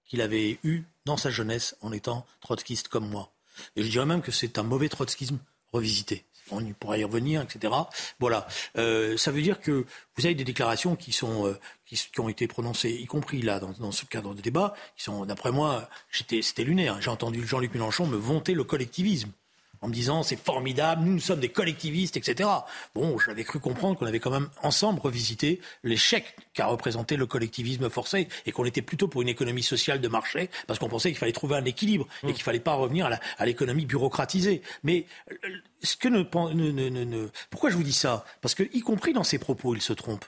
qu'il 0.05 0.21
avait 0.21 0.59
eue 0.63 0.83
dans 1.05 1.17
sa 1.17 1.31
jeunesse 1.31 1.75
en 1.81 1.91
étant 1.91 2.27
trotskiste 2.41 2.89
comme 2.89 3.09
moi. 3.09 3.31
Et 3.75 3.83
je 3.83 3.89
dirais 3.89 4.05
même 4.05 4.21
que 4.21 4.31
c'est 4.31 4.59
un 4.59 4.63
mauvais 4.63 4.87
trotskisme 4.87 5.39
revisité. 5.73 6.25
On 6.51 6.63
y 6.63 6.73
pourra 6.73 6.99
y 6.99 7.03
revenir, 7.03 7.41
etc. 7.41 7.73
Voilà. 8.19 8.45
Euh, 8.77 9.17
ça 9.17 9.31
veut 9.31 9.41
dire 9.41 9.61
que 9.61 9.87
vous 10.15 10.25
avez 10.27 10.35
des 10.35 10.43
déclarations 10.43 10.95
qui 10.95 11.11
sont 11.11 11.47
euh, 11.47 11.59
qui, 11.87 12.19
ont 12.19 12.29
été 12.29 12.47
prononcées, 12.47 12.91
y 12.91 13.07
compris 13.07 13.41
là 13.41 13.59
dans, 13.59 13.71
dans 13.71 13.91
ce 13.91 14.05
cadre 14.05 14.35
de 14.35 14.41
débat, 14.41 14.75
qui 14.95 15.05
sont, 15.05 15.25
d'après 15.25 15.51
moi, 15.51 15.89
c'était 16.11 16.63
lunaire. 16.63 17.01
J'ai 17.01 17.09
entendu 17.09 17.47
Jean-Luc 17.47 17.73
Mélenchon 17.73 18.05
me 18.05 18.15
vanter 18.15 18.53
le 18.53 18.63
collectivisme 18.63 19.31
en 19.85 19.87
me 19.87 19.93
disant 19.93 20.23
c'est 20.23 20.35
formidable, 20.35 21.03
nous, 21.03 21.13
nous 21.13 21.19
sommes 21.19 21.39
des 21.39 21.49
collectivistes, 21.49 22.17
etc. 22.17 22.49
Bon, 22.95 23.19
j'avais 23.19 23.43
cru 23.43 23.59
comprendre 23.59 23.99
qu'on 23.99 24.07
avait 24.07 24.19
quand 24.19 24.31
même 24.31 24.49
ensemble 24.63 24.99
revisité 24.99 25.61
l'échec 25.83 26.35
qu'a 26.55 26.65
représenté 26.65 27.17
le 27.17 27.27
collectivisme 27.27 27.87
forcé 27.91 28.27
et 28.47 28.51
qu'on 28.51 28.65
était 28.65 28.81
plutôt 28.81 29.07
pour 29.07 29.21
une 29.21 29.29
économie 29.29 29.61
sociale 29.61 30.01
de 30.01 30.07
marché 30.07 30.49
parce 30.65 30.79
qu'on 30.79 30.89
pensait 30.89 31.09
qu'il 31.09 31.19
fallait 31.19 31.33
trouver 31.33 31.57
un 31.57 31.65
équilibre 31.65 32.07
et 32.23 32.33
qu'il 32.33 32.41
fallait 32.41 32.59
pas 32.59 32.73
revenir 32.73 33.07
à 33.37 33.45
l'économie 33.45 33.85
bureaucratisée. 33.85 34.63
Mais 34.81 35.05
ce 35.83 35.95
que 35.95 36.07
ne, 36.07 36.23
ne, 36.23 37.27
pourquoi 37.51 37.69
je 37.69 37.75
vous 37.75 37.83
dis 37.83 37.93
ça? 37.93 38.25
Parce 38.41 38.55
que 38.55 38.63
y 38.73 38.81
compris 38.81 39.13
dans 39.13 39.23
ses 39.23 39.37
propos, 39.37 39.75
il 39.75 39.83
se 39.83 39.93
trompe. 39.93 40.25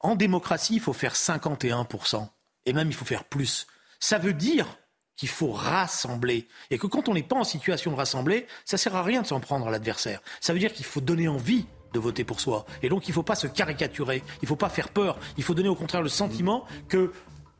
En 0.00 0.16
démocratie, 0.16 0.76
il 0.76 0.80
faut 0.80 0.94
faire 0.94 1.14
51%. 1.14 2.26
Et 2.64 2.72
même, 2.72 2.88
il 2.88 2.94
faut 2.94 3.04
faire 3.04 3.24
plus. 3.24 3.66
Ça 4.00 4.16
veut 4.16 4.32
dire 4.32 4.78
qu'il 5.16 5.28
faut 5.28 5.50
rassembler. 5.50 6.46
Et 6.70 6.78
que 6.78 6.86
quand 6.86 7.08
on 7.08 7.14
n'est 7.14 7.22
pas 7.22 7.36
en 7.36 7.44
situation 7.44 7.90
de 7.90 7.96
rassembler, 7.96 8.46
ça 8.64 8.76
sert 8.76 8.94
à 8.94 9.02
rien 9.02 9.22
de 9.22 9.26
s'en 9.26 9.40
prendre 9.40 9.66
à 9.66 9.70
l'adversaire. 9.70 10.20
Ça 10.40 10.52
veut 10.52 10.58
dire 10.58 10.72
qu'il 10.72 10.84
faut 10.84 11.00
donner 11.00 11.28
envie 11.28 11.66
de 11.92 11.98
voter 11.98 12.24
pour 12.24 12.40
soi. 12.40 12.66
Et 12.82 12.88
donc 12.88 13.08
il 13.08 13.10
ne 13.10 13.14
faut 13.14 13.22
pas 13.22 13.34
se 13.34 13.46
caricaturer, 13.46 14.22
il 14.42 14.44
ne 14.44 14.48
faut 14.48 14.56
pas 14.56 14.68
faire 14.68 14.90
peur, 14.90 15.18
il 15.38 15.44
faut 15.44 15.54
donner 15.54 15.68
au 15.68 15.74
contraire 15.74 16.02
le 16.02 16.08
sentiment 16.08 16.64
que 16.88 17.12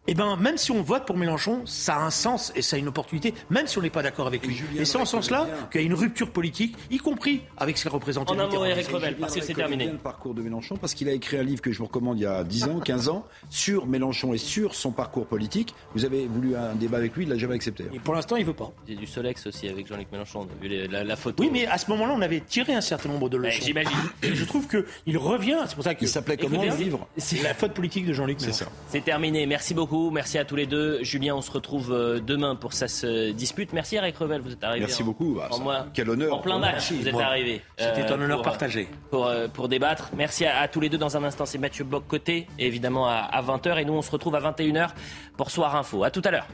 eh 0.09 0.15
ben, 0.15 0.37
même 0.37 0.57
si 0.57 0.71
on 0.71 0.83
vote 0.83 1.05
pour 1.05 1.17
Mélenchon, 1.17 1.63
ça 1.65 1.97
a 1.97 2.01
un 2.01 2.11
sens 2.11 2.53
et 2.55 2.63
ça 2.63 2.77
a 2.77 2.79
une 2.79 2.89
opportunité, 2.89 3.35
même 3.51 3.67
si 3.67 3.79
on 3.79 3.83
n'est 3.83 3.91
pas 3.91 4.03
d'accord 4.03 4.27
avec 4.27 4.47
lui. 4.47 4.63
Et, 4.79 4.85
c'est 4.85 4.99
en 4.99 5.05
ce 5.05 5.13
sens-là 5.13 5.47
qu'il 5.71 5.81
y 5.81 5.85
a 5.85 5.87
une 5.87 5.95
rupture 5.95 6.31
politique, 6.31 6.77
y 6.91 6.99
compris 6.99 7.43
avec 7.57 7.77
ses 7.79 7.89
représentants. 7.89 8.35
En 8.35 8.39
un 8.39 8.49
mot, 8.49 8.65
Eric 8.65 8.89
Revel, 8.89 9.17
parce 9.17 9.35
que 9.35 9.41
c'est 9.43 9.55
terminé. 9.55 9.87
le 9.87 9.99
parcours 9.99 10.35
de 10.35 10.43
Mélenchon, 10.43 10.77
parce 10.77 10.95
qu'il 10.95 11.09
a 11.09 11.13
écrit 11.13 11.39
un 11.39 11.43
livre 11.43 11.61
que 11.61 11.73
je 11.73 11.79
vous 11.79 11.87
recommande 11.87 12.19
il 12.19 12.23
y 12.23 12.27
a 12.27 12.45
10 12.45 12.65
ans, 12.65 12.81
15 12.81 13.09
ans, 13.09 13.27
sur 13.51 13.87
Mélenchon 13.87 14.33
et 14.33 14.39
sur 14.39 14.75
son 14.75 14.93
parcours 14.93 15.27
politique. 15.27 15.75
Vous 15.95 16.05
avez 16.05 16.27
voulu 16.27 16.57
un 16.57 16.75
débat 16.75 16.99
avec 16.99 17.17
lui, 17.17 17.25
il 17.25 17.29
l'a 17.29 17.39
jamais 17.39 17.55
accepté. 17.55 17.85
Et 17.93 17.99
pour 17.99 18.15
l'instant, 18.15 18.37
il 18.37 18.45
veut 18.45 18.55
pas. 18.55 18.73
Il 18.87 18.95
y 18.95 18.97
a 18.97 19.01
du 19.01 19.07
Solex 19.07 19.47
aussi 19.47 19.69
avec 19.69 19.87
Jean-Luc 19.87 20.11
Mélenchon, 20.13 20.41
on 20.41 20.45
a 20.45 20.63
vu 20.63 20.87
la, 20.89 21.17
photo. 21.17 21.43
Oui, 21.43 21.51
mais 21.53 21.67
à 21.67 21.79
ce 21.79 21.91
moment-là, 21.91 22.15
on 22.17 22.23
avait 22.23 22.41
tiré 22.41 22.75
un 22.75 22.81
certain 22.81 23.09
nombre 23.09 23.29
de 23.29 23.37
leçons. 23.37 23.65
J'imagine. 23.65 23.97
je 24.23 24.45
trouve 24.45 24.69
qu'il 24.69 25.19
revient, 25.19 25.59
c'est 25.67 25.75
pour 25.75 25.85
ça 25.85 25.95
qu'il 25.95 26.09
s'appelait 26.09 26.37
comment 26.37 26.63
le 26.63 26.77
livre? 26.77 27.09
C'est 27.17 27.43
la 27.43 27.55
faute 27.55 27.73
politique 27.73 28.07
de 28.07 28.13
Jean-Luc 28.13 28.41
Mélenchon. 28.41 28.67
C'est 28.89 29.05
terminé. 29.05 29.47
Merci 29.47 29.75
beaucoup. 29.75 29.96
Merci 30.13 30.39
à 30.39 30.45
tous 30.45 30.57
les 30.57 30.67
deux. 30.67 31.03
Julien, 31.03 31.35
on 31.35 31.43
se 31.43 31.51
retrouve 31.51 31.93
euh, 31.93 32.21
demain 32.21 32.55
pour 32.55 32.73
ça 32.73 32.89
se 32.89 33.31
dispute. 33.31 33.73
Merci 33.73 33.97
Eric 33.97 34.17
Revel, 34.17 34.41
vous 34.41 34.53
êtes 34.53 34.65
arrivé. 34.65 34.87
Merci 34.87 35.03
beaucoup. 35.03 35.39
En, 35.51 35.59
moi, 35.59 35.87
quel 35.93 36.11
honneur. 36.11 36.35
En 36.35 36.39
plein 36.39 36.59
match, 36.59 36.93
vous 36.93 37.09
êtes 37.09 37.15
arrivé. 37.15 37.63
C'était 37.77 38.03
un 38.03 38.21
euh, 38.21 38.25
honneur 38.25 38.43
partagé. 38.43 38.89
Pour, 39.11 39.27
euh, 39.27 39.49
pour, 39.49 39.69
débattre. 39.69 40.11
Merci 40.17 40.45
à, 40.45 40.67
tous 40.69 40.81
les 40.81 40.89
deux. 40.89 40.99
Dans 40.99 41.17
un 41.17 41.25
instant, 41.25 41.47
c'est 41.47 41.59
Mathieu 41.59 41.85
Bloch 41.85 42.07
côté, 42.07 42.47
évidemment 42.59 43.09
à, 43.09 43.15
à 43.15 43.43
20h. 43.43 43.81
Et 43.81 43.85
nous, 43.85 43.95
on 43.95 44.03
se 44.03 44.11
retrouve 44.11 44.35
à 44.35 44.41
21h 44.41 44.91
pour 45.37 45.51
Soir 45.51 45.75
Info. 45.77 46.05
À 46.05 46.11
tout 46.11 46.23
à 46.25 46.31
l'heure. 46.31 46.47